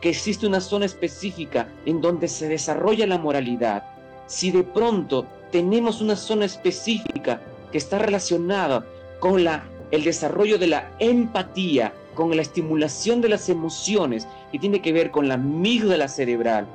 que 0.00 0.10
existe 0.10 0.46
una 0.46 0.60
zona 0.60 0.86
específica 0.86 1.68
en 1.86 2.00
donde 2.00 2.28
se 2.28 2.48
desarrolla 2.48 3.06
la 3.06 3.18
moralidad, 3.18 3.84
si 4.26 4.50
de 4.50 4.62
pronto 4.62 5.26
tenemos 5.50 6.00
una 6.00 6.16
zona 6.16 6.46
específica 6.46 7.40
que 7.70 7.78
está 7.78 7.98
relacionada 7.98 8.84
con 9.20 9.44
la, 9.44 9.64
el 9.94 10.02
desarrollo 10.02 10.58
de 10.58 10.66
la 10.66 10.90
empatía, 10.98 11.94
con 12.14 12.34
la 12.34 12.42
estimulación 12.42 13.20
de 13.20 13.28
las 13.28 13.48
emociones, 13.48 14.26
que 14.50 14.58
tiene 14.58 14.82
que 14.82 14.92
ver 14.92 15.10
con 15.10 15.28
la 15.28 15.34
amígdala 15.34 16.08
cerebral, 16.08 16.66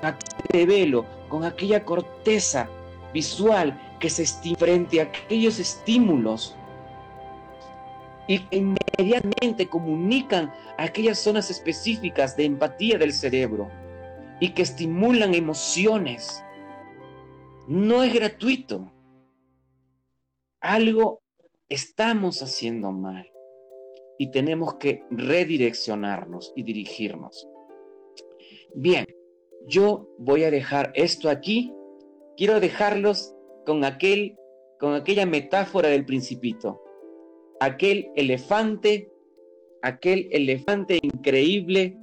con 0.00 0.06
aquel 0.06 0.30
cerebelo, 0.50 1.06
con 1.28 1.44
aquella 1.44 1.84
corteza 1.84 2.68
visual 3.12 3.78
que 4.00 4.08
se 4.08 4.22
estima 4.22 4.58
frente 4.58 5.00
a 5.00 5.04
aquellos 5.04 5.58
estímulos 5.58 6.56
y 8.26 8.38
que 8.38 8.56
inmediatamente 8.56 9.66
comunican 9.66 10.52
aquellas 10.78 11.18
zonas 11.18 11.50
específicas 11.50 12.36
de 12.36 12.46
empatía 12.46 12.96
del 12.96 13.12
cerebro 13.12 13.70
y 14.40 14.50
que 14.50 14.62
estimulan 14.62 15.34
emociones. 15.34 16.42
No 17.68 18.02
es 18.02 18.12
gratuito 18.14 18.90
algo 20.60 21.23
estamos 21.68 22.42
haciendo 22.42 22.92
mal 22.92 23.30
y 24.18 24.30
tenemos 24.30 24.74
que 24.74 25.02
redireccionarnos 25.10 26.52
y 26.54 26.62
dirigirnos. 26.62 27.48
Bien, 28.74 29.06
yo 29.66 30.08
voy 30.18 30.44
a 30.44 30.50
dejar 30.50 30.92
esto 30.94 31.30
aquí. 31.30 31.72
Quiero 32.36 32.60
dejarlos 32.60 33.34
con 33.64 33.84
aquel 33.84 34.36
con 34.78 34.94
aquella 34.94 35.24
metáfora 35.24 35.88
del 35.88 36.04
principito. 36.04 36.82
Aquel 37.60 38.10
elefante, 38.16 39.10
aquel 39.82 40.28
elefante 40.32 40.98
increíble 41.00 41.96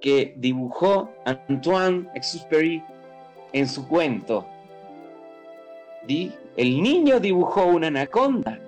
que 0.00 0.34
dibujó 0.36 1.10
Antoine 1.24 2.08
Exupéry 2.14 2.82
en 3.52 3.68
su 3.68 3.86
cuento. 3.88 4.46
El 6.56 6.82
niño 6.82 7.20
dibujó 7.20 7.66
una 7.66 7.86
anaconda 7.86 8.60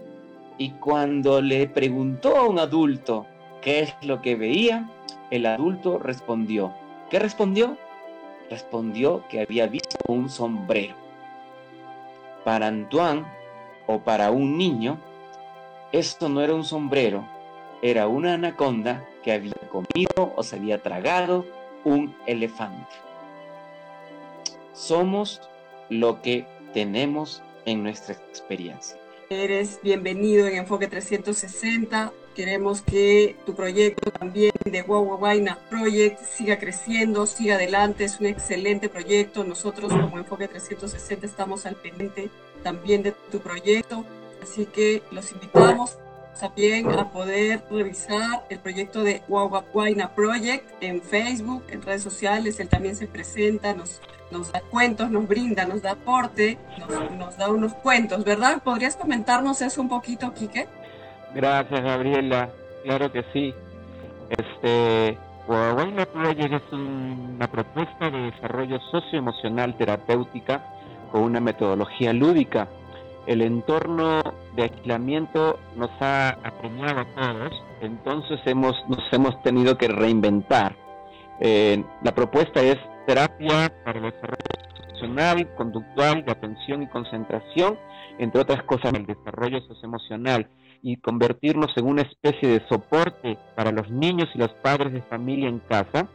y 0.63 0.71
cuando 0.71 1.41
le 1.41 1.67
preguntó 1.67 2.37
a 2.37 2.47
un 2.47 2.61
adulto 2.61 3.27
qué 3.61 3.81
es 3.81 3.97
lo 4.03 4.23
que 4.23 4.37
veía, 4.37 4.89
el 5.33 5.45
adulto 5.45 5.99
respondió. 5.99 6.73
¿Qué 7.11 7.19
respondió? 7.19 7.77
Respondió 8.49 9.25
que 9.29 9.41
había 9.41 9.67
visto 9.67 9.97
un 10.07 10.31
sombrero. 10.31 10.95
Para 12.45 12.69
Antoine 12.69 13.25
o 13.89 13.99
para 14.03 14.31
un 14.31 14.57
niño, 14.57 15.01
esto 15.91 16.29
no 16.29 16.41
era 16.43 16.55
un 16.55 16.63
sombrero, 16.63 17.25
era 17.83 18.07
una 18.07 18.35
anaconda 18.35 19.05
que 19.25 19.33
había 19.33 19.55
comido 19.69 20.33
o 20.37 20.45
se 20.45 20.55
había 20.55 20.81
tragado 20.81 21.45
un 21.83 22.15
elefante. 22.27 22.95
Somos 24.75 25.41
lo 25.89 26.23
que 26.23 26.47
tenemos 26.73 27.43
en 27.67 27.83
nuestra 27.83 28.15
experiencia. 28.15 29.02
Eres 29.33 29.81
bienvenido 29.83 30.47
en 30.47 30.57
Enfoque 30.57 30.89
360. 30.89 32.13
Queremos 32.37 32.83
que 32.83 33.35
tu 33.47 33.55
proyecto 33.55 34.11
también 34.11 34.53
de 34.67 34.83
Wawawaina 34.83 35.59
Project 35.71 36.21
siga 36.21 36.59
creciendo, 36.59 37.25
siga 37.25 37.55
adelante. 37.55 38.05
Es 38.05 38.21
un 38.21 38.27
excelente 38.27 38.91
proyecto. 38.91 39.43
Nosotros 39.43 39.91
como 39.91 40.19
Enfoque 40.19 40.49
360 40.49 41.25
estamos 41.25 41.65
al 41.65 41.77
pendiente 41.77 42.29
también 42.63 43.03
de 43.03 43.13
tu 43.31 43.41
proyecto. 43.41 44.05
Así 44.43 44.67
que 44.67 45.03
los 45.11 45.33
invitamos 45.33 45.97
también 46.41 46.91
a 46.91 47.11
poder 47.11 47.63
revisar 47.71 48.45
el 48.51 48.59
proyecto 48.59 49.05
de 49.05 49.23
Wawawaina 49.29 50.15
Project 50.15 50.65
en 50.81 51.01
Facebook, 51.01 51.65
en 51.69 51.83
redes 51.83 52.03
sociales. 52.03 52.59
Él 52.61 52.69
también 52.69 52.97
se 52.97 53.07
presenta, 53.07 53.75
nos 53.75 54.01
nos 54.33 54.51
da 54.51 54.61
cuentos, 54.63 55.11
nos 55.11 55.29
brinda, 55.29 55.65
nos 55.67 55.83
da 55.83 55.93
aporte, 55.93 56.59
nos, 57.19 57.37
da 57.37 57.49
unos 57.51 57.75
cuentos, 57.75 58.25
¿verdad? 58.25 58.63
¿Podrías 58.63 58.97
comentarnos 58.97 59.63
eso 59.63 59.81
un 59.81 59.89
poquito, 59.89 60.33
Quique? 60.33 60.67
Gracias, 61.35 61.81
Gabriela. 61.81 62.51
Claro 62.83 63.13
que 63.13 63.25
sí. 63.33 63.55
Este, 64.31 65.19
Huawei 65.47 65.93
Project 66.07 66.55
es 66.55 66.73
una 66.73 67.47
propuesta 67.47 68.11
de 68.11 68.31
desarrollo 68.31 68.81
socioemocional 68.91 69.77
terapéutica 69.77 70.65
con 71.13 71.23
una 71.23 71.41
metodología 71.41 72.13
lúdica. 72.13 72.69
El 73.27 73.41
entorno 73.41 74.21
de 74.57 74.65
aislamiento 74.65 75.59
nos 75.77 75.91
ha 76.01 76.31
apremiado 76.31 77.01
a 77.01 77.05
todos, 77.05 77.63
entonces 77.81 78.41
hemos, 78.47 78.75
nos 78.89 79.01
hemos 79.13 79.41
tenido 79.43 79.79
que 79.79 79.89
reinventar. 79.89 80.77
Eh, 81.41 81.85
la 82.03 82.13
propuesta 82.15 82.61
es 82.61 82.79
terapia 83.07 83.73
para 83.85 83.99
el 83.99 84.05
desarrollo 84.07 84.37
emocional, 84.89 85.55
conductual, 85.57 86.25
de 86.25 86.33
atención 86.33 86.83
y 86.83 86.89
concentración, 86.89 87.79
entre 88.19 88.41
otras 88.41 88.63
cosas, 88.65 88.93
el 88.95 89.07
desarrollo 89.07 89.61
socioemocional 89.63 90.49
y 90.83 90.97
convertirnos 90.97 91.71
en 91.77 91.87
una 91.87 92.03
especie 92.03 92.49
de 92.49 92.67
soporte 92.69 93.39
para 93.55 93.71
los 93.71 93.89
niños 93.91 94.29
y 94.35 94.39
los 94.39 94.53
padres 94.55 94.93
de 94.93 95.03
familia 95.03 95.49
en 95.49 95.61
casa. 95.61 96.09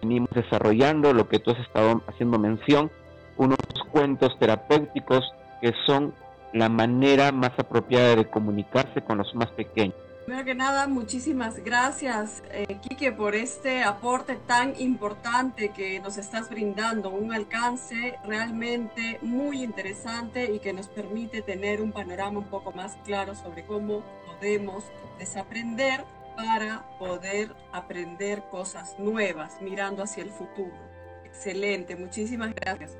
Venimos 0.00 0.30
desarrollando 0.30 1.12
lo 1.12 1.28
que 1.28 1.38
tú 1.38 1.50
has 1.50 1.58
estado 1.58 2.02
haciendo 2.06 2.38
mención, 2.38 2.90
unos 3.36 3.58
cuentos 3.92 4.38
terapéuticos 4.38 5.30
que 5.60 5.72
son 5.86 6.14
la 6.52 6.68
manera 6.68 7.32
más 7.32 7.52
apropiada 7.58 8.16
de 8.16 8.28
comunicarse 8.28 9.02
con 9.02 9.18
los 9.18 9.34
más 9.34 9.50
pequeños. 9.52 9.96
Primero 10.28 10.44
que 10.44 10.54
nada, 10.54 10.86
muchísimas 10.88 11.64
gracias, 11.64 12.42
eh, 12.50 12.76
Quique, 12.82 13.12
por 13.12 13.34
este 13.34 13.82
aporte 13.82 14.36
tan 14.36 14.78
importante 14.78 15.70
que 15.70 16.00
nos 16.00 16.18
estás 16.18 16.50
brindando, 16.50 17.08
un 17.08 17.32
alcance 17.32 18.14
realmente 18.26 19.18
muy 19.22 19.62
interesante 19.62 20.52
y 20.52 20.58
que 20.58 20.74
nos 20.74 20.88
permite 20.88 21.40
tener 21.40 21.80
un 21.80 21.92
panorama 21.92 22.40
un 22.40 22.44
poco 22.44 22.72
más 22.72 22.98
claro 23.06 23.34
sobre 23.34 23.64
cómo 23.64 24.02
podemos 24.26 24.84
desaprender 25.18 26.04
para 26.36 26.84
poder 26.98 27.54
aprender 27.72 28.42
cosas 28.50 28.98
nuevas 28.98 29.62
mirando 29.62 30.02
hacia 30.02 30.24
el 30.24 30.30
futuro. 30.30 30.76
Excelente, 31.24 31.96
muchísimas 31.96 32.54
gracias. 32.54 32.98